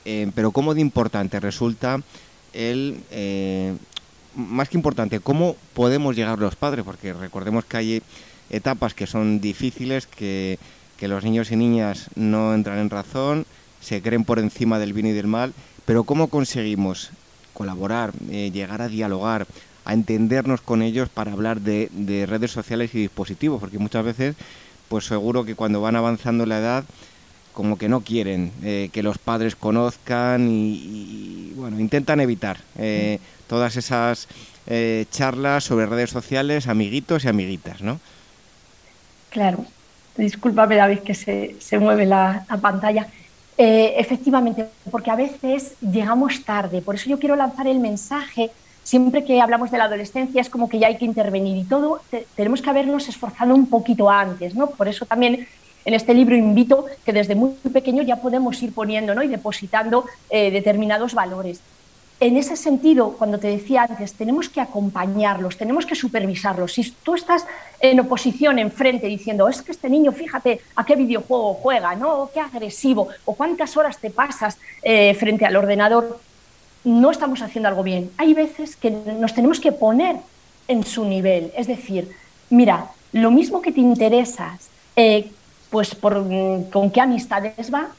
em, 0.05 0.31
pero 0.31 0.51
cómo 0.51 0.75
de 0.75 0.81
importante 0.81 1.39
resulta 1.39 2.01
el, 2.53 3.01
eh, 3.09 3.73
más 4.35 4.69
que 4.69 4.77
importante, 4.77 5.19
cómo 5.19 5.55
podemos 5.73 6.15
llegar 6.15 6.37
los 6.37 6.55
padres, 6.55 6.85
porque 6.85 7.13
recordemos 7.13 7.65
que 7.65 7.77
hay 7.77 8.01
etapas 8.51 8.93
que 8.93 9.07
son 9.07 9.41
difíciles, 9.41 10.05
que, 10.05 10.59
que 10.97 11.07
los 11.07 11.23
niños 11.23 11.51
y 11.51 11.55
niñas 11.55 12.09
no 12.15 12.53
entran 12.53 12.77
en 12.77 12.91
razón, 12.91 13.45
se 13.81 14.01
creen 14.01 14.23
por 14.23 14.39
encima 14.39 14.77
del 14.79 14.93
bien 14.93 15.07
y 15.07 15.11
del 15.11 15.27
mal, 15.27 15.53
pero 15.89 16.03
¿cómo 16.03 16.27
conseguimos 16.27 17.09
colaborar, 17.51 18.11
eh, 18.29 18.51
llegar 18.53 18.83
a 18.83 18.89
dialogar, 18.89 19.47
a 19.85 19.93
entendernos 19.93 20.61
con 20.61 20.83
ellos 20.83 21.09
para 21.09 21.31
hablar 21.31 21.61
de, 21.61 21.89
redes 22.29 22.51
sociales 22.51 22.93
y 22.93 22.99
dispositivos? 22.99 23.59
Porque 23.59 23.79
muchas 23.79 24.05
veces, 24.05 24.35
pues 24.87 25.05
seguro 25.05 25.45
que 25.45 25.55
cuando 25.55 25.81
van 25.81 25.95
avanzando 25.95 26.45
la 26.45 26.59
edad, 26.59 26.83
como 27.53 27.79
que 27.79 27.89
no 27.89 28.01
quieren 28.01 28.51
eh, 28.61 28.91
que 28.93 29.01
los 29.01 29.17
padres 29.17 29.55
conozcan 29.55 30.47
y, 30.47 31.53
bueno, 31.55 31.79
intentan 31.79 32.19
evitar 32.19 32.57
eh, 32.77 33.17
todas 33.47 33.75
esas 33.75 34.27
charlas 35.09 35.63
sobre 35.63 35.87
redes 35.87 36.11
sociales, 36.11 36.67
amiguitos 36.67 37.25
y 37.25 37.29
amiguitas, 37.29 37.81
¿no? 37.81 37.99
Claro. 39.31 39.65
Discúlpame, 40.17 40.75
David, 40.75 40.99
que 40.99 41.15
se, 41.15 41.55
se 41.59 41.79
mueve 41.79 42.05
la, 42.05 42.45
la 42.47 42.57
pantalla. 42.57 43.07
Eh, 43.61 43.95
efectivamente, 43.97 44.67
porque 44.89 45.11
a 45.11 45.17
veces 45.17 45.73
llegamos 45.81 46.45
tarde. 46.45 46.81
Por 46.81 46.95
eso 46.95 47.09
yo 47.09 47.19
quiero 47.19 47.35
lanzar 47.35 47.67
el 47.67 47.79
mensaje. 47.79 48.51
Siempre 48.83 49.25
que 49.25 49.41
hablamos 49.41 49.69
de 49.69 49.77
la 49.77 49.83
adolescencia 49.83 50.39
es 50.39 50.49
como 50.49 50.69
que 50.69 50.79
ya 50.79 50.87
hay 50.87 50.97
que 50.97 51.03
intervenir 51.03 51.57
y 51.57 51.65
todo 51.65 51.99
tenemos 52.37 52.61
que 52.61 52.69
habernos 52.69 53.09
esforzado 53.09 53.53
un 53.53 53.67
poquito 53.67 54.09
antes, 54.09 54.55
¿no? 54.55 54.67
Por 54.69 54.87
eso 54.87 55.05
también 55.05 55.45
en 55.83 55.93
este 55.93 56.13
libro 56.13 56.37
invito 56.37 56.85
que 57.05 57.11
desde 57.11 57.35
muy 57.35 57.51
pequeño 57.73 58.01
ya 58.01 58.15
podemos 58.15 58.63
ir 58.63 58.73
poniendo 58.73 59.13
¿no? 59.13 59.23
y 59.23 59.27
depositando 59.27 60.05
eh, 60.29 60.51
determinados 60.51 61.13
valores 61.13 61.61
en 62.19 62.35
ese 62.35 62.57
sentido, 62.57 63.15
cuando 63.17 63.39
te 63.39 63.47
decía 63.47 63.83
antes, 63.83 64.13
tenemos 64.13 64.49
que 64.49 64.59
acompañarlos, 64.59 65.57
tenemos 65.57 65.85
que 65.85 65.95
supervisarlos. 65.95 66.73
Si 66.73 66.91
tú 67.03 67.15
estás 67.15 67.45
en 67.79 67.99
oposición 68.01 68.59
enfrente 68.59 69.07
diciendo, 69.07 69.47
es 69.47 69.61
que 69.61 69.71
este 69.71 69.89
niño, 69.89 70.11
fíjate 70.11 70.59
a 70.75 70.85
qué 70.85 70.97
videojuego 70.97 71.53
juega, 71.53 71.95
¿no? 71.95 72.29
qué 72.33 72.41
agresivo, 72.41 73.07
o 73.23 73.35
cuántas 73.35 73.77
horas 73.77 73.99
te 73.99 74.09
pasas 74.09 74.57
eh, 74.83 75.13
frente 75.13 75.45
al 75.45 75.55
ordenador, 75.55 76.19
no 76.83 77.09
estamos 77.11 77.41
haciendo 77.41 77.69
algo 77.69 77.83
bien. 77.83 78.11
Hay 78.17 78.33
veces 78.33 78.75
que 78.75 78.91
nos 78.91 79.33
tenemos 79.33 79.61
que 79.61 79.71
poner 79.71 80.17
en 80.67 80.83
su 80.83 81.05
nivel. 81.05 81.53
Es 81.55 81.67
decir, 81.67 82.11
mira, 82.49 82.91
lo 83.13 83.31
mismo 83.31 83.61
que 83.61 83.71
te 83.71 83.79
interesas, 83.79 84.69
eh, 84.97 85.31
pues 85.69 85.95
mm, 85.95 86.63
con 86.69 86.91
qué 86.91 86.99
amistades 86.99 87.73
va, 87.73 87.91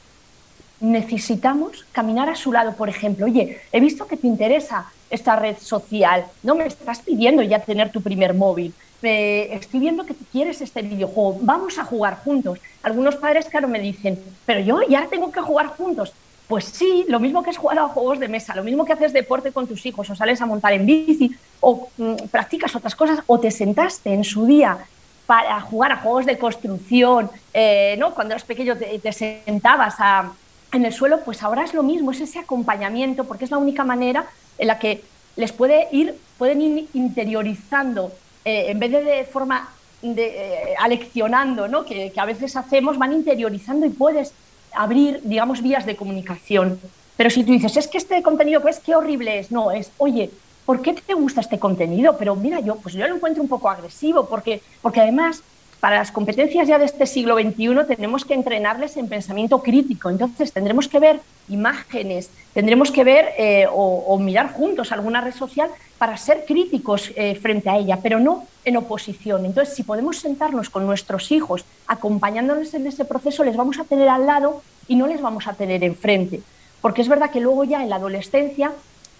necesitamos 0.81 1.85
caminar 1.91 2.27
a 2.29 2.35
su 2.35 2.51
lado, 2.51 2.73
por 2.73 2.89
ejemplo, 2.89 3.27
oye, 3.27 3.61
he 3.71 3.79
visto 3.79 4.07
que 4.07 4.17
te 4.17 4.27
interesa 4.27 4.91
esta 5.09 5.35
red 5.35 5.57
social, 5.57 6.25
no 6.43 6.55
me 6.55 6.65
estás 6.65 6.99
pidiendo 6.99 7.41
ya 7.43 7.59
tener 7.59 7.91
tu 7.91 8.01
primer 8.01 8.33
móvil, 8.33 8.73
estoy 9.03 9.79
viendo 9.79 10.05
que 10.05 10.15
quieres 10.31 10.61
este 10.61 10.81
videojuego, 10.81 11.39
vamos 11.41 11.77
a 11.77 11.83
jugar 11.83 12.17
juntos. 12.23 12.59
Algunos 12.83 13.15
padres, 13.15 13.47
claro, 13.47 13.67
me 13.67 13.79
dicen, 13.79 14.19
pero 14.45 14.59
yo 14.59 14.81
ya 14.87 15.07
tengo 15.07 15.31
que 15.31 15.41
jugar 15.41 15.67
juntos. 15.67 16.13
Pues 16.47 16.65
sí, 16.65 17.05
lo 17.07 17.19
mismo 17.19 17.43
que 17.43 17.49
es 17.49 17.57
jugar 17.57 17.79
a 17.79 17.87
juegos 17.87 18.19
de 18.19 18.27
mesa, 18.27 18.53
lo 18.55 18.63
mismo 18.63 18.83
que 18.83 18.93
haces 18.93 19.13
deporte 19.13 19.51
con 19.51 19.67
tus 19.67 19.85
hijos 19.85 20.09
o 20.09 20.15
sales 20.15 20.41
a 20.41 20.45
montar 20.45 20.73
en 20.73 20.85
bici 20.85 21.31
o 21.61 21.87
mm, 21.97 22.15
practicas 22.29 22.75
otras 22.75 22.93
cosas 22.93 23.19
o 23.25 23.39
te 23.39 23.51
sentaste 23.51 24.13
en 24.13 24.25
su 24.25 24.45
día 24.45 24.77
para 25.25 25.61
jugar 25.61 25.93
a 25.93 25.97
juegos 25.97 26.25
de 26.25 26.37
construcción, 26.37 27.29
eh, 27.53 27.95
¿no? 27.97 28.13
Cuando 28.13 28.33
eras 28.33 28.43
pequeño 28.43 28.75
te 28.75 29.13
sentabas 29.13 29.95
a, 29.99 30.33
en 30.71 30.85
el 30.85 30.93
suelo, 30.93 31.21
pues 31.23 31.43
ahora 31.43 31.63
es 31.63 31.73
lo 31.73 31.83
mismo, 31.83 32.11
es 32.11 32.21
ese 32.21 32.39
acompañamiento, 32.39 33.25
porque 33.25 33.45
es 33.45 33.51
la 33.51 33.57
única 33.57 33.83
manera 33.83 34.25
en 34.57 34.67
la 34.67 34.79
que 34.79 35.03
les 35.35 35.51
puede 35.51 35.87
ir, 35.91 36.15
pueden 36.37 36.61
ir 36.61 36.87
interiorizando, 36.93 38.11
eh, 38.45 38.65
en 38.69 38.79
vez 38.79 38.91
de 38.91 39.03
de 39.03 39.23
forma 39.25 39.69
de, 40.01 40.25
eh, 40.25 40.75
aleccionando, 40.79 41.67
¿no? 41.67 41.85
Que, 41.85 42.11
a 42.15 42.25
veces 42.25 42.55
hacemos, 42.55 42.97
van 42.97 43.13
interiorizando 43.13 43.85
y 43.85 43.89
puedes 43.89 44.33
abrir, 44.73 45.21
digamos, 45.23 45.61
vías 45.61 45.85
de 45.85 45.95
comunicación. 45.95 46.79
Pero 47.17 47.29
si 47.29 47.43
tú 47.43 47.51
dices, 47.51 47.75
es 47.77 47.87
que 47.87 47.97
este 47.97 48.21
contenido, 48.21 48.61
pues 48.61 48.79
qué 48.79 48.95
horrible 48.95 49.39
es, 49.39 49.51
no, 49.51 49.71
es, 49.71 49.91
oye, 49.97 50.31
¿por 50.65 50.81
qué 50.81 50.93
te 50.93 51.13
gusta 51.13 51.41
este 51.41 51.59
contenido? 51.59 52.17
Pero 52.17 52.35
mira, 52.35 52.59
yo, 52.61 52.77
pues 52.77 52.95
yo 52.95 53.07
lo 53.07 53.15
encuentro 53.15 53.43
un 53.43 53.49
poco 53.49 53.69
agresivo, 53.69 54.27
porque, 54.27 54.61
porque 54.81 55.01
además 55.01 55.43
para 55.81 55.97
las 55.97 56.11
competencias 56.11 56.67
ya 56.67 56.77
de 56.77 56.85
este 56.85 57.07
siglo 57.07 57.35
XXI 57.35 57.87
tenemos 57.87 58.23
que 58.23 58.35
entrenarles 58.35 58.97
en 58.97 59.09
pensamiento 59.09 59.63
crítico. 59.63 60.11
Entonces 60.11 60.53
tendremos 60.53 60.87
que 60.87 60.99
ver 60.99 61.19
imágenes, 61.49 62.29
tendremos 62.53 62.91
que 62.91 63.03
ver 63.03 63.29
eh, 63.35 63.65
o, 63.69 64.17
mirar 64.19 64.53
juntos 64.53 64.91
alguna 64.91 65.21
red 65.21 65.33
social 65.33 65.71
para 65.97 66.17
ser 66.17 66.45
críticos 66.45 67.11
eh, 67.15 67.33
frente 67.33 67.67
a 67.69 67.77
ella, 67.77 67.97
pero 68.01 68.19
no 68.19 68.45
en 68.63 68.77
oposición. 68.77 69.43
Entonces, 69.43 69.73
si 69.73 69.81
podemos 69.81 70.19
sentarnos 70.19 70.69
con 70.69 70.85
nuestros 70.85 71.31
hijos 71.31 71.65
acompañándoles 71.87 72.75
en 72.75 72.85
ese 72.85 73.03
proceso, 73.03 73.43
les 73.43 73.57
vamos 73.57 73.79
a 73.79 73.83
tener 73.83 74.07
al 74.07 74.27
lado 74.27 74.61
y 74.87 74.95
no 74.95 75.07
les 75.07 75.19
vamos 75.19 75.47
a 75.47 75.53
tener 75.53 75.83
enfrente. 75.83 76.41
Porque 76.79 77.01
es 77.01 77.07
verdad 77.07 77.31
que 77.31 77.39
luego 77.39 77.63
ya 77.63 77.81
en 77.81 77.89
la 77.89 77.95
adolescencia 77.95 78.71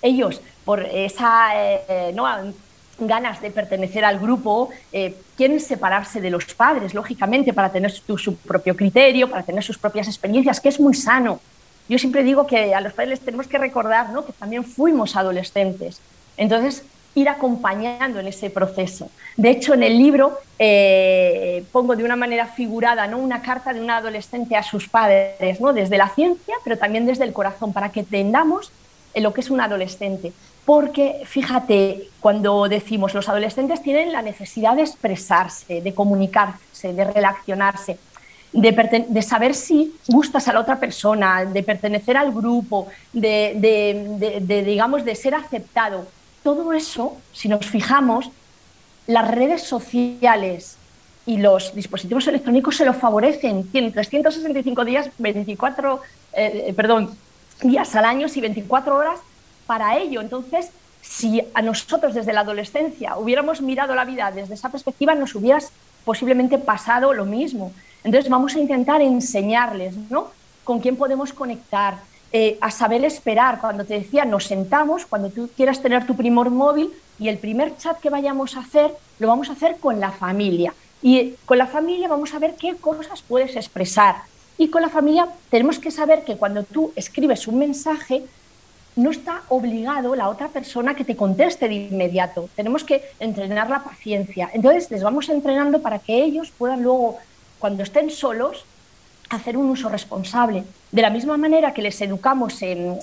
ellos, 0.04 0.42
por 0.64 0.84
esa 0.84 1.50
eh, 1.56 2.12
¿no? 2.14 2.28
Ganas 3.08 3.42
de 3.42 3.52
pertenecer 3.52 4.06
al 4.06 4.20
grupo, 4.20 4.70
eh, 4.92 5.16
quieren 5.36 5.60
separarse 5.60 6.22
de 6.22 6.30
los 6.30 6.46
padres, 6.54 6.94
lógicamente, 6.94 7.54
para 7.54 7.72
tener 7.72 7.92
su, 7.92 8.36
propio 8.36 8.76
criterio, 8.76 9.30
para 9.30 9.44
tener 9.44 9.64
sus 9.64 9.78
propias 9.78 10.08
experiencias, 10.08 10.60
que 10.60 10.70
es 10.70 10.80
muy 10.80 10.94
sano. 10.94 11.40
Yo 11.90 11.98
siempre 11.98 12.24
digo 12.24 12.48
que 12.48 12.74
a 12.74 12.82
los 12.82 12.94
padres 12.94 13.10
les 13.10 13.20
tenemos 13.22 13.48
que 13.48 13.58
recordar 13.58 14.12
¿no? 14.12 14.26
que 14.26 14.34
también 14.34 14.64
fuimos 14.64 15.16
adolescentes. 15.16 16.00
Entonces, 16.38 16.84
ir 17.14 17.28
acompañando 17.28 18.20
en 18.20 18.28
ese 18.28 18.50
proceso. 18.50 19.10
De 19.36 19.50
hecho, 19.50 19.74
en 19.74 19.84
el 19.84 19.98
libro 19.98 20.40
eh, 20.58 21.66
pongo 21.72 21.96
de 21.96 22.06
una 22.06 22.16
manera 22.16 22.48
figurada 22.48 23.08
¿no? 23.08 23.18
una 23.18 23.42
carta 23.42 23.74
de 23.74 23.82
un 23.82 23.90
adolescente 23.90 24.56
a 24.56 24.64
sus 24.64 24.88
padres, 24.88 25.60
¿no? 25.60 25.74
desde 25.74 25.98
la 25.98 26.08
ciencia, 26.10 26.56
pero 26.64 26.78
también 26.78 27.06
desde 27.06 27.26
el 27.26 27.34
corazón, 27.34 27.74
para 27.74 27.90
que 27.90 28.02
entendamos 28.02 28.72
en 29.14 29.24
lo 29.24 29.34
que 29.34 29.42
es 29.42 29.50
un 29.50 29.60
adolescente 29.60 30.32
porque 30.66 31.24
fíjate, 31.26 32.08
cuando 32.20 32.68
decimos 32.68 33.14
los 33.14 33.28
adolescentes 33.30 33.82
tienen 33.82 34.12
la 34.12 34.22
necesidad 34.22 34.76
de 34.76 34.84
expresarse, 34.84 35.82
de 35.82 35.94
comunicarse, 35.94 36.94
de 36.94 37.04
relacionarse, 37.04 37.98
de, 38.54 39.22
saber 39.22 39.56
si 39.56 39.96
gustas 40.08 40.48
a 40.48 40.54
la 40.54 40.60
otra 40.60 40.80
persona, 40.80 41.46
de 41.46 41.64
pertenecer 41.64 42.18
al 42.18 42.32
grupo, 42.32 42.88
de, 43.14 44.64
digamos, 44.66 45.06
de 45.06 45.16
ser 45.16 45.36
aceptado. 45.36 46.08
Todo 46.44 46.74
eso, 46.74 47.18
si 47.32 47.48
nos 47.48 47.66
fijamos, 47.66 48.30
las 49.08 49.30
redes 49.30 49.64
sociales 49.64 50.78
y 51.26 51.38
los 51.38 51.74
dispositivos 51.74 52.28
electrónicos 52.28 52.78
se 52.78 52.86
lo 52.86 52.94
favorecen. 52.94 53.68
Tienen 53.72 53.94
365 53.94 54.86
días, 54.86 55.10
24, 55.18 56.02
eh, 56.34 56.74
perdón, 56.76 57.16
días 57.62 57.96
al 57.96 58.06
año 58.06 58.28
y 58.34 58.42
24 58.42 58.96
horas 58.96 59.20
para 59.72 59.98
ello. 59.98 60.20
Entonces, 60.20 60.70
si 61.02 61.42
a 61.54 61.62
nosotros 61.62 62.14
desde 62.14 62.34
la 62.34 62.42
adolescencia 62.42 63.16
hubiéramos 63.16 63.62
mirado 63.62 63.96
la 63.96 64.04
vida 64.04 64.30
desde 64.30 64.56
esa 64.56 64.68
perspectiva, 64.68 65.16
nos 65.16 65.34
hubieras 65.34 65.72
posiblemente 66.04 66.58
pasado 66.58 67.14
lo 67.14 67.24
mismo. 67.24 67.72
Entonces, 68.04 68.30
vamos 68.30 68.54
a 68.54 68.60
intentar 68.60 69.02
enseñarles, 69.02 69.96
¿no? 70.10 70.28
Con 70.66 70.82
quién 70.82 70.98
podemos 70.98 71.32
conectar, 71.32 72.00
eh, 72.34 72.58
a 72.60 72.70
saber 72.70 73.06
esperar. 73.06 73.62
Cuando 73.62 73.86
te 73.86 73.94
decía, 73.94 74.26
nos 74.26 74.44
sentamos, 74.48 75.06
cuando 75.06 75.30
tú 75.30 75.50
quieras 75.56 75.82
tener 75.82 76.06
tu 76.06 76.18
primer 76.18 76.50
móvil 76.50 76.92
y 77.18 77.30
el 77.30 77.38
primer 77.38 77.78
chat 77.78 77.98
que 78.02 78.10
vayamos 78.10 78.58
a 78.58 78.60
hacer, 78.60 78.92
lo 79.20 79.30
vamos 79.30 79.48
a 79.48 79.54
hacer 79.54 79.78
con 79.78 80.02
la 80.02 80.12
familia. 80.12 80.74
Y 81.02 81.36
con 81.46 81.58
la 81.58 81.68
familia 81.68 82.10
vamos 82.10 82.34
a 82.34 82.40
ver 82.40 82.56
qué 82.56 82.76
cosas 82.76 83.22
puedes 83.22 83.56
expresar. 83.56 84.16
Y 84.58 84.68
con 84.68 84.82
la 84.82 84.90
familia 84.90 85.30
tenemos 85.50 85.80
que 85.80 85.92
saber 85.92 86.26
que 86.26 86.36
cuando 86.36 86.64
tú 86.64 86.92
escribes 86.98 87.48
un 87.48 87.58
mensaje, 87.58 88.26
no 88.96 89.12
está 89.12 89.44
obligado 89.50 90.16
la 90.16 90.30
otra 90.30 90.50
persona 90.50 90.96
que 90.96 91.06
te 91.06 91.16
conteste 91.16 91.68
de 91.68 91.76
inmediato. 91.76 92.50
Tenemos 92.56 92.84
que 92.84 93.04
entrenar 93.20 93.70
la 93.70 93.84
paciencia. 93.84 94.50
Entonces 94.54 94.92
les 94.92 95.04
vamos 95.04 95.30
entrenando 95.30 95.82
para 95.82 96.00
que 96.00 96.24
ellos 96.24 96.52
puedan 96.58 96.84
luego, 96.84 97.18
cuando 97.60 97.84
estén 97.84 98.10
solos, 98.10 98.66
hacer 99.30 99.56
un 99.58 99.70
uso 99.70 99.88
responsable. 99.88 100.64
De 100.92 101.02
la 101.02 101.10
misma 101.10 101.38
manera 101.38 101.74
que 101.74 101.82
les 101.82 102.02
educamos 102.02 102.62
en, 102.62 103.00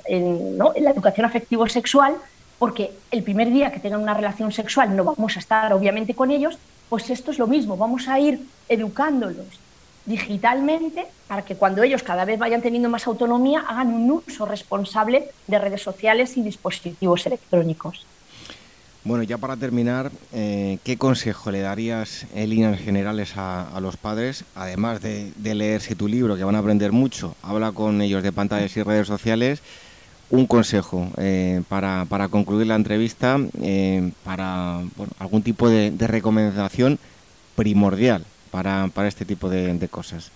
la 0.57 0.91
educación 0.91 1.25
afectivo-sexual, 1.25 2.17
porque 2.59 2.93
el 3.11 3.23
primer 3.23 3.51
día 3.51 3.73
que 3.73 3.81
tengan 3.81 4.03
una 4.03 4.15
relación 4.15 4.53
sexual 4.53 4.95
no 4.95 5.05
vamos 5.05 5.37
a 5.37 5.41
estar 5.41 5.73
obviamente 5.73 6.15
con 6.15 6.31
ellos, 6.31 6.59
pues 6.89 7.09
esto 7.09 7.31
es 7.31 7.39
lo 7.39 7.47
mismo, 7.47 7.77
vamos 7.77 8.09
a 8.09 8.19
ir 8.19 8.41
educándolos 8.69 9.68
digitalmente 10.09 11.07
para 11.29 11.43
que 11.43 11.55
cuando 11.55 11.83
ellos 11.83 12.03
cada 12.03 12.25
vez 12.25 12.39
vayan 12.39 12.63
teniendo 12.63 12.89
más 12.89 13.07
autonomía 13.07 13.61
hagan 13.69 13.89
un 13.89 14.11
uso 14.11 14.47
responsable 14.47 15.29
de 15.47 15.59
redes 15.59 15.83
sociales 15.83 16.37
y 16.37 16.43
dispositivos 16.43 17.27
electrónicos. 17.27 18.07
Bueno, 19.05 19.23
ya 19.23 19.39
para 19.39 19.57
terminar, 19.57 20.11
eh, 20.33 20.79
¿qué 20.83 20.97
consejo 20.97 21.51
le 21.51 21.61
darías 21.61 22.27
en 22.35 22.51
líneas 22.51 22.81
generales 22.81 23.35
a, 23.37 23.79
los 23.81 23.97
padres, 23.97 24.45
además 24.55 25.01
de, 25.01 25.33
leerse 25.43 25.95
tu 25.95 26.09
libro, 26.09 26.37
que 26.37 26.45
van 26.45 26.57
a 26.57 26.59
aprender 26.59 26.91
mucho? 26.93 27.35
Habla 27.43 27.73
con 27.73 28.03
ellos 28.03 28.23
de 28.23 28.33
pantallas 28.33 28.77
y 28.77 28.83
redes 28.83 29.07
sociales. 29.07 29.63
Un 30.31 30.47
consejo 30.47 31.09
eh, 31.17 31.63
para, 31.69 32.29
concluir 32.31 32.67
la 32.67 32.75
entrevista, 32.75 33.39
eh, 33.63 34.11
para 34.25 34.81
algún 35.19 35.43
tipo 35.43 35.71
de, 35.71 35.95
recomendación 35.99 36.99
primordial 37.55 38.25
para, 38.49 38.91
este 39.07 39.25
tipo 39.25 39.49
de 39.49 39.89
cosas. 39.91 40.31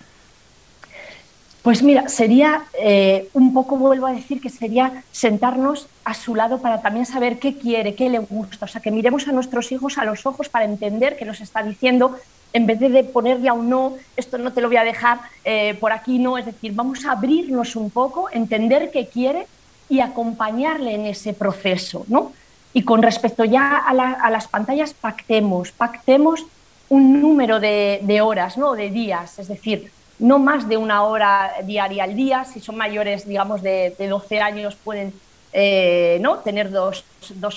Pues 1.63 1.81
mira, 1.85 2.09
sería 2.09 2.65
eh, 2.83 3.29
un 3.35 3.55
poco, 3.55 3.77
vuelvo 3.77 4.07
a 4.07 4.13
decir, 4.13 4.41
que 4.41 4.51
sería 4.51 5.05
sentarnos 5.13 5.87
a 6.05 6.13
su 6.13 6.35
lado 6.35 6.61
para 6.61 6.83
también 6.83 7.07
saber 7.07 7.39
qué 7.39 7.57
quiere, 7.57 7.95
qué 7.95 8.11
le 8.11 8.19
gusta. 8.19 8.65
O 8.65 8.69
sea, 8.69 8.81
que 8.81 8.91
miremos 8.91 9.29
a 9.29 9.33
nuestros 9.33 9.71
hijos 9.71 9.97
a 9.97 10.05
los 10.05 10.27
ojos 10.27 10.49
para 10.49 10.65
entender 10.65 11.17
qué 11.17 11.25
nos 11.25 11.41
está 11.41 11.63
diciendo, 11.63 12.19
en 12.53 12.67
vez 12.67 12.81
de 12.81 13.05
ponerle 13.05 13.49
a 13.49 13.53
un 13.53 13.71
no, 13.71 13.95
esto 14.17 14.39
no 14.39 14.53
te 14.53 14.61
lo 14.61 14.67
voy 14.67 14.77
a 14.77 14.83
dejar, 14.83 15.21
eh, 15.45 15.75
por 15.79 15.93
aquí 15.93 16.19
no. 16.19 16.37
Es 16.37 16.47
decir, 16.47 16.73
vamos 16.75 17.05
a 17.05 17.13
abrirnos 17.13 17.77
un 17.77 17.91
poco, 17.91 18.29
entender 18.33 18.91
qué 18.91 19.07
quiere 19.07 19.47
y 19.89 20.01
acompañarle 20.01 20.97
en 20.97 21.07
ese 21.07 21.33
proceso, 21.33 22.05
¿no? 22.09 22.33
Y 22.75 22.83
con 22.83 23.03
respecto 23.03 23.45
ya 23.45 23.77
a, 23.77 24.31
las 24.31 24.49
pantallas, 24.49 24.95
pactemos, 24.95 25.71
pactemos 25.71 26.45
un 26.93 27.23
número 27.23 27.59
de, 27.59 28.01
de 28.03 28.21
horas, 28.21 28.59
¿no? 28.59 28.75
De 28.75 28.91
días, 28.91 29.39
es 29.39 29.49
decir, 29.49 29.91
no 30.19 30.39
más 30.39 30.69
de 30.69 30.77
una 30.77 31.05
hora 31.05 31.53
diaria 31.65 32.05
al 32.05 32.15
día. 32.15 32.45
Si 32.45 32.61
son 32.61 32.77
mayores, 32.77 33.27
digamos, 33.27 33.63
de, 33.63 33.95
12 33.99 34.41
años, 34.41 34.77
pueden 34.77 35.13
eh, 35.53 36.19
¿no? 36.21 36.39
tener 36.39 36.71
dos, 36.71 37.05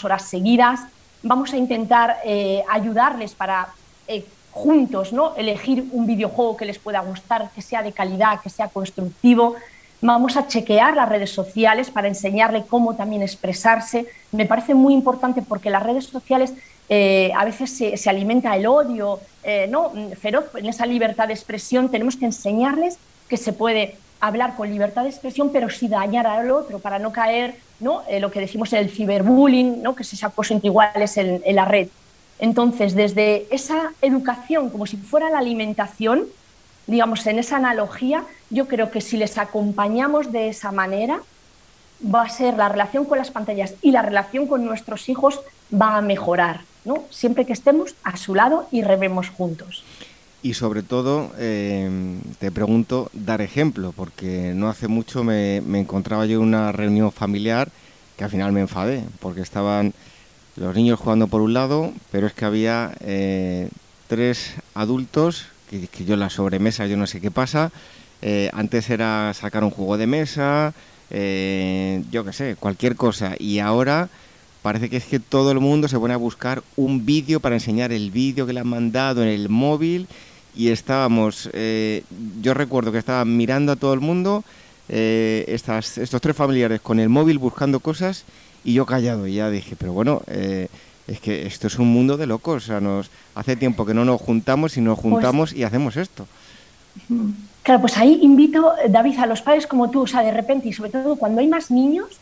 horas 0.03 0.23
seguidas. 0.23 0.81
Vamos 1.21 1.53
a 1.53 1.57
intentar 1.57 2.17
eh, 2.23 2.63
ayudarles 2.69 3.35
para 3.35 3.67
eh, 4.07 4.25
juntos 4.51 5.11
¿no? 5.11 5.35
elegir 5.35 5.85
un 5.91 6.05
videojuego 6.05 6.55
que 6.55 6.65
les 6.65 6.79
pueda 6.79 7.01
gustar, 7.01 7.49
que 7.53 7.61
sea 7.61 7.83
de 7.83 7.91
calidad, 7.91 8.41
que 8.41 8.49
sea 8.49 8.69
constructivo. 8.69 9.55
Vamos 10.01 10.37
a 10.37 10.47
chequear 10.47 10.95
las 10.95 11.09
redes 11.09 11.31
sociales 11.31 11.89
para 11.89 12.07
enseñarle 12.07 12.65
cómo 12.67 12.95
también 12.95 13.21
expresarse. 13.21 14.07
Me 14.31 14.45
parece 14.45 14.73
muy 14.73 14.93
importante 14.93 15.41
porque 15.41 15.69
las 15.69 15.83
redes 15.83 16.05
sociales 16.05 16.53
eh, 16.89 17.31
a 17.35 17.45
veces 17.45 17.71
se, 17.71 18.09
alimenta 18.09 18.55
el 18.55 18.67
odio, 18.67 19.19
eh, 19.43 19.67
¿no? 19.69 19.91
feroz 20.19 20.45
en 20.55 20.67
esa 20.67 20.85
libertad 20.85 21.27
de 21.27 21.33
expresión, 21.33 21.89
tenemos 21.89 22.15
que 22.15 22.25
enseñarles 22.25 22.97
que 23.27 23.37
se 23.37 23.53
puede 23.53 23.95
hablar 24.19 24.55
con 24.55 24.69
libertad 24.69 25.03
de 25.03 25.09
expresión, 25.09 25.49
pero 25.51 25.69
sin 25.69 25.91
dañar 25.91 26.27
al 26.27 26.51
otro, 26.51 26.79
para 26.79 26.99
no 26.99 27.11
caer 27.11 27.55
¿no? 27.79 28.03
Eh, 28.07 28.19
lo 28.19 28.31
que 28.31 28.39
decimos 28.39 28.71
el 28.73 28.89
ciberbullying, 28.89 29.81
¿no? 29.81 29.95
que 29.95 30.03
es 30.03 30.23
acoso 30.23 30.53
entre 30.53 30.67
iguales 30.67 31.17
en, 31.17 31.41
en 31.43 31.55
la 31.55 31.65
red. 31.65 31.89
Entonces, 32.39 32.95
desde 32.95 33.47
esa 33.49 33.93
educación, 34.01 34.69
como 34.69 34.85
si 34.85 34.97
fuera 34.97 35.29
la 35.29 35.39
alimentación, 35.39 36.25
digamos, 36.87 37.25
en 37.27 37.39
esa 37.39 37.57
analogía, 37.57 38.23
yo 38.49 38.67
creo 38.67 38.91
que 38.91 39.01
si 39.01 39.17
les 39.17 39.37
acompañamos 39.37 40.31
de 40.31 40.49
esa 40.49 40.71
manera, 40.71 41.21
va 42.03 42.23
a 42.23 42.29
ser 42.29 42.55
la 42.55 42.69
relación 42.69 43.05
con 43.05 43.17
las 43.17 43.31
pantallas 43.31 43.73
y 43.81 43.91
la 43.91 44.01
relación 44.01 44.47
con 44.47 44.65
nuestros 44.65 45.09
hijos 45.09 45.39
va 45.73 45.97
a 45.97 46.01
mejorar. 46.01 46.61
Siempre 47.09 47.45
que 47.45 47.53
estemos 47.53 47.95
a 48.03 48.17
su 48.17 48.35
lado 48.35 48.67
y 48.71 48.83
rememos 48.83 49.29
juntos. 49.29 49.83
Y 50.45 50.53
sobre 50.53 50.83
todo, 50.83 51.31
eh, 51.39 51.89
te 52.37 52.51
pregunto, 52.51 53.09
dar 53.13 53.41
ejemplo, 53.41 53.93
porque 53.95 54.53
no 54.55 54.69
hace 54.69 54.87
mucho 54.87 55.23
me, 55.23 55.57
encontraba 55.57 56.27
yo 56.27 56.37
en 56.37 56.43
una 56.43 56.71
reunión 56.71 57.11
familiar 57.11 57.69
que 58.15 58.25
al 58.25 58.29
final 58.29 58.51
me 58.51 58.61
enfadé, 58.61 59.03
porque 59.19 59.41
estaban 59.41 59.93
los 60.55 60.75
niños 60.75 60.99
jugando 60.99 61.27
por 61.27 61.41
un 61.41 61.53
lado, 61.53 61.91
pero 62.11 62.27
es 62.27 62.33
que 62.33 62.45
había 62.45 62.93
eh, 62.99 63.69
tres 64.07 64.53
adultos, 64.75 65.47
que, 65.67 66.05
yo 66.05 66.15
la 66.15 66.29
sobremesa 66.29 66.85
yo 66.85 66.95
no 66.95 67.07
sé 67.07 67.19
qué 67.19 67.31
pasa, 67.31 67.71
eh, 68.21 68.51
antes 68.53 68.91
era 68.91 69.33
sacar 69.33 69.63
un 69.63 69.71
juego 69.71 69.97
de 69.97 70.05
mesa, 70.05 70.75
yo 71.09 72.23
qué 72.23 72.33
sé, 72.33 72.55
cualquier 72.55 72.95
cosa, 72.95 73.35
y 73.39 73.59
ahora 73.59 74.09
parece 74.65 74.89
que 74.89 74.97
es 74.97 75.05
que 75.05 75.19
todo 75.19 75.51
el 75.51 75.59
mundo 75.59 75.87
se 75.87 75.99
pone 75.99 76.15
a 76.15 76.17
buscar 76.17 76.63
un 76.75 77.05
vídeo 77.05 77.39
para 77.39 77.53
enseñar 77.53 77.91
el 77.91 78.09
vídeo 78.09 78.47
que 78.47 78.53
le 78.53 78.61
han 78.61 78.67
mandado 78.67 79.21
en 79.21 79.29
el 79.29 79.47
móvil 79.47 80.07
y 80.55 80.69
estábamos, 80.69 81.51
eh, 81.53 82.03
yo 82.41 82.55
recuerdo 82.55 82.91
que 82.91 82.97
estaba 82.97 83.23
mirando 83.25 83.73
a 83.73 83.75
todo 83.75 83.93
el 83.93 83.99
mundo, 83.99 84.43
eh, 84.89 85.45
estas, 85.49 85.99
estos 85.99 86.19
tres 86.19 86.35
familiares 86.35 86.81
con 86.81 86.99
el 86.99 87.09
móvil 87.09 87.37
buscando 87.37 87.79
cosas 87.79 88.25
y 88.63 88.73
yo 88.73 88.87
callado 88.87 89.27
y 89.27 89.35
ya 89.35 89.51
dije, 89.51 89.75
pero 89.77 89.93
bueno, 89.93 90.23
eh, 90.25 90.67
es 91.05 91.19
que 91.19 91.45
esto 91.45 91.67
es 91.67 91.77
un 91.77 91.89
mundo 91.89 92.17
de 92.17 92.25
locos, 92.25 92.63
o 92.63 92.65
sea, 92.65 92.81
nos 92.81 93.11
hace 93.35 93.55
tiempo 93.55 93.85
que 93.85 93.93
no 93.93 94.03
nos 94.03 94.19
juntamos 94.19 94.77
y 94.77 94.81
nos 94.81 94.99
pues 94.99 95.13
juntamos 95.13 95.53
y 95.53 95.61
hacemos 95.61 95.95
esto. 95.95 96.25
Claro, 97.61 97.81
pues 97.81 97.97
ahí 97.99 98.17
invito, 98.23 98.73
David, 98.89 99.19
a 99.19 99.27
los 99.27 99.43
padres 99.43 99.67
como 99.67 99.91
tú, 99.91 100.01
o 100.01 100.07
sea, 100.07 100.21
de 100.21 100.31
repente 100.31 100.69
y 100.69 100.73
sobre 100.73 100.89
todo 100.89 101.17
cuando 101.17 101.41
hay 101.41 101.47
más 101.47 101.69
niños, 101.69 102.17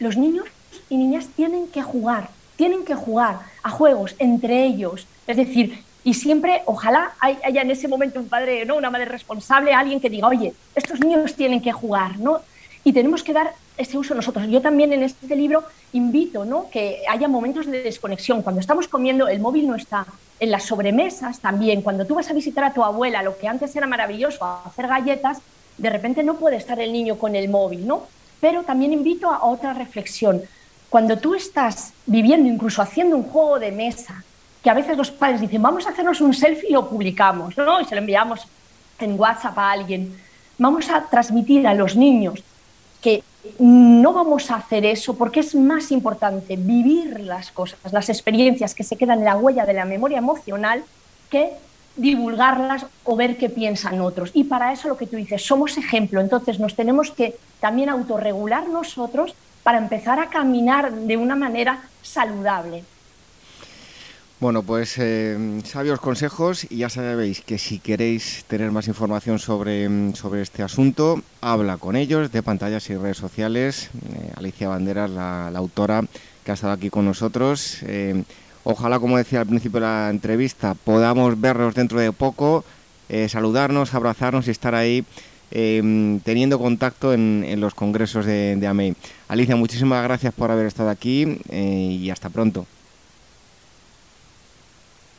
los 0.00 0.16
niños 0.16 0.46
y 0.88 0.96
niñas 0.96 1.28
tienen 1.34 1.68
que 1.68 1.82
jugar, 1.82 2.30
tienen 2.56 2.84
que 2.84 2.94
jugar 2.94 3.40
a 3.62 3.70
juegos 3.70 4.14
entre 4.18 4.64
ellos. 4.64 5.06
Es 5.26 5.36
decir, 5.36 5.82
y 6.04 6.14
siempre, 6.14 6.62
ojalá 6.66 7.12
haya 7.20 7.62
en 7.62 7.70
ese 7.70 7.88
momento 7.88 8.20
un 8.20 8.28
padre, 8.28 8.66
¿no? 8.66 8.76
una 8.76 8.90
madre 8.90 9.06
responsable, 9.06 9.72
alguien 9.72 10.00
que 10.00 10.10
diga, 10.10 10.28
oye, 10.28 10.52
estos 10.74 11.00
niños 11.00 11.34
tienen 11.34 11.62
que 11.62 11.72
jugar, 11.72 12.18
¿no? 12.18 12.40
Y 12.84 12.92
tenemos 12.92 13.22
que 13.22 13.32
dar 13.32 13.54
ese 13.76 13.98
uso 13.98 14.14
nosotros. 14.14 14.46
Yo 14.48 14.60
también 14.60 14.92
en 14.92 15.02
este 15.02 15.34
libro 15.34 15.64
invito 15.92 16.44
¿no? 16.44 16.68
que 16.70 17.02
haya 17.08 17.28
momentos 17.28 17.66
de 17.66 17.82
desconexión. 17.82 18.42
Cuando 18.42 18.60
estamos 18.60 18.88
comiendo, 18.88 19.28
el 19.28 19.40
móvil 19.40 19.66
no 19.66 19.74
está. 19.74 20.06
En 20.40 20.50
las 20.50 20.64
sobremesas 20.64 21.40
también, 21.40 21.82
cuando 21.82 22.04
tú 22.04 22.16
vas 22.16 22.30
a 22.30 22.34
visitar 22.34 22.64
a 22.64 22.72
tu 22.72 22.84
abuela, 22.84 23.22
lo 23.22 23.38
que 23.38 23.48
antes 23.48 23.74
era 23.74 23.86
maravilloso, 23.86 24.44
hacer 24.44 24.88
galletas, 24.88 25.38
de 25.78 25.90
repente 25.90 26.22
no 26.22 26.34
puede 26.34 26.56
estar 26.56 26.78
el 26.80 26.92
niño 26.92 27.18
con 27.18 27.34
el 27.34 27.48
móvil, 27.48 27.86
¿no? 27.86 28.02
Pero 28.40 28.62
también 28.62 28.92
invito 28.92 29.30
a 29.30 29.44
otra 29.44 29.72
reflexión. 29.72 30.42
Cuando 30.94 31.18
tú 31.18 31.34
estás 31.34 31.92
viviendo, 32.06 32.48
incluso 32.48 32.80
haciendo 32.80 33.16
un 33.16 33.24
juego 33.24 33.58
de 33.58 33.72
mesa, 33.72 34.22
que 34.62 34.70
a 34.70 34.74
veces 34.74 34.96
los 34.96 35.10
padres 35.10 35.40
dicen, 35.40 35.60
vamos 35.60 35.84
a 35.88 35.90
hacernos 35.90 36.20
un 36.20 36.32
selfie 36.32 36.68
y 36.68 36.72
lo 36.72 36.88
publicamos, 36.88 37.56
¿no? 37.56 37.80
Y 37.80 37.84
se 37.84 37.96
lo 37.96 38.00
enviamos 38.00 38.46
en 39.00 39.18
WhatsApp 39.18 39.58
a 39.58 39.72
alguien. 39.72 40.16
Vamos 40.56 40.88
a 40.90 41.04
transmitir 41.06 41.66
a 41.66 41.74
los 41.74 41.96
niños 41.96 42.44
que 43.02 43.24
no 43.58 44.12
vamos 44.12 44.52
a 44.52 44.54
hacer 44.54 44.86
eso 44.86 45.16
porque 45.16 45.40
es 45.40 45.56
más 45.56 45.90
importante 45.90 46.54
vivir 46.54 47.18
las 47.18 47.50
cosas, 47.50 47.76
las 47.90 48.08
experiencias 48.08 48.72
que 48.72 48.84
se 48.84 48.96
quedan 48.96 49.18
en 49.18 49.24
la 49.24 49.36
huella 49.36 49.66
de 49.66 49.72
la 49.72 49.86
memoria 49.86 50.18
emocional 50.18 50.84
que 51.28 51.54
divulgarlas 51.96 52.86
o 53.02 53.16
ver 53.16 53.36
qué 53.36 53.50
piensan 53.50 54.00
otros. 54.00 54.30
Y 54.32 54.44
para 54.44 54.72
eso 54.72 54.86
lo 54.86 54.96
que 54.96 55.08
tú 55.08 55.16
dices, 55.16 55.44
somos 55.44 55.76
ejemplo, 55.76 56.20
entonces 56.20 56.60
nos 56.60 56.76
tenemos 56.76 57.10
que 57.10 57.34
también 57.58 57.88
autorregular 57.88 58.68
nosotros 58.68 59.34
para 59.64 59.78
empezar 59.78 60.20
a 60.20 60.28
caminar 60.28 60.92
de 60.92 61.16
una 61.16 61.34
manera 61.34 61.82
saludable. 62.02 62.84
Bueno, 64.38 64.62
pues 64.62 64.98
eh, 64.98 65.62
sabios 65.64 66.00
consejos 66.00 66.66
y 66.70 66.78
ya 66.78 66.90
sabéis 66.90 67.40
que 67.40 67.56
si 67.56 67.78
queréis 67.78 68.44
tener 68.46 68.70
más 68.72 68.88
información 68.88 69.38
sobre, 69.38 70.14
sobre 70.14 70.42
este 70.42 70.62
asunto, 70.62 71.22
habla 71.40 71.78
con 71.78 71.96
ellos 71.96 72.30
de 72.30 72.42
pantallas 72.42 72.90
y 72.90 72.96
redes 72.96 73.16
sociales. 73.16 73.88
Eh, 73.94 74.32
Alicia 74.36 74.68
Banderas, 74.68 75.08
la, 75.08 75.48
autora 75.48 76.02
que 76.44 76.50
ha 76.50 76.54
estado 76.54 76.74
aquí 76.74 76.90
con 76.90 77.06
nosotros. 77.06 77.78
Eh, 77.84 78.22
ojalá, 78.64 78.98
como 78.98 79.16
decía 79.16 79.40
al 79.40 79.46
principio 79.46 79.80
de 79.80 79.86
la 79.86 80.10
entrevista, 80.10 80.74
podamos 80.74 81.40
vernos 81.40 81.74
dentro 81.74 81.98
de 81.98 82.12
poco, 82.12 82.64
saludarnos, 83.28 83.94
abrazarnos 83.94 84.48
y 84.48 84.50
estar 84.50 84.74
ahí 84.74 85.04
Em, 85.50 86.18
teniendo 86.20 86.58
contacto 86.58 87.12
en, 87.12 87.60
los 87.60 87.74
congresos 87.74 88.26
de, 88.26 88.66
AMEI. 88.66 88.96
Alicia, 89.28 89.54
muchísimas 89.56 90.02
gracias 90.02 90.34
por 90.34 90.50
haber 90.50 90.66
estado 90.66 90.90
aquí 90.90 91.38
eh, 91.48 91.98
y 92.00 92.10
hasta 92.10 92.28
pronto. 92.28 92.66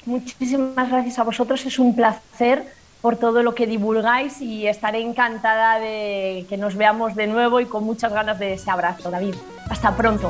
Muchísimas 0.05 0.89
gracias 0.89 1.17
a 1.19 1.23
vosotros, 1.23 1.65
es 1.65 1.80
un 1.80 1.95
placer 1.95 2.63
por 3.01 3.17
todo 3.17 3.43
lo 3.43 3.55
que 3.55 3.65
divulgáis 3.65 4.41
y 4.41 4.67
estaré 4.67 4.99
encantada 5.01 5.80
de 5.80 6.45
que 6.49 6.57
nos 6.57 6.76
veamos 6.76 7.15
de 7.15 7.28
nuevo 7.28 7.59
y 7.59 7.65
con 7.65 7.84
muchas 7.84 8.11
ganas 8.11 8.38
de 8.39 8.53
ese 8.53 8.69
abrazo, 8.69 9.09
David. 9.09 9.36
Hasta 9.69 9.95
pronto. 9.95 10.30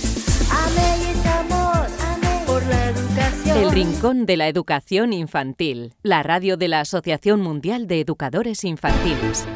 Rincón 3.73 4.25
de 4.25 4.35
la 4.35 4.49
Educación 4.49 5.13
Infantil, 5.13 5.93
la 6.03 6.23
radio 6.23 6.57
de 6.57 6.67
la 6.67 6.81
Asociación 6.81 7.39
Mundial 7.39 7.87
de 7.87 8.01
Educadores 8.01 8.65
Infantiles. 8.65 9.47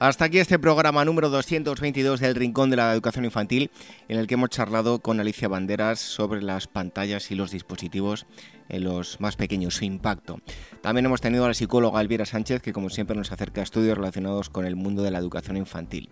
Hasta 0.00 0.26
aquí 0.26 0.38
este 0.38 0.58
programa 0.58 1.02
número 1.06 1.30
222 1.30 2.20
del 2.20 2.34
Rincón 2.34 2.68
de 2.68 2.76
la 2.76 2.92
Educación 2.92 3.24
Infantil, 3.24 3.70
en 4.08 4.18
el 4.18 4.26
que 4.26 4.34
hemos 4.34 4.50
charlado 4.50 4.98
con 4.98 5.18
Alicia 5.18 5.48
Banderas 5.48 6.00
sobre 6.00 6.42
las 6.42 6.66
pantallas 6.66 7.30
y 7.30 7.34
los 7.34 7.52
dispositivos 7.52 8.26
en 8.68 8.84
los 8.84 9.18
más 9.18 9.36
pequeños, 9.36 9.76
su 9.76 9.86
impacto. 9.86 10.40
También 10.82 11.06
hemos 11.06 11.22
tenido 11.22 11.46
a 11.46 11.48
la 11.48 11.54
psicóloga 11.54 12.02
Elvira 12.02 12.26
Sánchez, 12.26 12.60
que 12.60 12.74
como 12.74 12.90
siempre 12.90 13.16
nos 13.16 13.32
acerca 13.32 13.62
a 13.62 13.64
estudios 13.64 13.96
relacionados 13.96 14.50
con 14.50 14.66
el 14.66 14.76
mundo 14.76 15.02
de 15.02 15.10
la 15.10 15.20
educación 15.20 15.56
infantil. 15.56 16.10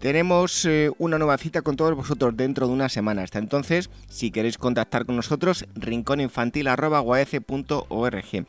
Tenemos 0.00 0.64
eh, 0.64 0.90
una 0.96 1.18
nueva 1.18 1.36
cita 1.36 1.60
con 1.60 1.76
todos 1.76 1.94
vosotros 1.94 2.34
dentro 2.34 2.66
de 2.66 2.72
una 2.72 2.88
semana. 2.88 3.22
Hasta 3.22 3.38
entonces, 3.38 3.90
si 4.08 4.30
queréis 4.30 4.56
contactar 4.56 5.04
con 5.04 5.16
nosotros, 5.16 5.66
rincóninfantil.org. 5.74 8.46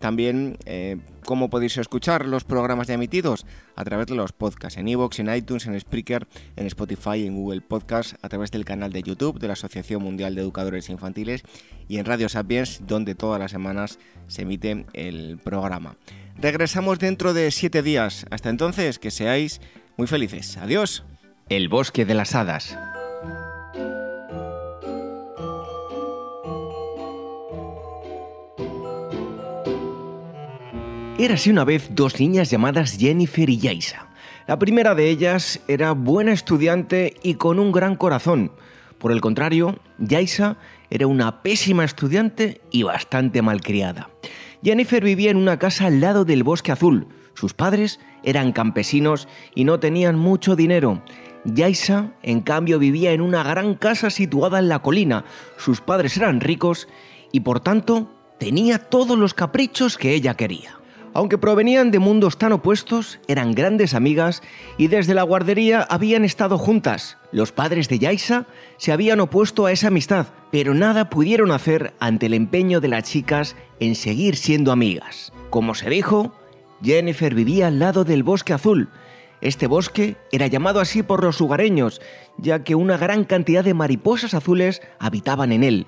También, 0.00 0.56
eh, 0.64 0.96
¿cómo 1.24 1.50
podéis 1.50 1.76
escuchar 1.76 2.24
los 2.24 2.44
programas 2.44 2.88
ya 2.88 2.94
emitidos? 2.94 3.44
A 3.76 3.84
través 3.84 4.06
de 4.06 4.14
los 4.14 4.32
podcasts, 4.32 4.78
en 4.78 4.88
iVoox, 4.88 5.18
en 5.18 5.34
iTunes, 5.34 5.66
en 5.66 5.78
Spreaker, 5.78 6.26
en 6.56 6.66
Spotify, 6.66 7.26
en 7.26 7.34
Google 7.34 7.60
Podcasts, 7.60 8.16
a 8.22 8.30
través 8.30 8.50
del 8.50 8.64
canal 8.64 8.90
de 8.90 9.02
YouTube 9.02 9.38
de 9.38 9.46
la 9.46 9.52
Asociación 9.52 10.02
Mundial 10.02 10.34
de 10.34 10.40
Educadores 10.40 10.88
Infantiles 10.88 11.42
y 11.86 11.98
en 11.98 12.06
Radio 12.06 12.30
Sapiens, 12.30 12.80
donde 12.86 13.14
todas 13.14 13.38
las 13.38 13.50
semanas 13.50 13.98
se 14.26 14.40
emite 14.42 14.86
el 14.94 15.38
programa. 15.38 15.96
Regresamos 16.38 16.98
dentro 16.98 17.34
de 17.34 17.50
siete 17.50 17.82
días. 17.82 18.26
Hasta 18.30 18.50
entonces, 18.50 18.98
que 18.98 19.10
seáis 19.10 19.60
muy 19.96 20.06
felices. 20.06 20.56
Adiós. 20.56 21.04
El 21.48 21.68
bosque 21.68 22.04
de 22.04 22.14
las 22.14 22.34
hadas. 22.34 22.76
Érase 31.18 31.50
una 31.50 31.64
vez 31.64 31.90
dos 31.94 32.18
niñas 32.18 32.50
llamadas 32.50 32.98
Jennifer 32.98 33.48
y 33.48 33.58
Yaisa. 33.58 34.08
La 34.46 34.58
primera 34.58 34.94
de 34.94 35.08
ellas 35.08 35.60
era 35.68 35.92
buena 35.92 36.32
estudiante 36.32 37.14
y 37.22 37.34
con 37.34 37.58
un 37.58 37.72
gran 37.72 37.96
corazón. 37.96 38.52
Por 38.98 39.12
el 39.12 39.20
contrario, 39.20 39.78
Yaisa 39.98 40.56
era 40.90 41.06
una 41.06 41.42
pésima 41.42 41.84
estudiante 41.84 42.60
y 42.70 42.82
bastante 42.82 43.42
malcriada. 43.42 44.10
Jennifer 44.62 45.04
vivía 45.04 45.30
en 45.30 45.36
una 45.36 45.58
casa 45.58 45.86
al 45.86 46.00
lado 46.00 46.24
del 46.24 46.42
bosque 46.42 46.72
azul. 46.72 47.06
Sus 47.34 47.54
padres 47.54 48.00
eran 48.24 48.52
campesinos 48.52 49.28
y 49.54 49.64
no 49.64 49.80
tenían 49.80 50.18
mucho 50.18 50.56
dinero. 50.56 51.02
Yaisa, 51.44 52.12
en 52.22 52.40
cambio, 52.40 52.78
vivía 52.78 53.12
en 53.12 53.20
una 53.20 53.42
gran 53.42 53.74
casa 53.74 54.10
situada 54.10 54.58
en 54.58 54.68
la 54.68 54.80
colina. 54.80 55.24
Sus 55.56 55.80
padres 55.80 56.16
eran 56.16 56.40
ricos 56.40 56.88
y, 57.32 57.40
por 57.40 57.60
tanto, 57.60 58.10
tenía 58.38 58.78
todos 58.78 59.18
los 59.18 59.34
caprichos 59.34 59.98
que 59.98 60.14
ella 60.14 60.34
quería. 60.34 60.78
Aunque 61.16 61.38
provenían 61.38 61.92
de 61.92 62.00
mundos 62.00 62.38
tan 62.38 62.50
opuestos, 62.50 63.20
eran 63.28 63.52
grandes 63.52 63.94
amigas 63.94 64.42
y 64.78 64.88
desde 64.88 65.14
la 65.14 65.22
guardería 65.22 65.86
habían 65.88 66.24
estado 66.24 66.58
juntas. 66.58 67.18
Los 67.30 67.52
padres 67.52 67.88
de 67.88 68.00
Yaisa 68.00 68.46
se 68.78 68.90
habían 68.90 69.20
opuesto 69.20 69.66
a 69.66 69.72
esa 69.72 69.88
amistad, 69.88 70.26
pero 70.50 70.74
nada 70.74 71.10
pudieron 71.10 71.52
hacer 71.52 71.94
ante 72.00 72.26
el 72.26 72.34
empeño 72.34 72.80
de 72.80 72.88
las 72.88 73.04
chicas 73.04 73.54
en 73.78 73.94
seguir 73.94 74.34
siendo 74.34 74.72
amigas. 74.72 75.32
Como 75.50 75.76
se 75.76 75.88
dijo, 75.88 76.34
Jennifer 76.84 77.34
vivía 77.34 77.68
al 77.68 77.78
lado 77.78 78.04
del 78.04 78.22
bosque 78.22 78.52
azul. 78.52 78.90
Este 79.40 79.66
bosque 79.66 80.16
era 80.32 80.46
llamado 80.46 80.80
así 80.80 81.02
por 81.02 81.24
los 81.24 81.40
lugareños, 81.40 82.00
ya 82.36 82.62
que 82.62 82.74
una 82.74 82.96
gran 82.96 83.24
cantidad 83.24 83.64
de 83.64 83.74
mariposas 83.74 84.34
azules 84.34 84.82
habitaban 84.98 85.50
en 85.52 85.64
él. 85.64 85.86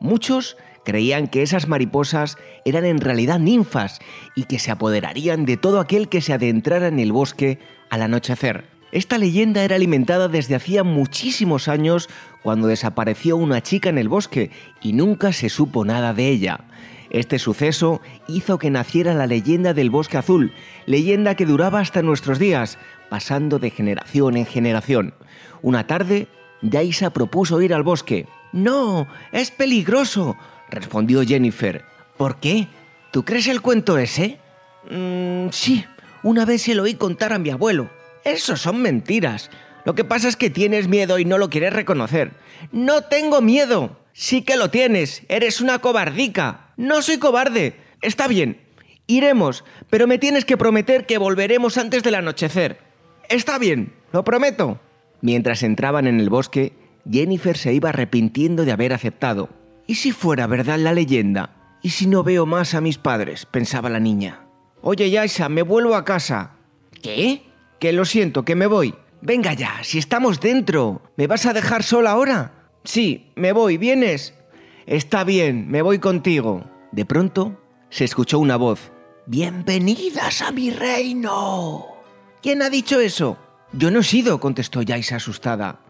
Muchos 0.00 0.56
creían 0.84 1.28
que 1.28 1.42
esas 1.42 1.66
mariposas 1.66 2.36
eran 2.64 2.84
en 2.84 3.00
realidad 3.00 3.38
ninfas 3.38 4.00
y 4.36 4.44
que 4.44 4.58
se 4.58 4.70
apoderarían 4.70 5.46
de 5.46 5.56
todo 5.56 5.80
aquel 5.80 6.08
que 6.08 6.20
se 6.20 6.34
adentrara 6.34 6.88
en 6.88 6.98
el 6.98 7.12
bosque 7.12 7.58
al 7.90 8.02
anochecer. 8.02 8.64
Esta 8.92 9.18
leyenda 9.18 9.64
era 9.64 9.76
alimentada 9.76 10.28
desde 10.28 10.54
hacía 10.54 10.84
muchísimos 10.84 11.68
años 11.68 12.08
cuando 12.42 12.68
desapareció 12.68 13.36
una 13.36 13.60
chica 13.60 13.88
en 13.88 13.98
el 13.98 14.08
bosque 14.08 14.50
y 14.82 14.92
nunca 14.92 15.32
se 15.32 15.48
supo 15.48 15.84
nada 15.84 16.14
de 16.14 16.28
ella. 16.28 16.60
Este 17.14 17.38
suceso 17.38 18.00
hizo 18.26 18.58
que 18.58 18.70
naciera 18.70 19.14
la 19.14 19.28
leyenda 19.28 19.72
del 19.72 19.88
bosque 19.88 20.16
azul, 20.16 20.52
leyenda 20.84 21.36
que 21.36 21.46
duraba 21.46 21.78
hasta 21.78 22.02
nuestros 22.02 22.40
días, 22.40 22.76
pasando 23.08 23.60
de 23.60 23.70
generación 23.70 24.36
en 24.36 24.46
generación. 24.46 25.14
Una 25.62 25.86
tarde, 25.86 26.26
Yaisa 26.60 27.10
propuso 27.10 27.62
ir 27.62 27.72
al 27.72 27.84
bosque. 27.84 28.26
No, 28.52 29.06
es 29.30 29.52
peligroso, 29.52 30.36
respondió 30.68 31.22
Jennifer. 31.22 31.84
¿Por 32.16 32.40
qué? 32.40 32.66
¿Tú 33.12 33.24
crees 33.24 33.46
el 33.46 33.62
cuento 33.62 33.96
ese? 33.96 34.40
Mm, 34.90 35.50
sí, 35.52 35.84
una 36.24 36.44
vez 36.44 36.62
se 36.62 36.74
lo 36.74 36.82
oí 36.82 36.94
contar 36.94 37.32
a 37.32 37.38
mi 37.38 37.50
abuelo. 37.50 37.90
Eso 38.24 38.56
son 38.56 38.82
mentiras. 38.82 39.50
Lo 39.84 39.94
que 39.94 40.02
pasa 40.02 40.26
es 40.26 40.34
que 40.34 40.50
tienes 40.50 40.88
miedo 40.88 41.20
y 41.20 41.24
no 41.24 41.38
lo 41.38 41.48
quieres 41.48 41.74
reconocer. 41.74 42.32
No 42.72 43.02
tengo 43.02 43.40
miedo. 43.40 44.00
Sí 44.14 44.42
que 44.42 44.56
lo 44.56 44.68
tienes. 44.68 45.22
Eres 45.28 45.60
una 45.60 45.78
cobardica. 45.78 46.63
No 46.76 47.02
soy 47.02 47.18
cobarde. 47.18 47.76
Está 48.02 48.28
bien. 48.28 48.60
Iremos, 49.06 49.64
pero 49.90 50.06
me 50.06 50.18
tienes 50.18 50.44
que 50.44 50.56
prometer 50.56 51.06
que 51.06 51.18
volveremos 51.18 51.76
antes 51.76 52.02
del 52.02 52.14
anochecer. 52.14 52.78
Está 53.28 53.58
bien, 53.58 53.92
lo 54.12 54.24
prometo. 54.24 54.80
Mientras 55.20 55.62
entraban 55.62 56.06
en 56.06 56.20
el 56.20 56.30
bosque, 56.30 56.72
Jennifer 57.10 57.56
se 57.56 57.74
iba 57.74 57.90
arrepintiendo 57.90 58.64
de 58.64 58.72
haber 58.72 58.92
aceptado. 58.92 59.50
¿Y 59.86 59.96
si 59.96 60.12
fuera 60.12 60.46
verdad 60.46 60.78
la 60.78 60.92
leyenda? 60.94 61.78
¿Y 61.82 61.90
si 61.90 62.06
no 62.06 62.22
veo 62.22 62.46
más 62.46 62.74
a 62.74 62.80
mis 62.80 62.96
padres? 62.96 63.44
pensaba 63.44 63.90
la 63.90 64.00
niña. 64.00 64.46
Oye, 64.80 65.10
Yaisa, 65.10 65.48
me 65.48 65.62
vuelvo 65.62 65.94
a 65.94 66.04
casa. 66.04 66.52
¿Qué? 67.02 67.42
Que 67.78 67.92
lo 67.92 68.04
siento, 68.06 68.44
que 68.44 68.54
me 68.54 68.66
voy. 68.66 68.94
Venga 69.20 69.52
ya, 69.52 69.80
si 69.82 69.98
estamos 69.98 70.40
dentro. 70.40 71.02
¿Me 71.16 71.26
vas 71.26 71.44
a 71.46 71.52
dejar 71.52 71.82
sola 71.82 72.12
ahora? 72.12 72.52
Sí, 72.84 73.30
me 73.34 73.52
voy, 73.52 73.76
¿vienes? 73.78 74.34
Está 74.86 75.24
bien, 75.24 75.70
me 75.70 75.80
voy 75.80 75.98
contigo. 75.98 76.62
De 76.92 77.06
pronto 77.06 77.58
se 77.88 78.04
escuchó 78.04 78.38
una 78.38 78.56
voz. 78.56 78.92
Bienvenidas 79.24 80.42
a 80.42 80.52
mi 80.52 80.70
reino. 80.70 81.86
¿Quién 82.42 82.60
ha 82.60 82.68
dicho 82.68 83.00
eso? 83.00 83.38
Yo 83.72 83.90
no 83.90 84.00
he 84.00 84.04
sido, 84.04 84.38
contestó 84.40 84.82
Yaisa 84.82 85.16
asustada. 85.16 85.80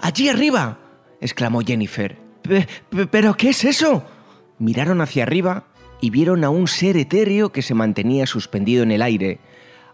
Allí 0.00 0.30
arriba, 0.30 0.78
exclamó 1.20 1.60
Jennifer. 1.60 2.16
¿Pero 3.10 3.36
qué 3.36 3.50
es 3.50 3.64
eso? 3.64 4.04
Miraron 4.58 5.02
hacia 5.02 5.24
arriba 5.24 5.64
y 6.00 6.08
vieron 6.08 6.42
a 6.42 6.48
un 6.48 6.66
ser 6.66 6.96
etéreo 6.96 7.52
que 7.52 7.60
se 7.60 7.74
mantenía 7.74 8.26
suspendido 8.26 8.82
en 8.82 8.92
el 8.92 9.02
aire. 9.02 9.38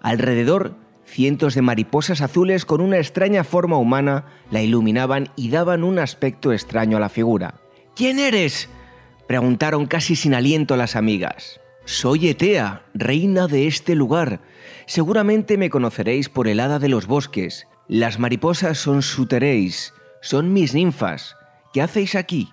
Alrededor, 0.00 0.76
cientos 1.04 1.56
de 1.56 1.62
mariposas 1.62 2.20
azules 2.20 2.64
con 2.64 2.80
una 2.80 2.98
extraña 2.98 3.42
forma 3.42 3.76
humana 3.76 4.26
la 4.52 4.62
iluminaban 4.62 5.30
y 5.34 5.48
daban 5.50 5.82
un 5.82 5.98
aspecto 5.98 6.52
extraño 6.52 6.96
a 6.96 7.00
la 7.00 7.08
figura. 7.08 7.65
¿Quién 7.96 8.18
eres? 8.18 8.68
preguntaron 9.26 9.86
casi 9.86 10.16
sin 10.16 10.34
aliento 10.34 10.76
las 10.76 10.96
amigas. 10.96 11.62
Soy 11.86 12.28
Etea, 12.28 12.82
reina 12.92 13.46
de 13.46 13.66
este 13.66 13.94
lugar. 13.94 14.40
Seguramente 14.84 15.56
me 15.56 15.70
conoceréis 15.70 16.28
por 16.28 16.46
el 16.46 16.60
hada 16.60 16.78
de 16.78 16.90
los 16.90 17.06
bosques. 17.06 17.66
Las 17.88 18.18
mariposas 18.18 18.76
son 18.76 19.00
suteréis, 19.00 19.94
son 20.20 20.52
mis 20.52 20.74
ninfas. 20.74 21.36
¿Qué 21.72 21.80
hacéis 21.80 22.16
aquí? 22.16 22.52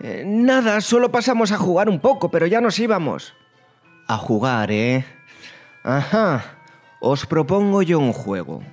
Eh, 0.00 0.24
nada, 0.26 0.80
solo 0.80 1.12
pasamos 1.12 1.52
a 1.52 1.56
jugar 1.56 1.88
un 1.88 2.00
poco, 2.00 2.32
pero 2.32 2.48
ya 2.48 2.60
nos 2.60 2.76
íbamos. 2.80 3.32
A 4.08 4.16
jugar, 4.16 4.72
¿eh? 4.72 5.04
Ajá, 5.84 6.56
os 7.00 7.26
propongo 7.26 7.82
yo 7.82 8.00
un 8.00 8.12
juego. 8.12 8.64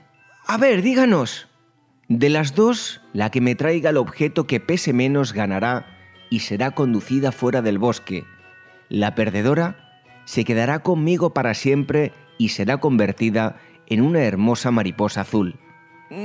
A 0.47 0.57
ver, 0.57 0.81
díganos. 0.81 1.47
De 2.07 2.29
las 2.29 2.55
dos, 2.55 2.99
la 3.13 3.29
que 3.29 3.39
me 3.39 3.55
traiga 3.55 3.91
el 3.91 3.97
objeto 3.97 4.45
que 4.45 4.59
pese 4.59 4.91
menos 4.91 5.31
ganará 5.31 5.90
y 6.31 6.39
será 6.39 6.71
conducida 6.71 7.31
fuera 7.31 7.61
del 7.61 7.77
bosque. 7.77 8.25
La 8.89 9.13
perdedora 9.13 10.01
se 10.25 10.45
quedará 10.45 10.79
conmigo 10.79 11.35
para 11.35 11.53
siempre 11.53 12.13
y 12.39 12.49
será 12.49 12.77
convertida 12.77 13.57
en 13.85 14.01
una 14.01 14.21
hermosa 14.21 14.71
mariposa 14.71 15.21
azul. 15.21 15.59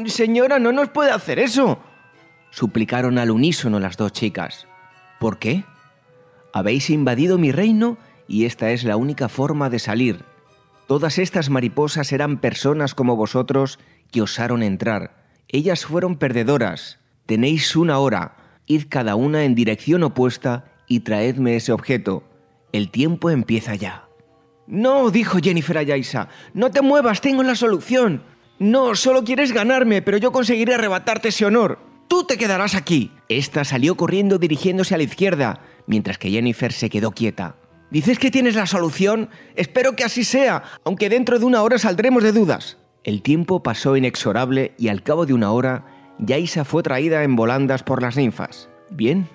Señora, 0.06 0.58
no 0.58 0.72
nos 0.72 0.88
puede 0.88 1.10
hacer 1.10 1.38
eso, 1.38 1.80
suplicaron 2.50 3.18
al 3.18 3.30
unísono 3.30 3.80
las 3.80 3.96
dos 3.96 4.12
chicas. 4.12 4.66
¿Por 5.18 5.38
qué? 5.38 5.64
Habéis 6.52 6.88
invadido 6.88 7.36
mi 7.36 7.52
reino 7.52 7.98
y 8.28 8.46
esta 8.46 8.70
es 8.70 8.84
la 8.84 8.96
única 8.96 9.28
forma 9.28 9.68
de 9.70 9.78
salir. 9.78 10.24
Todas 10.86 11.18
estas 11.18 11.50
mariposas 11.50 12.12
eran 12.12 12.38
personas 12.38 12.94
como 12.94 13.16
vosotros 13.16 13.80
que 14.12 14.22
osaron 14.22 14.62
entrar. 14.62 15.26
Ellas 15.48 15.84
fueron 15.84 16.16
perdedoras. 16.16 17.00
Tenéis 17.26 17.74
una 17.74 17.98
hora. 17.98 18.45
Id 18.66 18.84
cada 18.88 19.14
una 19.14 19.44
en 19.44 19.54
dirección 19.54 20.02
opuesta 20.02 20.64
y 20.88 21.00
traedme 21.00 21.56
ese 21.56 21.72
objeto. 21.72 22.24
El 22.72 22.90
tiempo 22.90 23.30
empieza 23.30 23.74
ya. 23.74 24.08
No, 24.66 25.10
dijo 25.10 25.38
Jennifer 25.40 25.78
a 25.78 26.28
no 26.52 26.70
te 26.70 26.82
muevas, 26.82 27.20
tengo 27.20 27.42
la 27.42 27.54
solución. 27.54 28.22
No, 28.58 28.94
solo 28.94 29.22
quieres 29.22 29.52
ganarme, 29.52 30.02
pero 30.02 30.16
yo 30.16 30.32
conseguiré 30.32 30.74
arrebatarte 30.74 31.28
ese 31.28 31.44
honor. 31.44 31.78
Tú 32.08 32.24
te 32.24 32.36
quedarás 32.36 32.74
aquí. 32.74 33.12
Esta 33.28 33.64
salió 33.64 33.96
corriendo 33.96 34.38
dirigiéndose 34.38 34.94
a 34.94 34.98
la 34.98 35.04
izquierda, 35.04 35.60
mientras 35.86 36.18
que 36.18 36.30
Jennifer 36.30 36.72
se 36.72 36.90
quedó 36.90 37.12
quieta. 37.12 37.56
¿Dices 37.90 38.18
que 38.18 38.30
tienes 38.30 38.56
la 38.56 38.66
solución? 38.66 39.28
Espero 39.54 39.94
que 39.94 40.04
así 40.04 40.24
sea, 40.24 40.64
aunque 40.84 41.08
dentro 41.08 41.38
de 41.38 41.44
una 41.44 41.62
hora 41.62 41.78
saldremos 41.78 42.22
de 42.22 42.32
dudas. 42.32 42.78
El 43.04 43.22
tiempo 43.22 43.62
pasó 43.62 43.96
inexorable 43.96 44.74
y 44.78 44.88
al 44.88 45.02
cabo 45.02 45.26
de 45.26 45.34
una 45.34 45.52
hora, 45.52 45.84
Yaisa 46.18 46.64
fue 46.64 46.82
traída 46.82 47.22
en 47.22 47.36
volandas 47.36 47.82
por 47.82 48.02
las 48.02 48.16
ninfas. 48.16 48.68
Bien, 48.90 49.28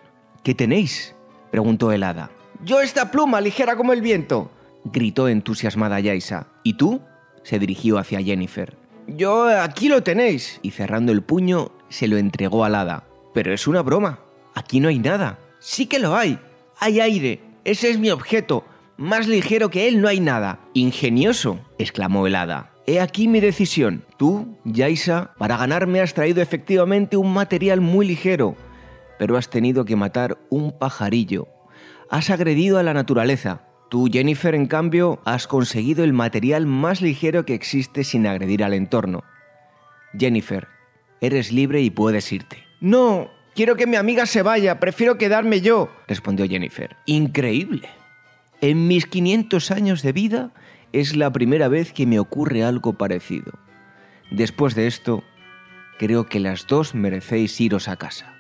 ¿qué 0.44 0.56
tenéis? 0.56 1.16
preguntó 1.52 1.92
el 1.92 2.04
hada. 2.04 2.32
Yo 2.64 2.82
esta 2.82 3.12
pluma 3.12 3.42
ligera 3.42 3.76
como 3.76 3.94
el 3.94 4.02
viento, 4.02 4.52
gritó 4.86 5.28
entusiasmada 5.28 6.00
Yaisa. 6.00 6.48
¿Y 6.64 6.74
tú? 6.74 7.02
se 7.44 7.60
dirigió 7.60 7.98
hacia 7.98 8.22
Jennifer. 8.22 8.78
Yo 9.08 9.48
aquí 9.48 9.90
lo 9.90 10.04
tenéis. 10.04 10.60
Y 10.62 10.72
cerrando 10.72 11.12
el 11.12 11.24
puño, 11.24 11.72
se 11.90 12.08
lo 12.08 12.18
entregó 12.18 12.64
al 12.66 12.76
hada. 12.76 13.06
Pero 13.34 13.54
es 13.54 13.68
una 13.68 13.82
broma. 13.82 14.20
Aquí 14.54 14.80
no 14.80 14.90
hay 14.90 15.00
nada. 15.00 15.40
Sí 15.60 15.88
que 15.88 16.00
lo 16.00 16.16
hay. 16.16 16.40
Hay 16.80 17.00
aire. 17.00 17.42
Ese 17.64 17.90
es 17.90 17.98
mi 17.98 18.12
objeto. 18.12 18.64
Más 18.98 19.28
ligero 19.28 19.70
que 19.70 19.88
él 19.88 20.02
no 20.02 20.08
hay 20.08 20.20
nada. 20.20 20.60
Ingenioso, 20.74 21.60
exclamó 21.78 22.28
el 22.28 22.36
hada. 22.36 22.71
He 22.88 23.00
aquí 23.00 23.28
mi 23.28 23.40
decisión. 23.40 24.04
Tú, 24.18 24.58
Yaisa, 24.66 25.34
para 25.38 25.58
ganarme 25.58 26.02
has 26.02 26.14
traído 26.14 26.42
efectivamente 26.42 27.16
un 27.18 27.32
material 27.32 27.80
muy 27.80 28.08
ligero, 28.08 28.56
pero 29.20 29.38
has 29.38 29.50
tenido 29.50 29.86
que 29.86 29.96
matar 29.96 30.40
un 30.50 30.72
pajarillo. 30.78 31.48
Has 32.10 32.30
agredido 32.30 32.80
a 32.80 32.84
la 32.84 32.94
naturaleza. 32.94 33.62
Tú, 33.90 34.10
Jennifer, 34.12 34.56
en 34.56 34.68
cambio, 34.68 35.22
has 35.26 35.48
conseguido 35.48 36.04
el 36.04 36.14
material 36.14 36.66
más 36.66 37.02
ligero 37.02 37.46
que 37.46 37.54
existe 37.54 38.04
sin 38.04 38.26
agredir 38.26 38.64
al 38.64 38.74
entorno. 38.74 39.24
Jennifer, 40.18 40.68
eres 41.20 41.52
libre 41.52 41.82
y 41.82 41.90
puedes 41.90 42.32
irte. 42.32 42.64
No, 42.80 43.30
quiero 43.54 43.76
que 43.76 43.88
mi 43.88 43.96
amiga 43.96 44.26
se 44.26 44.42
vaya, 44.42 44.80
prefiero 44.80 45.18
quedarme 45.18 45.62
yo, 45.62 45.90
respondió 46.08 46.48
Jennifer. 46.48 46.96
Increíble. 47.06 47.90
En 48.60 48.88
mis 48.88 49.06
500 49.06 49.72
años 49.72 50.02
de 50.02 50.12
vida 50.12 50.52
es 50.94 51.16
la 51.16 51.32
primera 51.32 51.68
vez 51.68 51.94
que 51.94 52.06
me 52.06 52.20
ocurre 52.20 52.64
algo 52.64 52.94
parecido. 52.94 53.54
Después 54.32 54.76
de 54.76 54.88
esto, 54.88 55.24
creo 56.00 56.26
que 56.26 56.40
las 56.40 56.68
dos 56.68 56.96
merecéis 56.96 57.60
iros 57.60 57.88
a 57.88 57.98
casa. 57.98 58.34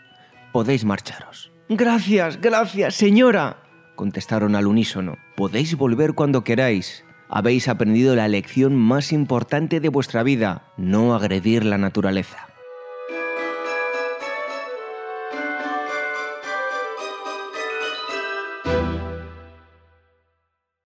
Podéis 0.51 0.85
marcharos. 0.85 1.51
Gracias, 1.69 2.41
gracias, 2.41 2.95
señora, 2.95 3.63
contestaron 3.95 4.55
al 4.55 4.67
unísono. 4.67 5.17
Podéis 5.35 5.75
volver 5.75 6.13
cuando 6.13 6.43
queráis. 6.43 7.05
Habéis 7.29 7.69
aprendido 7.69 8.15
la 8.15 8.27
lección 8.27 8.75
más 8.75 9.13
importante 9.13 9.79
de 9.79 9.87
vuestra 9.87 10.23
vida, 10.23 10.67
no 10.75 11.15
agredir 11.15 11.63
la 11.63 11.77
naturaleza. 11.77 12.50